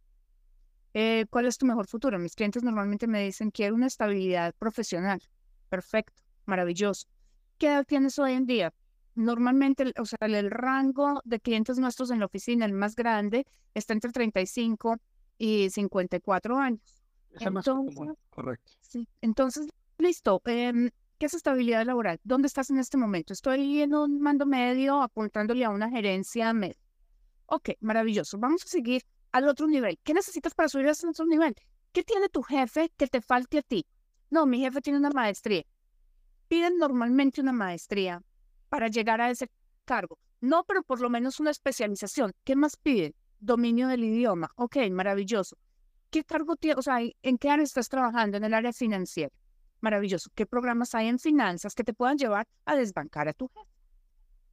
Eh, 0.92 1.24
¿Cuál 1.30 1.46
es 1.46 1.56
tu 1.56 1.64
mejor 1.64 1.86
futuro? 1.86 2.18
Mis 2.18 2.34
clientes 2.34 2.62
normalmente 2.62 3.06
me 3.06 3.22
dicen, 3.22 3.50
quiero 3.50 3.74
una 3.74 3.86
estabilidad 3.86 4.54
profesional. 4.58 5.22
Perfecto, 5.68 6.22
maravilloso. 6.46 7.06
¿Qué 7.58 7.66
edad 7.66 7.84
tienes 7.84 8.18
hoy 8.18 8.32
en 8.32 8.46
día? 8.46 8.72
Normalmente, 9.14 9.92
o 9.98 10.06
sea, 10.06 10.18
el 10.20 10.50
rango 10.50 11.20
de 11.24 11.40
clientes 11.40 11.78
nuestros 11.78 12.10
en 12.10 12.20
la 12.20 12.26
oficina, 12.26 12.64
el 12.64 12.72
más 12.72 12.94
grande, 12.94 13.46
está 13.74 13.92
entre 13.92 14.12
35 14.12 14.96
y 15.38 15.70
54 15.70 16.56
años. 16.56 17.02
Entonces, 17.40 18.14
correcto. 18.30 18.72
Sí, 18.80 19.08
entonces, 19.20 19.68
listo. 19.98 20.40
Em, 20.44 20.90
¿Qué 21.18 21.26
es 21.26 21.34
estabilidad 21.34 21.84
laboral? 21.84 22.20
¿Dónde 22.22 22.46
estás 22.46 22.70
en 22.70 22.78
este 22.78 22.96
momento? 22.96 23.32
Estoy 23.32 23.82
en 23.82 23.92
un 23.92 24.20
mando 24.20 24.46
medio 24.46 25.02
apuntándole 25.02 25.64
a 25.64 25.70
una 25.70 25.90
gerencia 25.90 26.52
media. 26.52 26.78
Ok, 27.46 27.70
maravilloso. 27.80 28.38
Vamos 28.38 28.62
a 28.64 28.68
seguir 28.68 29.02
al 29.32 29.48
otro 29.48 29.66
nivel. 29.66 29.98
¿Qué 30.04 30.14
necesitas 30.14 30.54
para 30.54 30.68
subir 30.68 30.86
a 30.86 30.92
ese 30.92 31.08
otro 31.08 31.26
nivel? 31.26 31.56
¿Qué 31.92 32.04
tiene 32.04 32.28
tu 32.28 32.42
jefe 32.42 32.92
que 32.96 33.08
te 33.08 33.20
falte 33.20 33.58
a 33.58 33.62
ti? 33.62 33.84
No, 34.30 34.46
mi 34.46 34.60
jefe 34.60 34.80
tiene 34.80 34.98
una 34.98 35.10
maestría. 35.10 35.64
Piden 36.48 36.78
normalmente 36.78 37.40
una 37.40 37.52
maestría 37.52 38.22
para 38.68 38.88
llegar 38.88 39.20
a 39.20 39.30
ese 39.30 39.50
cargo. 39.84 40.18
No, 40.40 40.64
pero 40.64 40.82
por 40.82 41.00
lo 41.00 41.10
menos 41.10 41.40
una 41.40 41.50
especialización. 41.50 42.32
¿Qué 42.44 42.56
más 42.56 42.76
piden? 42.76 43.14
Dominio 43.40 43.88
del 43.88 44.04
idioma. 44.04 44.50
Ok, 44.56 44.76
maravilloso. 44.90 45.56
¿Qué 46.10 46.24
cargo 46.24 46.56
tiene? 46.56 46.78
O 46.78 46.82
sea, 46.82 46.98
¿en 47.22 47.38
qué 47.38 47.50
área 47.50 47.64
estás 47.64 47.88
trabajando? 47.88 48.36
En 48.36 48.44
el 48.44 48.54
área 48.54 48.72
financiera. 48.72 49.34
Maravilloso. 49.80 50.30
¿Qué 50.34 50.46
programas 50.46 50.94
hay 50.94 51.08
en 51.08 51.18
finanzas 51.18 51.74
que 51.74 51.84
te 51.84 51.94
puedan 51.94 52.18
llevar 52.18 52.46
a 52.64 52.76
desbancar 52.76 53.28
a 53.28 53.32
tu 53.32 53.48
jefe? 53.48 53.68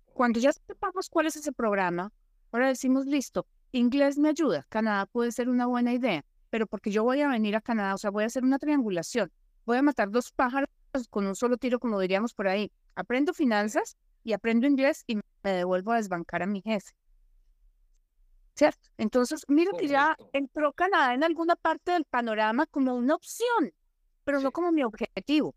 Cuando 0.06 0.40
ya 0.40 0.54
sepamos 0.54 1.10
cuál 1.10 1.28
es 1.28 1.36
ese 1.36 1.52
programa, 1.52 2.12
ahora 2.52 2.70
decimos, 2.70 3.06
listo, 3.06 3.48
inglés 3.74 4.18
me 4.18 4.30
ayuda, 4.30 4.66
Canadá 4.70 5.08
puede 5.08 5.32
ser 5.34 5.50
una 5.50 5.66
buena 5.66 5.94
idea, 5.94 6.24
pero 6.50 6.68
porque 6.68 6.90
yo 6.90 7.04
voy 7.04 7.20
a 7.20 7.28
venir 7.28 7.56
a 7.56 7.62
Canadá, 7.62 7.94
o 7.96 7.98
sea, 7.98 8.12
voy 8.12 8.24
a 8.24 8.28
hacer 8.28 8.44
una 8.44 8.58
triangulación, 8.58 9.30
voy 9.66 9.78
a 9.78 9.82
matar 9.82 10.10
dos 10.12 10.32
pájaros 10.32 10.70
con 11.10 11.26
un 11.26 11.36
solo 11.36 11.58
tiro, 11.58 11.80
como 11.80 12.00
diríamos 12.00 12.34
por 12.34 12.48
ahí. 12.48 12.72
Aprendo 12.96 13.34
finanzas 13.34 13.98
y 14.24 14.34
aprendo 14.34 14.68
inglés 14.68 15.04
y 15.08 15.16
me 15.16 15.52
devuelvo 15.52 15.92
a 15.92 15.98
desbancar 15.98 16.44
a 16.44 16.48
mi 16.48 16.62
jefe. 16.62 16.94
¿Cierto? 18.56 18.90
Entonces, 18.98 19.44
mira 19.50 19.72
que 19.78 19.88
ya 19.88 20.16
entró 20.32 20.72
Canadá 20.72 21.14
en 21.14 21.24
alguna 21.24 21.56
parte 21.58 21.92
del 21.92 22.06
panorama 22.06 22.66
como 22.66 22.96
una 22.96 23.16
opción 23.16 23.74
pero 24.26 24.42
no 24.42 24.52
como 24.52 24.74
mi 24.74 24.84
objetivo. 24.84 25.56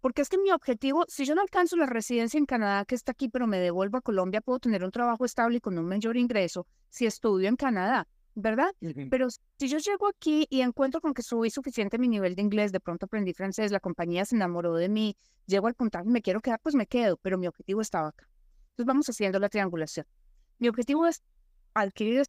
Porque 0.00 0.22
es 0.22 0.28
que 0.28 0.38
mi 0.38 0.52
objetivo, 0.52 1.04
si 1.08 1.24
yo 1.24 1.34
no 1.34 1.40
alcanzo 1.40 1.76
la 1.76 1.86
residencia 1.86 2.38
en 2.38 2.46
Canadá 2.46 2.84
que 2.84 2.94
está 2.94 3.12
aquí, 3.12 3.28
pero 3.28 3.46
me 3.46 3.58
devuelvo 3.58 3.98
a 3.98 4.02
Colombia, 4.02 4.40
puedo 4.40 4.58
tener 4.58 4.84
un 4.84 4.90
trabajo 4.90 5.24
estable 5.24 5.56
y 5.56 5.60
con 5.60 5.78
un 5.78 5.86
mayor 5.86 6.16
ingreso 6.16 6.66
si 6.88 7.06
estudio 7.06 7.48
en 7.48 7.56
Canadá, 7.56 8.06
¿verdad? 8.40 8.72
Pero 9.10 9.28
si 9.30 9.68
yo 9.68 9.78
llego 9.78 10.06
aquí 10.06 10.46
y 10.48 10.60
encuentro 10.60 11.00
con 11.00 11.12
que 11.12 11.22
subí 11.22 11.50
suficiente 11.50 11.98
mi 11.98 12.06
nivel 12.06 12.36
de 12.36 12.42
inglés, 12.42 12.70
de 12.70 12.78
pronto 12.78 13.06
aprendí 13.06 13.34
francés, 13.34 13.72
la 13.72 13.80
compañía 13.80 14.24
se 14.24 14.36
enamoró 14.36 14.74
de 14.76 14.88
mí, 14.88 15.16
llego 15.46 15.66
al 15.66 15.74
puntaje 15.74 16.06
y 16.06 16.12
me 16.12 16.22
quiero 16.22 16.40
quedar, 16.40 16.60
pues 16.62 16.76
me 16.76 16.86
quedo, 16.86 17.16
pero 17.16 17.36
mi 17.36 17.48
objetivo 17.48 17.80
estaba 17.80 18.08
acá. 18.08 18.28
Entonces 18.70 18.86
vamos 18.86 19.08
haciendo 19.08 19.40
la 19.40 19.48
triangulación. 19.48 20.06
Mi 20.58 20.68
objetivo 20.68 21.06
es 21.06 21.22
adquirir 21.74 22.20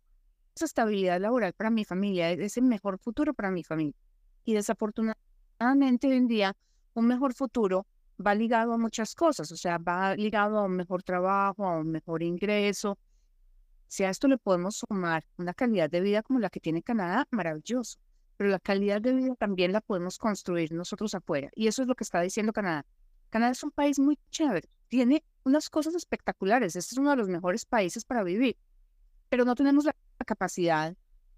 esa 0.56 0.66
estabilidad 0.66 1.20
laboral 1.22 1.54
para 1.54 1.70
mi 1.70 1.86
familia, 1.86 2.32
ese 2.32 2.62
mejor 2.62 2.98
futuro 2.98 3.36
para 3.36 3.52
mi 3.52 3.64
familia. 3.64 3.96
Y 4.46 4.54
desafortunadamente, 4.56 6.08
hoy 6.08 6.16
en 6.16 6.28
día 6.28 6.58
un 6.96 7.06
mejor 7.06 7.36
futuro 7.36 7.86
va 8.26 8.34
ligado 8.34 8.74
a 8.74 8.78
muchas 8.80 9.14
cosas, 9.14 9.52
o 9.52 9.58
sea, 9.58 9.78
va 9.78 10.16
ligado 10.16 10.58
a 10.58 10.66
un 10.66 10.76
mejor 10.76 11.04
trabajo, 11.04 11.68
a 11.68 11.78
un 11.78 11.92
mejor 11.92 12.24
ingreso. 12.24 12.98
Si 13.90 14.04
a 14.04 14.10
esto 14.10 14.28
le 14.28 14.38
podemos 14.38 14.78
sumar 14.78 15.26
una 15.36 15.54
calidad 15.54 15.90
de 15.90 16.00
vida 16.00 16.24
como 16.24 16.40
la 16.40 16.50
que 16.50 16.62
tiene 16.62 16.82
Canadá, 16.82 17.28
maravilloso. 17.32 18.00
Pero 18.38 18.52
la 18.52 18.60
calidad 18.60 19.02
de 19.02 19.14
vida 19.14 19.36
también 19.36 19.74
la 19.74 19.82
podemos 19.82 20.18
construir 20.18 20.72
nosotros 20.72 21.14
afuera. 21.16 21.50
Y 21.56 21.68
eso 21.68 21.82
es 21.82 21.88
lo 21.88 21.96
que 21.96 22.06
está 22.06 22.22
diciendo 22.22 22.54
Canadá. 22.54 22.86
Canadá 23.30 23.52
es 23.52 23.64
un 23.64 23.72
país 23.72 24.00
muy 24.00 24.18
chévere, 24.32 24.70
tiene 24.88 25.24
unas 25.44 25.70
cosas 25.70 25.96
espectaculares, 25.96 26.76
este 26.76 26.94
es 26.94 26.98
uno 26.98 27.12
de 27.12 27.18
los 27.18 27.28
mejores 27.28 27.66
países 27.66 28.06
para 28.06 28.24
vivir, 28.24 28.58
pero 29.30 29.46
no 29.46 29.56
tenemos 29.56 29.86
la 29.86 29.96
capacidad 30.26 30.96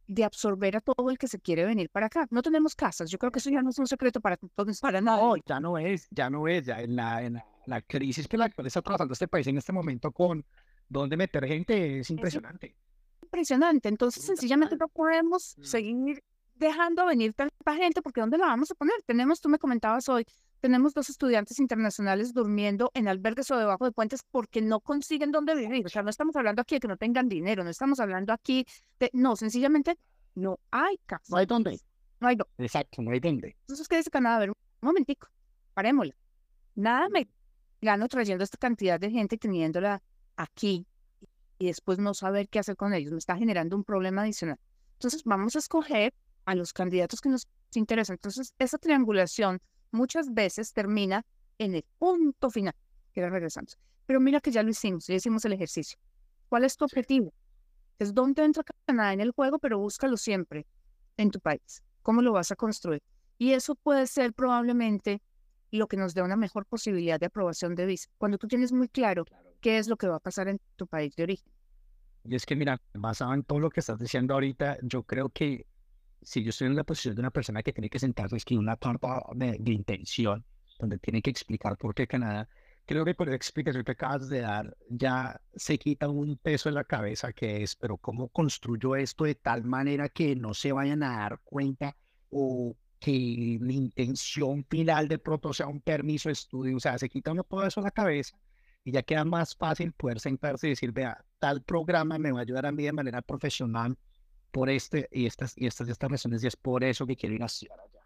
de 0.08 0.24
absorber 0.24 0.76
a 0.78 0.82
todo 0.82 1.10
el 1.10 1.18
que 1.18 1.28
se 1.28 1.40
quiere 1.40 1.66
venir 1.66 1.90
para 1.90 2.08
acá. 2.08 2.28
No 2.32 2.42
tenemos 2.42 2.76
casas, 2.76 3.10
yo 3.10 3.18
creo 3.18 3.32
que 3.32 3.40
eso 3.40 3.50
ya 3.50 3.62
no 3.62 3.70
es 3.70 3.80
un 3.80 3.88
secreto 3.88 4.20
para 4.20 4.38
todos, 4.38 4.80
para 4.80 5.00
nada. 5.00 5.22
No, 5.22 5.36
ya 5.38 5.60
no 5.60 5.78
es, 5.78 6.08
ya 6.12 6.30
no 6.30 6.48
es, 6.48 6.66
ya 6.66 6.82
en 6.82 6.96
la, 6.96 7.24
en 7.24 7.42
la, 7.66 7.82
crisis 7.82 8.28
que 8.28 8.38
la 8.38 8.50
está 8.66 8.82
tratando 8.82 9.14
este 9.14 9.28
país 9.28 9.48
en 9.48 9.58
este 9.58 9.72
momento 9.72 10.12
con 10.12 10.46
dónde 10.92 11.18
meter 11.18 11.48
gente 11.48 12.00
es 12.00 12.10
impresionante. 12.10 12.76
impresionante, 13.22 13.88
entonces 13.90 14.24
sencillamente 14.24 14.76
no 14.76 14.88
podemos 14.90 15.56
mm. 15.58 15.64
seguir 15.64 16.24
dejando 16.56 17.06
venir 17.06 17.34
tanta 17.34 17.76
gente 17.76 18.02
porque 18.02 18.22
¿dónde 18.22 18.38
la 18.38 18.48
vamos 18.48 18.70
a 18.72 18.76
poner? 18.76 18.96
Tenemos, 19.06 19.42
tú 19.42 19.50
me 19.50 19.58
comentabas 19.58 20.08
hoy, 20.10 20.26
tenemos 20.60 20.94
dos 20.94 21.10
estudiantes 21.10 21.60
internacionales 21.60 22.34
durmiendo 22.34 22.92
en 22.94 23.08
albergues 23.08 23.50
o 23.50 23.58
debajo 23.58 23.86
de 23.86 23.92
puentes 23.92 24.22
porque 24.30 24.62
no 24.62 24.80
consiguen 24.80 25.32
dónde 25.32 25.56
vivir. 25.56 25.86
O 25.86 25.90
sea, 25.90 26.04
no 26.04 26.10
estamos 26.10 26.36
hablando 26.36 26.62
aquí 26.62 26.76
de 26.76 26.82
que 26.82 26.88
no 26.88 26.98
tengan 26.98 27.28
dinero, 27.28 27.64
no 27.64 27.70
estamos 27.70 28.00
hablando 28.00 28.32
aquí 28.32 28.66
de, 29.00 29.10
no, 29.14 29.36
sencillamente 29.36 29.98
no 30.36 30.60
hay 30.70 30.98
casa. 31.06 31.24
No 31.30 31.38
hay 31.38 31.46
dónde. 31.46 31.80
No 32.20 32.28
hay 32.28 32.36
dónde. 32.36 32.54
Exacto, 32.60 33.02
no 33.02 33.12
hay 33.12 33.20
dónde. 33.20 33.56
Entonces, 33.62 33.88
¿qué 33.88 33.98
dice 33.98 34.12
Canadá? 34.12 34.36
A 34.36 34.40
ver, 34.40 34.50
un 34.50 34.56
momentico, 34.82 35.28
parémosle. 35.74 36.16
Nada 36.76 37.10
me 37.10 37.28
gano 37.82 38.08
trayendo 38.08 38.44
esta 38.44 38.58
cantidad 38.58 39.00
de 39.00 39.10
gente 39.10 39.38
teniéndola 39.38 40.02
aquí 40.36 40.86
y 41.60 41.68
después 41.68 42.00
no 42.00 42.14
saber 42.14 42.50
qué 42.50 42.60
hacer 42.60 42.76
con 42.76 42.94
ellos. 42.94 43.12
Me 43.12 43.20
está 43.20 43.38
generando 43.38 43.76
un 43.76 43.84
problema 43.84 44.24
adicional. 44.24 44.60
Entonces, 44.94 45.24
vamos 45.24 45.56
a 45.56 45.60
escoger 45.60 46.14
a 46.46 46.56
los 46.56 46.74
candidatos 46.74 47.22
que 47.22 47.30
nos 47.30 47.48
interesan. 47.76 48.16
Entonces, 48.16 48.54
esa 48.60 48.78
triangulación 48.78 49.62
muchas 49.92 50.34
veces 50.34 50.74
termina 50.74 51.26
en 51.58 51.76
el 51.76 51.86
punto 52.00 52.50
final, 52.50 52.76
que 53.14 53.28
regresamos. 53.30 53.78
Pero 54.06 54.20
mira 54.20 54.42
que 54.42 54.52
ya 54.52 54.64
lo 54.64 54.70
hicimos, 54.70 55.08
ya 55.08 55.16
hicimos 55.16 55.46
el 55.46 55.54
ejercicio. 55.54 56.00
¿Cuál 56.50 56.64
es 56.66 56.76
tu 56.76 56.86
objetivo? 56.86 57.34
Es 58.00 58.14
dónde 58.14 58.44
entra 58.44 58.64
Canadá 58.86 59.14
en 59.14 59.22
el 59.22 59.32
juego, 59.32 59.60
pero 59.60 59.78
búscalo 59.78 60.18
siempre 60.18 60.66
en 61.18 61.30
tu 61.30 61.40
país. 61.40 61.84
¿Cómo 62.02 62.22
lo 62.22 62.32
vas 62.32 62.52
a 62.52 62.56
construir? 62.56 63.04
Y 63.38 63.54
eso 63.54 63.76
puede 63.76 64.08
ser 64.08 64.34
probablemente 64.34 65.22
lo 65.70 65.88
que 65.88 65.98
nos 65.98 66.14
dé 66.14 66.22
una 66.22 66.36
mejor 66.36 66.66
posibilidad 66.66 67.20
de 67.20 67.28
aprobación 67.28 67.76
de 67.76 67.86
visa. 67.86 68.10
Cuando 68.18 68.38
tú 68.38 68.48
tienes 68.48 68.72
muy 68.72 68.90
claro 68.90 69.26
qué 69.62 69.78
es 69.78 69.88
lo 69.88 69.96
que 69.96 70.08
va 70.08 70.18
a 70.18 70.20
pasar 70.20 70.48
en 70.48 70.60
tu 70.76 70.88
país 70.88 71.16
de 71.16 71.24
origen. 71.24 71.52
Y 72.24 72.36
es 72.36 72.46
que, 72.46 72.56
mira, 72.56 72.82
basado 72.94 73.34
en 73.34 73.44
todo 73.44 73.60
lo 73.60 73.70
que 73.70 73.80
estás 73.80 74.00
diciendo 74.00 74.34
ahorita, 74.34 74.78
yo 74.84 75.04
creo 75.04 75.30
que 75.30 75.66
si 76.22 76.44
yo 76.44 76.50
estoy 76.50 76.68
en 76.68 76.76
la 76.76 76.84
posición 76.84 77.16
de 77.16 77.22
una 77.22 77.32
persona 77.32 77.64
que 77.64 77.74
tiene 77.74 77.90
que 77.90 78.00
sentarse 78.00 78.36
a 78.36 78.38
escribir 78.38 78.60
una 78.60 78.78
carta 78.78 79.24
de, 79.34 79.60
intención, 79.66 80.46
donde 80.80 81.00
tiene 81.00 81.22
que 81.22 81.32
explicar 81.32 81.78
por 81.78 81.96
qué 81.96 82.06
Canadá, 82.06 82.48
creo 82.86 83.06
que 83.06 83.16
por 83.16 83.28
la 83.28 83.36
explicación 83.36 83.84
que 83.84 83.94
acabas 83.94 84.30
de 84.30 84.42
dar 84.42 84.76
ya 84.90 85.40
se 85.56 85.80
quita 85.80 86.10
un 86.10 86.38
peso 86.38 86.70
en 86.70 86.76
la 86.76 86.84
cabeza 86.84 87.34
que 87.34 87.64
es, 87.64 87.76
pero 87.76 87.98
¿cómo 87.98 88.30
construyo 88.30 88.96
esto 88.96 89.24
de 89.24 89.36
tal 89.36 89.64
manera 89.64 90.10
que 90.10 90.36
no 90.36 90.54
se 90.54 90.72
vayan 90.72 91.02
a 91.04 91.18
dar 91.18 91.40
cuenta 91.44 91.96
o 92.30 92.76
que 93.00 93.58
la 93.60 93.74
intención 93.74 94.64
final 94.70 95.08
de 95.08 95.18
pronto 95.18 95.54
sea 95.54 95.66
un 95.68 95.82
permiso 95.82 96.30
de 96.30 96.34
estudio, 96.34 96.78
o 96.78 96.80
sea, 96.80 97.00
se 97.00 97.10
quita 97.10 97.32
uno 97.32 97.44
todo 97.44 97.66
eso 97.66 97.82
de 97.82 97.86
la 97.86 97.92
cabeza 97.92 98.38
y 98.84 98.92
ya 98.92 99.04
queda 99.04 99.24
más 99.26 99.56
fácil 99.56 99.94
poder 99.94 100.20
sentarse 100.20 100.68
y 100.68 100.72
decir, 100.72 100.92
vea, 100.92 101.24
tal 101.40 101.62
programa 101.62 102.18
me 102.18 102.32
va 102.32 102.40
a 102.40 102.42
ayudar 102.42 102.66
a 102.66 102.72
mí 102.72 102.84
de 102.84 102.94
manera 102.94 103.22
profesional 103.22 103.98
por 104.52 104.70
este 104.70 105.08
y 105.12 105.26
estas 105.26 105.58
y 105.58 105.68
estas, 105.68 105.88
y 105.88 105.92
estas 105.92 106.12
razones 106.12 106.44
y 106.44 106.48
es 106.48 106.56
por 106.56 106.84
eso 106.84 107.06
que 107.06 107.16
quiero 107.16 107.36
ir 107.36 107.44
a 107.44 107.46
estudiar 107.46 107.80
allá. 107.80 108.02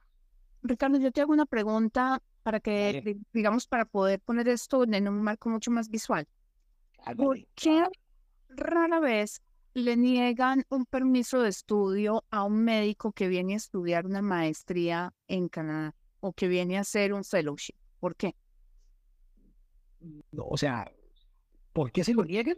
Ricardo, 0.61 0.99
yo 0.99 1.11
te 1.11 1.21
hago 1.21 1.31
una 1.31 1.45
pregunta 1.45 2.21
para 2.43 2.59
que, 2.59 3.17
digamos, 3.33 3.67
para 3.67 3.85
poder 3.85 4.19
poner 4.19 4.47
esto 4.47 4.83
en 4.83 5.07
un 5.07 5.21
marco 5.21 5.49
mucho 5.49 5.71
más 5.71 5.89
visual. 5.89 6.27
¿Por 7.17 7.45
qué 7.55 7.87
rara 8.49 8.99
vez 8.99 9.41
le 9.73 9.95
niegan 9.95 10.63
un 10.69 10.85
permiso 10.85 11.41
de 11.41 11.49
estudio 11.49 12.23
a 12.31 12.43
un 12.43 12.63
médico 12.63 13.11
que 13.11 13.27
viene 13.27 13.53
a 13.53 13.57
estudiar 13.57 14.05
una 14.05 14.21
maestría 14.21 15.13
en 15.27 15.49
Canadá 15.49 15.93
o 16.19 16.33
que 16.33 16.47
viene 16.47 16.77
a 16.77 16.81
hacer 16.81 17.13
un 17.13 17.23
fellowship? 17.23 17.75
¿Por 17.99 18.15
qué? 18.15 18.35
O 20.37 20.57
sea, 20.57 20.91
¿por 21.73 21.91
qué 21.91 22.03
se 22.03 22.13
lo 22.13 22.23
niegan? 22.23 22.57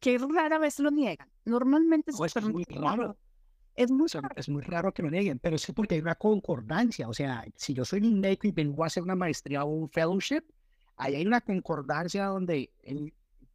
Que 0.00 0.18
rara 0.18 0.58
vez 0.58 0.78
lo 0.78 0.90
niegan. 0.90 1.28
Normalmente 1.44 2.10
es, 2.10 2.18
muy 2.18 2.64
raro. 2.64 3.16
Es 3.74 3.90
muy, 3.90 4.08
raro. 4.08 4.28
es 4.36 4.48
muy 4.48 4.62
raro 4.62 4.92
que 4.92 5.02
lo 5.02 5.10
nieguen, 5.10 5.38
pero 5.38 5.56
es 5.56 5.66
porque 5.74 5.96
hay 5.96 6.00
una 6.00 6.14
concordancia. 6.14 7.08
O 7.08 7.14
sea, 7.14 7.44
si 7.56 7.74
yo 7.74 7.84
soy 7.84 8.00
un 8.00 8.20
médico 8.20 8.46
y 8.46 8.52
vengo 8.52 8.84
a 8.84 8.86
hacer 8.86 9.02
una 9.02 9.16
maestría 9.16 9.64
o 9.64 9.68
un 9.68 9.90
fellowship, 9.90 10.42
ahí 10.96 11.16
hay 11.16 11.26
una 11.26 11.40
concordancia 11.40 12.26
donde 12.26 12.70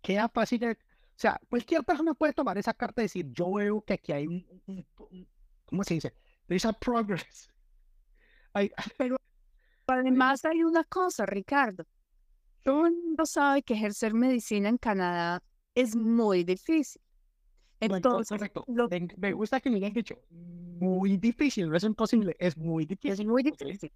queda 0.01 0.27
fácil. 0.29 0.65
o 0.65 0.75
sea, 1.15 1.39
cualquier 1.49 1.83
persona 1.83 2.13
puede 2.13 2.33
tomar 2.33 2.57
esa 2.57 2.73
carta 2.73 3.01
y 3.01 3.05
decir, 3.05 3.31
yo 3.31 3.53
veo 3.53 3.81
que 3.81 3.93
aquí 3.93 4.11
hay 4.11 4.27
un, 4.27 4.85
¿cómo 5.65 5.83
se 5.83 5.95
dice? 5.95 6.13
There's 6.47 6.65
a 6.65 6.73
progress. 6.73 7.49
pero 8.97 9.17
además 9.87 10.43
hay 10.45 10.63
una 10.63 10.83
cosa, 10.83 11.25
Ricardo. 11.25 11.85
Todo 12.63 12.85
el 12.85 12.93
mundo 12.93 13.25
sabe 13.25 13.63
que 13.63 13.73
ejercer 13.73 14.13
medicina 14.13 14.69
en 14.69 14.77
Canadá 14.77 15.41
es 15.75 15.95
muy 15.95 16.43
difícil. 16.43 17.01
Entonces, 17.79 18.41
me 19.17 19.33
gusta 19.33 19.61
que 19.61 19.69
me 19.69 19.77
hayan 19.77 19.93
dicho, 19.93 20.15
muy 20.29 21.17
difícil, 21.17 21.69
no 21.69 21.77
es 21.77 21.83
imposible, 21.83 22.35
es 22.39 22.57
muy 22.57 22.85
difícil. 22.85 23.11
Es 23.11 23.25
muy 23.25 23.43
difícil. 23.43 23.91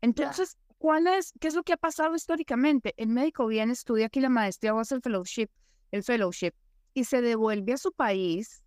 Entonces, 0.00 0.58
¿cuál 0.78 1.06
es, 1.06 1.32
qué 1.38 1.48
es 1.48 1.54
lo 1.54 1.62
que 1.62 1.72
ha 1.72 1.76
pasado 1.76 2.16
históricamente? 2.16 2.94
El 2.96 3.08
médico 3.08 3.46
viene, 3.46 3.72
estudia 3.72 4.06
aquí 4.06 4.20
la 4.20 4.28
maestría 4.28 4.74
o 4.74 4.80
hace 4.80 4.96
el 4.96 5.02
fellowship, 5.02 5.48
el 5.92 6.02
fellowship, 6.02 6.52
y 6.94 7.04
se 7.04 7.22
devuelve 7.22 7.74
a 7.74 7.76
su 7.76 7.92
país 7.92 8.62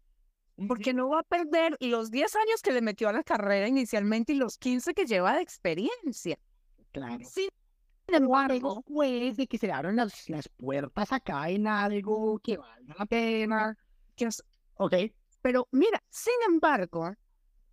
porque 0.67 0.93
no 0.93 1.09
va 1.09 1.19
a 1.19 1.23
perder 1.23 1.75
los 1.81 2.11
10 2.11 2.33
años 2.35 2.61
que 2.61 2.71
le 2.71 2.81
metió 2.81 3.09
a 3.09 3.13
la 3.13 3.23
carrera 3.23 3.67
inicialmente 3.67 4.33
y 4.33 4.37
los 4.37 4.57
15 4.57 4.93
que 4.93 5.05
lleva 5.05 5.35
de 5.35 5.41
experiencia. 5.41 6.39
Claro. 6.93 7.25
Sí, 7.29 7.49
sin 8.07 8.15
embargo, 8.15 8.83
pues, 8.83 9.37
de 9.37 9.47
que 9.47 9.57
se 9.57 9.71
abran 9.71 9.95
las, 9.95 10.29
las 10.29 10.47
puertas 10.49 11.11
acá 11.11 11.49
en 11.49 11.67
algo 11.67 12.39
que 12.39 12.57
valga 12.57 12.95
la 12.97 13.05
pena. 13.05 13.77
Que 14.15 14.29
ok. 14.75 14.93
Pero 15.41 15.67
mira, 15.71 16.01
sin 16.09 16.33
embargo, 16.47 17.13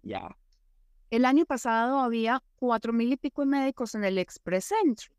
ya. 0.03 0.37
El 1.11 1.25
año 1.27 1.45
pasado 1.45 1.99
había 1.99 2.43
cuatro 2.57 2.93
mil 2.93 3.13
y 3.13 3.17
pico 3.17 3.43
de 3.43 3.47
médicos 3.47 3.95
en 3.95 4.05
el 4.05 4.19
Express 4.19 4.73
Entry. 4.83 5.15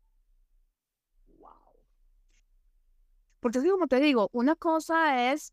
Wow. 1.38 1.50
Porque 3.38 3.60
como 3.62 3.86
te 3.86 4.00
digo, 4.00 4.28
una 4.32 4.56
cosa 4.56 5.32
es 5.32 5.52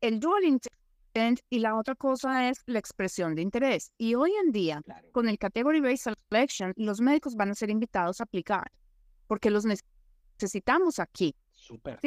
el 0.00 0.20
dual 0.20 0.44
intent 0.44 1.40
y 1.50 1.58
la 1.58 1.76
otra 1.76 1.96
cosa 1.96 2.48
es 2.48 2.62
la 2.66 2.78
expresión 2.78 3.34
de 3.34 3.42
interés. 3.42 3.90
Y 3.98 4.14
hoy 4.14 4.32
en 4.44 4.52
día, 4.52 4.80
con 5.10 5.28
el 5.28 5.38
Category 5.38 5.80
Based 5.80 6.14
Selection, 6.30 6.72
los 6.76 7.00
médicos 7.00 7.34
van 7.34 7.50
a 7.50 7.54
ser 7.54 7.70
invitados 7.70 8.20
a 8.20 8.24
aplicar 8.24 8.70
porque 9.30 9.48
los 9.48 9.64
necesitamos 9.64 10.98
aquí. 10.98 11.36
Súper. 11.52 12.00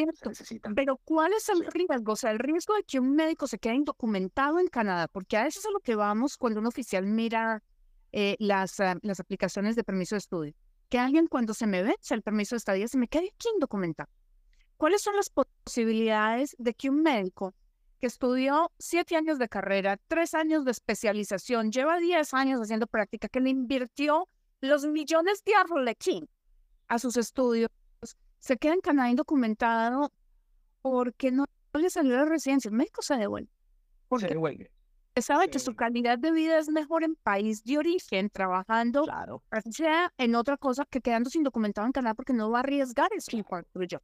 Pero 0.76 0.98
¿cuál 1.06 1.32
es 1.32 1.48
el 1.48 1.66
riesgo? 1.68 2.12
O 2.12 2.16
sea, 2.18 2.32
el 2.32 2.40
riesgo 2.40 2.76
de 2.76 2.84
que 2.84 3.00
un 3.00 3.16
médico 3.16 3.48
se 3.48 3.60
quede 3.60 3.76
indocumentado 3.76 4.60
en 4.60 4.68
Canadá, 4.68 5.08
porque 5.08 5.38
a 5.38 5.48
eso 5.48 5.62
es 5.62 5.66
a 5.66 5.72
lo 5.72 5.80
que 5.80 5.96
vamos 5.96 6.36
cuando 6.36 6.60
un 6.60 6.66
oficial 6.66 7.06
mira 7.06 7.64
eh, 8.12 8.36
las, 8.40 8.78
ah, 8.82 8.98
las 9.04 9.22
aplicaciones 9.22 9.78
de 9.78 9.86
permiso 9.86 10.16
de 10.16 10.20
estudio. 10.20 10.54
Que 10.90 11.00
alguien 11.00 11.28
cuando 11.28 11.54
se 11.54 11.66
me 11.66 11.82
vence 11.82 12.14
el 12.14 12.24
permiso 12.24 12.56
de 12.56 12.58
estadía 12.58 12.90
se 12.90 12.98
me 12.98 13.08
quede 13.08 13.32
aquí 13.34 13.48
indocumentado. 13.54 14.10
¿Cuáles 14.76 15.02
son 15.02 15.16
las 15.16 15.30
posibilidades 15.30 16.58
de 16.60 16.74
que 16.74 16.90
un 16.90 17.04
médico 17.04 17.54
que 18.02 18.08
estudió 18.08 18.70
siete 18.80 19.16
años 19.16 19.40
de 19.40 19.48
carrera, 19.48 19.98
tres 20.10 20.34
años 20.34 20.66
de 20.66 20.72
especialización, 20.72 21.72
lleva 21.72 22.00
diez 22.00 22.34
años 22.34 22.60
haciendo 22.60 22.86
práctica, 22.86 23.30
que 23.30 23.40
le 23.40 23.50
invirtió 23.50 24.28
los 24.60 24.86
millones 24.86 25.42
de 25.46 25.56
arlequín 25.56 26.28
a 26.88 27.00
sus 27.00 27.18
estudios, 27.18 27.70
se 28.40 28.58
queda 28.58 28.74
en 28.74 28.82
Canadá 28.82 29.10
indocumentado 29.10 30.12
porque 30.82 31.32
no, 31.32 31.46
le 31.74 31.90
salió 31.90 32.16
la 32.18 32.26
residencia. 32.26 32.70
El 32.70 32.76
médico 32.76 33.02
se 33.02 33.16
devuelve. 33.16 33.50
Porque 34.08 34.28
se 34.28 34.34
devuelve. 34.34 34.72
Sabe 35.16 35.50
que 35.50 35.60
su 35.60 35.76
calidad 35.76 36.18
de 36.18 36.32
vida 36.32 36.58
es 36.58 36.70
mejor 36.70 37.04
en 37.04 37.16
país 37.16 37.64
de 37.64 37.78
origen, 37.78 38.30
trabajando, 38.30 39.04
claro. 39.04 39.44
sea 39.70 40.12
en 40.18 40.36
otra 40.36 40.58
cosa 40.58 40.86
que 40.86 41.02
quedándose 41.02 41.38
indocumentado 41.38 41.86
en 41.86 41.94
Canadá 41.94 42.16
porque 42.16 42.34
no 42.34 42.50
va 42.50 42.60
a 42.60 42.62
arriesgar 42.62 43.10
eso. 43.14 43.32
Yo. 43.88 44.00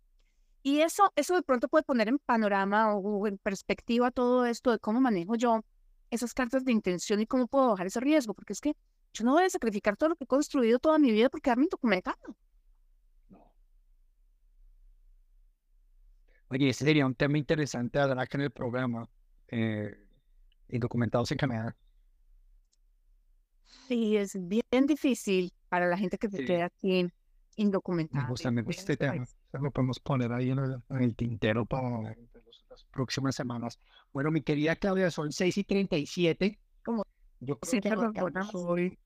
Y 0.61 0.81
eso, 0.81 1.11
eso 1.15 1.35
de 1.35 1.41
pronto 1.41 1.67
puede 1.67 1.83
poner 1.83 2.09
en 2.09 2.19
panorama 2.19 2.93
o 2.93 3.27
en 3.27 3.37
perspectiva 3.39 4.11
todo 4.11 4.45
esto 4.45 4.71
de 4.71 4.79
cómo 4.79 5.01
manejo 5.01 5.35
yo 5.35 5.63
esas 6.11 6.33
cartas 6.33 6.63
de 6.63 6.71
intención 6.71 7.19
y 7.21 7.25
cómo 7.25 7.47
puedo 7.47 7.69
bajar 7.69 7.87
ese 7.87 7.99
riesgo, 7.99 8.33
porque 8.33 8.53
es 8.53 8.61
que 8.61 8.75
yo 9.13 9.23
no 9.23 9.33
voy 9.33 9.43
a 9.43 9.49
sacrificar 9.49 9.97
todo 9.97 10.09
lo 10.09 10.15
que 10.15 10.25
he 10.25 10.27
construido 10.27 10.79
toda 10.79 10.99
mi 10.99 11.11
vida 11.11 11.29
por 11.29 11.41
quedarme 11.41 11.63
indocumentado. 11.63 12.17
Oye, 16.49 16.69
ese 16.69 16.83
sería 16.83 17.05
un 17.05 17.13
tema 17.13 17.37
interesante 17.37 17.99
hablar 17.99 18.19
aquí 18.19 18.37
en 18.37 18.41
el 18.41 18.51
programa, 18.51 19.07
eh, 19.49 19.95
indocumentados 20.69 21.31
en 21.31 21.37
Canadá. 21.37 21.75
Sí, 23.87 24.17
es 24.17 24.35
bien 24.47 24.87
difícil 24.87 25.53
para 25.69 25.87
la 25.87 25.97
gente 25.97 26.17
que 26.17 26.27
se 26.27 26.43
queda 26.43 26.65
aquí 26.65 27.07
indocumentada. 27.55 28.23
Me 28.23 28.29
gusta, 28.29 28.51
me 28.51 28.61
gusta 28.63 28.81
este 28.81 28.97
tema. 28.97 29.25
Lo 29.53 29.71
podemos 29.71 29.99
poner 29.99 30.31
ahí 30.33 30.49
en 30.49 30.81
el, 30.89 31.15
tintero 31.15 31.65
para 31.65 32.15
las 32.69 32.83
próximas 32.91 33.35
semanas. 33.35 33.79
Bueno, 34.11 34.31
mi 34.31 34.41
querida 34.41 34.75
Claudia, 34.75 35.11
son 35.11 35.31
6 35.31 35.57
y 35.59 35.63
37. 35.63 36.59
Como 36.83 37.03
Yo 37.41 37.59
creo 37.59 38.11
que 38.11 38.19
abarcamos 38.19 38.55
hoy, 38.55 38.97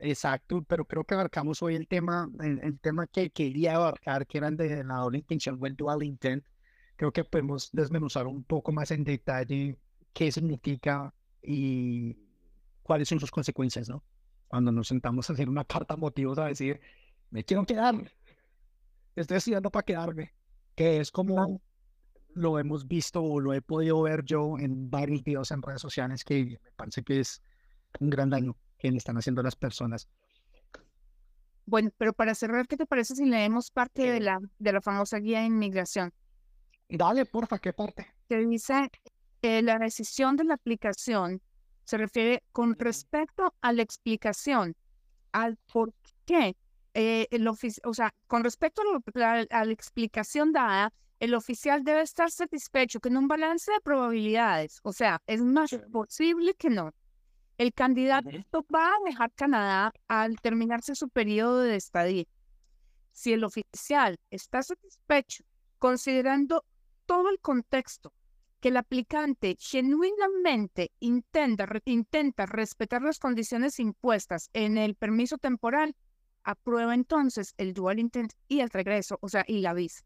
exacto, 0.00 0.62
pero 0.66 0.84
creo 0.84 1.04
que 1.04 1.14
abarcamos 1.14 1.62
hoy 1.62 1.76
el 1.76 1.86
tema, 1.86 2.28
el, 2.40 2.80
tema 2.80 3.06
que 3.06 3.30
quería 3.30 3.76
abarcar, 3.76 4.26
que 4.26 4.38
eran 4.38 4.56
de 4.56 4.82
la 4.82 4.96
doble 4.96 5.18
intención 5.18 5.58
el 5.64 5.76
dual 5.76 6.02
intent 6.02 6.44
creo 7.00 7.12
que 7.12 7.24
podemos 7.24 7.70
desmenuzar 7.72 8.26
un 8.26 8.44
poco 8.44 8.72
más 8.72 8.90
en 8.90 9.04
detalle 9.04 9.78
qué 10.12 10.30
significa 10.30 11.14
y 11.42 12.14
cuáles 12.82 13.08
son 13.08 13.18
sus 13.18 13.30
consecuencias, 13.30 13.88
¿no? 13.88 14.04
Cuando 14.48 14.70
nos 14.70 14.88
sentamos 14.88 15.30
a 15.30 15.32
hacer 15.32 15.48
una 15.48 15.64
carta 15.64 15.96
motivos 15.96 16.38
a 16.38 16.44
decir, 16.44 16.78
me 17.30 17.42
quiero 17.42 17.64
quedar, 17.64 17.94
estoy 19.16 19.38
estudiando 19.38 19.70
para 19.70 19.82
quedarme, 19.82 20.34
que 20.74 21.00
es 21.00 21.10
como 21.10 21.62
lo 22.34 22.58
hemos 22.58 22.86
visto 22.86 23.22
o 23.22 23.40
lo 23.40 23.54
he 23.54 23.62
podido 23.62 24.02
ver 24.02 24.22
yo 24.22 24.58
en 24.58 24.90
varios 24.90 25.24
videos 25.24 25.52
en 25.52 25.62
redes 25.62 25.80
sociales 25.80 26.22
que 26.22 26.60
me 26.62 26.72
parece 26.76 27.02
que 27.02 27.20
es 27.20 27.42
un 27.98 28.10
gran 28.10 28.28
daño 28.28 28.58
que 28.76 28.90
le 28.90 28.98
están 28.98 29.16
haciendo 29.16 29.42
las 29.42 29.56
personas. 29.56 30.06
Bueno, 31.64 31.92
pero 31.96 32.12
para 32.12 32.34
cerrar, 32.34 32.68
¿qué 32.68 32.76
te 32.76 32.84
parece 32.84 33.14
si 33.14 33.24
leemos 33.24 33.70
parte 33.70 34.02
de 34.02 34.20
la, 34.20 34.38
de 34.58 34.72
la 34.74 34.82
famosa 34.82 35.18
guía 35.18 35.40
de 35.40 35.46
inmigración? 35.46 36.12
Dale, 36.90 37.24
porfa, 37.24 37.58
¿qué 37.58 37.72
parte? 37.72 38.06
Que 38.28 38.38
dice 38.38 38.90
que 39.40 39.62
la 39.62 39.78
decisión 39.78 40.36
de 40.36 40.44
la 40.44 40.54
aplicación 40.54 41.40
se 41.84 41.96
refiere 41.96 42.42
con 42.52 42.76
respecto 42.76 43.54
a 43.60 43.72
la 43.72 43.82
explicación, 43.82 44.76
al 45.32 45.56
por 45.72 45.94
qué, 46.26 46.56
eh, 46.94 47.28
el 47.30 47.46
o 47.48 47.94
sea, 47.94 48.12
con 48.26 48.42
respecto 48.42 48.82
a, 48.82 49.46
la, 49.64 49.72
explicación 49.72 50.52
dada, 50.52 50.92
el 51.20 51.34
oficial 51.34 51.84
debe 51.84 52.02
estar 52.02 52.30
satisfecho 52.30 52.98
en 53.04 53.16
un 53.16 53.28
balance 53.28 53.70
de 53.70 53.80
probabilidades, 53.80 54.80
o 54.82 54.92
sea, 54.92 55.22
es 55.26 55.40
más 55.42 55.70
posible 55.92 56.54
que 56.54 56.70
no. 56.70 56.92
El 57.56 57.72
candidato 57.72 58.64
va 58.74 58.86
a 58.86 59.04
dejar 59.04 59.30
Canadá 59.32 59.92
al 60.08 60.40
terminarse 60.40 60.94
su 60.94 61.08
periodo 61.08 61.58
de 61.58 61.76
estadía. 61.76 62.24
Si 63.12 63.32
el 63.32 63.44
oficial 63.44 64.18
está 64.30 64.62
satisfecho 64.62 65.44
considerando 65.78 66.64
todo 67.10 67.28
el 67.28 67.40
contexto 67.40 68.14
que 68.60 68.68
el 68.68 68.76
aplicante 68.76 69.56
genuinamente 69.58 70.92
intenta, 71.00 71.66
intenta 71.86 72.46
respetar 72.46 73.02
las 73.02 73.18
condiciones 73.18 73.80
impuestas 73.80 74.48
en 74.52 74.78
el 74.78 74.94
permiso 74.94 75.36
temporal, 75.36 75.96
aprueba 76.44 76.94
entonces 76.94 77.52
el 77.56 77.74
dual 77.74 77.98
intent 77.98 78.34
y 78.46 78.60
el 78.60 78.70
regreso, 78.70 79.18
o 79.22 79.28
sea, 79.28 79.44
y 79.48 79.60
la 79.60 79.74
visa. 79.74 80.04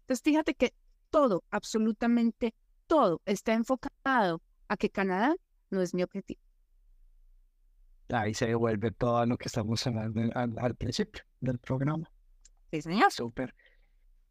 Entonces, 0.00 0.24
fíjate 0.24 0.54
que 0.54 0.74
todo, 1.10 1.44
absolutamente 1.52 2.54
todo, 2.88 3.22
está 3.24 3.52
enfocado 3.52 4.42
a 4.66 4.76
que 4.76 4.90
Canadá 4.90 5.36
no 5.70 5.80
es 5.80 5.94
mi 5.94 6.02
objetivo. 6.02 6.40
ahí 8.08 8.34
se 8.34 8.48
devuelve 8.48 8.90
todo 8.90 9.24
lo 9.26 9.38
que 9.38 9.46
estamos 9.46 9.86
hablando 9.86 10.22
al, 10.34 10.58
al 10.58 10.74
principio 10.74 11.22
del 11.38 11.60
programa. 11.60 12.10
Sí, 12.72 12.82
señor. 12.82 13.12
Súper. 13.12 13.54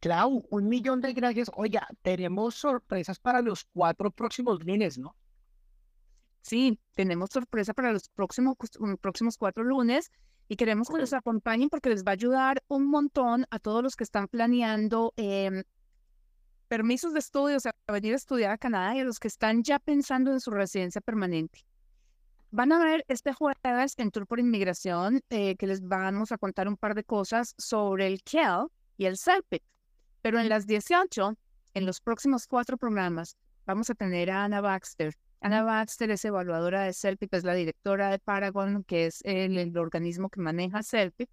Clau, 0.01 0.43
un 0.49 0.67
millón 0.67 0.99
de 0.99 1.13
gracias. 1.13 1.51
Oiga, 1.55 1.87
tenemos 2.01 2.55
sorpresas 2.55 3.19
para 3.19 3.41
los 3.41 3.65
cuatro 3.65 4.09
próximos 4.09 4.65
lunes, 4.65 4.97
¿no? 4.97 5.15
Sí, 6.41 6.79
tenemos 6.95 7.29
sorpresa 7.29 7.75
para 7.75 7.93
los 7.93 8.09
próximos, 8.09 8.55
próximos 8.99 9.37
cuatro 9.37 9.63
lunes 9.63 10.11
y 10.47 10.55
queremos 10.55 10.89
que 10.89 10.97
los 10.97 11.13
acompañen 11.13 11.69
porque 11.69 11.89
les 11.89 12.03
va 12.03 12.11
a 12.11 12.13
ayudar 12.13 12.63
un 12.67 12.87
montón 12.87 13.45
a 13.51 13.59
todos 13.59 13.83
los 13.83 13.95
que 13.95 14.03
están 14.03 14.27
planeando 14.27 15.13
em, 15.17 15.63
permisos 16.67 17.13
de 17.13 17.19
estudios 17.19 17.67
a 17.67 17.73
venir 17.87 18.13
a 18.13 18.17
estudiar 18.17 18.51
a 18.53 18.57
Canadá 18.57 18.95
y 18.95 19.01
a 19.01 19.03
los 19.03 19.19
que 19.19 19.27
están 19.27 19.61
ya 19.61 19.77
pensando 19.77 20.31
en 20.31 20.39
su 20.39 20.49
residencia 20.49 20.99
permanente. 20.99 21.63
Van 22.49 22.71
a 22.71 22.83
ver 22.83 23.05
este 23.07 23.33
jueves 23.33 23.93
en 23.97 24.09
Tour 24.09 24.25
por 24.25 24.39
Inmigración 24.39 25.21
eh, 25.29 25.55
que 25.57 25.67
les 25.67 25.87
vamos 25.87 26.31
a 26.31 26.39
contar 26.39 26.67
un 26.67 26.75
par 26.75 26.95
de 26.95 27.03
cosas 27.03 27.53
sobre 27.59 28.07
el 28.07 28.23
KEL 28.23 28.65
y 28.97 29.05
el 29.05 29.17
CELPIP. 29.17 29.61
Pero 30.21 30.39
en 30.39 30.49
las 30.49 30.67
18, 30.67 31.37
en 31.73 31.85
los 31.85 31.99
próximos 32.01 32.47
cuatro 32.47 32.77
programas, 32.77 33.37
vamos 33.65 33.89
a 33.89 33.95
tener 33.95 34.29
a 34.29 34.43
Ana 34.43 34.61
Baxter. 34.61 35.15
Ana 35.41 35.63
Baxter 35.63 36.11
es 36.11 36.23
evaluadora 36.23 36.83
de 36.83 36.93
CELPIP, 36.93 37.33
es 37.33 37.43
la 37.43 37.53
directora 37.53 38.09
de 38.09 38.19
Paragon, 38.19 38.83
que 38.83 39.07
es 39.07 39.21
el, 39.23 39.75
organismo 39.77 40.29
que 40.29 40.39
maneja 40.39 40.83
CELPIP, 40.83 41.29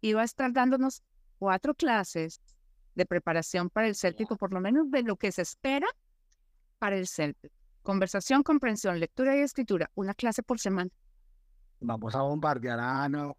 y 0.00 0.12
va 0.12 0.22
a 0.22 0.24
estar 0.24 0.52
dándonos 0.52 1.02
cuatro 1.38 1.74
clases 1.74 2.40
de 2.96 3.06
preparación 3.06 3.70
para 3.70 3.86
el 3.86 3.94
CELPIP, 3.94 4.32
o 4.32 4.36
por 4.36 4.52
lo 4.52 4.60
menos 4.60 4.90
de 4.90 5.02
lo 5.02 5.16
que 5.16 5.30
se 5.30 5.42
espera 5.42 5.86
para 6.78 6.96
el 6.96 7.06
CELPIP. 7.06 7.52
Conversación, 7.82 8.42
comprensión, 8.42 8.98
lectura 8.98 9.36
y 9.36 9.40
escritura, 9.40 9.90
una 9.94 10.14
clase 10.14 10.42
por 10.42 10.58
semana. 10.58 10.90
Vamos 11.80 12.14
a 12.14 12.22
bombardear 12.22 12.80
a 12.80 13.04
Ana 13.04 13.32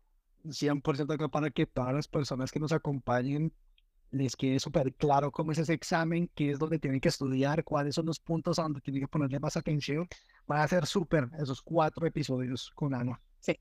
100% 0.46 1.30
para 1.30 1.50
que 1.50 1.66
todas 1.66 1.94
las 1.94 2.08
personas 2.08 2.52
que 2.52 2.60
nos 2.60 2.72
acompañen 2.72 3.52
les 4.12 4.36
quede 4.36 4.60
súper 4.60 4.94
claro 4.94 5.32
cómo 5.32 5.52
es 5.52 5.58
ese 5.58 5.74
examen, 5.74 6.30
qué 6.36 6.52
es 6.52 6.60
donde 6.60 6.80
tienen 6.80 7.00
que 7.00 7.10
estudiar, 7.10 7.64
cuáles 7.64 7.96
son 7.96 8.06
los 8.06 8.20
puntos 8.20 8.60
a 8.60 8.64
donde 8.64 8.82
tienen 8.82 9.02
que 9.02 9.08
ponerle 9.08 9.40
más 9.40 9.58
atención. 9.58 10.08
Van 10.48 10.62
a 10.62 10.68
ser 10.68 10.86
súper 10.86 11.30
esos 11.40 11.62
cuatro 11.62 12.06
episodios 12.06 12.72
con 12.76 12.94
Ana. 12.94 13.20
Sí. 13.40 13.60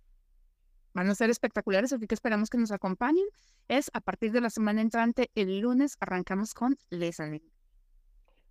Van 0.93 1.09
a 1.09 1.15
ser 1.15 1.31
espectaculares, 1.31 1.93
así 1.93 2.07
que 2.07 2.15
esperamos 2.15 2.51
que 2.51 2.59
nos 2.59 2.71
acompañen. 2.71 3.27
Es 3.69 3.91
a 3.95 4.01
partir 4.01 4.33
de 4.33 4.41
la 4.41 4.51
semana 4.51 4.81
entrante, 4.81 5.31
el 5.35 5.61
lunes, 5.61 5.97
arrancamos 6.01 6.55
con 6.55 6.77
listening. 6.91 7.43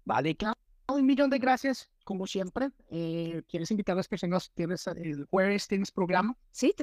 Vale, 0.06 0.36
claro. 0.36 0.58
Un 0.90 1.06
millón 1.06 1.30
de 1.30 1.40
gracias, 1.40 1.90
como 2.04 2.28
siempre. 2.28 2.70
Eh, 2.90 3.42
¿Quieres 3.48 3.72
invitar 3.72 3.94
a 3.94 3.98
las 3.98 4.08
personas? 4.10 4.52
¿Tienes 4.54 4.86
el 4.88 5.26
jueves? 5.26 5.68
¿Tienes 5.68 5.92
programa? 5.92 6.36
Sí, 6.52 6.76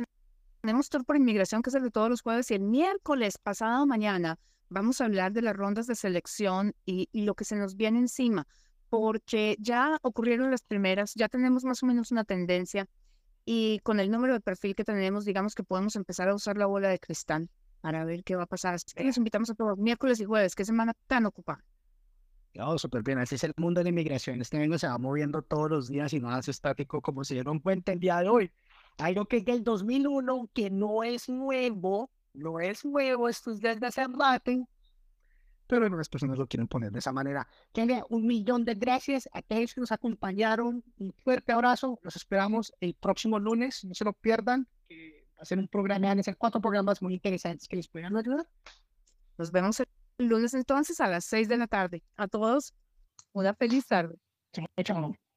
tenemos 0.62 0.88
tour 0.88 1.04
por 1.04 1.16
inmigración 1.16 1.62
que 1.62 1.68
es 1.68 1.76
el 1.76 1.82
de 1.82 1.90
todos 1.90 2.08
los 2.08 2.22
jueves 2.22 2.50
y 2.50 2.54
el 2.54 2.62
miércoles 2.62 3.36
pasado 3.36 3.86
mañana 3.86 4.38
vamos 4.70 5.00
a 5.00 5.04
hablar 5.04 5.32
de 5.32 5.42
las 5.42 5.54
rondas 5.54 5.86
de 5.86 5.94
selección 5.94 6.74
y, 6.86 7.08
lo 7.12 7.34
que 7.34 7.44
se 7.44 7.56
nos 7.56 7.76
viene 7.76 7.98
encima, 7.98 8.46
porque 8.88 9.56
ya 9.60 9.98
ocurrieron 10.02 10.50
las 10.50 10.62
primeras, 10.62 11.12
ya 11.14 11.28
tenemos 11.28 11.64
más 11.64 11.82
o 11.82 11.86
menos 11.86 12.10
una 12.10 12.24
tendencia 12.24 12.86
y 13.44 13.80
con 13.80 14.00
el 14.00 14.10
número 14.10 14.32
de 14.32 14.40
perfil 14.40 14.74
que 14.74 14.84
tenemos, 14.84 15.24
digamos 15.24 15.54
que 15.54 15.64
podemos 15.64 15.96
empezar 15.96 16.28
a 16.28 16.34
usar 16.34 16.56
la 16.56 16.66
bola 16.66 16.88
de 16.88 16.98
cristal 16.98 17.50
para 17.80 18.04
ver 18.04 18.22
qué 18.24 18.36
va 18.36 18.44
a 18.44 18.46
pasar. 18.46 18.74
Así 18.74 18.86
que 18.94 19.04
les 19.04 19.16
invitamos 19.16 19.50
a 19.50 19.54
todos 19.54 19.76
miércoles 19.78 20.20
y 20.20 20.24
jueves, 20.24 20.54
qué 20.54 20.64
semana 20.64 20.94
tan 21.06 21.26
ocupada. 21.26 21.64
No, 22.54 22.76
súper 22.78 23.02
bien, 23.02 23.18
así 23.18 23.36
es 23.36 23.44
el 23.44 23.54
mundo 23.56 23.80
de 23.80 23.84
la 23.84 23.90
inmigración. 23.90 24.40
Este 24.40 24.58
año 24.58 24.76
se 24.76 24.88
va 24.88 24.98
moviendo 24.98 25.42
todos 25.42 25.70
los 25.70 25.88
días 25.88 26.12
y 26.12 26.20
no 26.20 26.30
hace 26.30 26.50
estático 26.50 27.00
como 27.00 27.24
se 27.24 27.34
dieron 27.34 27.60
cuenta 27.60 27.92
el 27.92 28.00
día 28.00 28.18
de 28.18 28.28
hoy. 28.28 28.50
Algo 28.98 29.24
que 29.26 29.38
es 29.38 29.44
del 29.44 29.62
2001, 29.62 30.50
que 30.52 30.68
no 30.68 31.04
es 31.04 31.28
nuevo, 31.28 32.10
no 32.32 32.60
es 32.60 32.84
nuevo, 32.84 33.28
esto 33.28 33.52
es 33.52 33.60
desde 33.60 33.86
hace 33.86 34.06
rato, 34.06 34.68
pero 35.70 35.84
algunas 35.84 36.08
personas 36.08 36.36
lo 36.36 36.48
quieren 36.48 36.66
poner 36.66 36.90
de 36.90 36.98
esa 36.98 37.12
manera. 37.12 37.46
Tiene 37.70 38.02
un 38.08 38.26
millón 38.26 38.64
de 38.64 38.74
gracias 38.74 39.28
a 39.32 39.40
todos 39.40 39.72
que 39.72 39.80
nos 39.80 39.92
acompañaron. 39.92 40.82
Un 40.98 41.12
fuerte 41.12 41.52
abrazo. 41.52 42.00
Los 42.02 42.16
esperamos 42.16 42.72
el 42.80 42.94
próximo 42.94 43.38
lunes. 43.38 43.84
No 43.84 43.94
se 43.94 44.04
lo 44.04 44.12
pierdan. 44.12 44.66
Va 44.90 45.42
a 45.42 45.44
ser 45.44 45.60
un 45.60 45.68
programa, 45.68 46.08
van 46.08 46.18
a 46.18 46.22
ser 46.24 46.36
cuatro 46.36 46.60
programas 46.60 47.00
muy 47.00 47.14
interesantes 47.14 47.68
que 47.68 47.76
les 47.76 47.86
puedan 47.86 48.16
ayudar. 48.16 48.48
Nos 49.38 49.52
vemos 49.52 49.78
el 49.78 49.86
lunes 50.18 50.54
entonces 50.54 51.00
a 51.00 51.06
las 51.06 51.24
seis 51.24 51.46
de 51.46 51.56
la 51.56 51.68
tarde. 51.68 52.02
A 52.16 52.26
todos, 52.26 52.74
una 53.32 53.54
feliz 53.54 53.86
tarde. 53.86 54.16
Chao, 54.52 54.66
chao. 54.82 55.29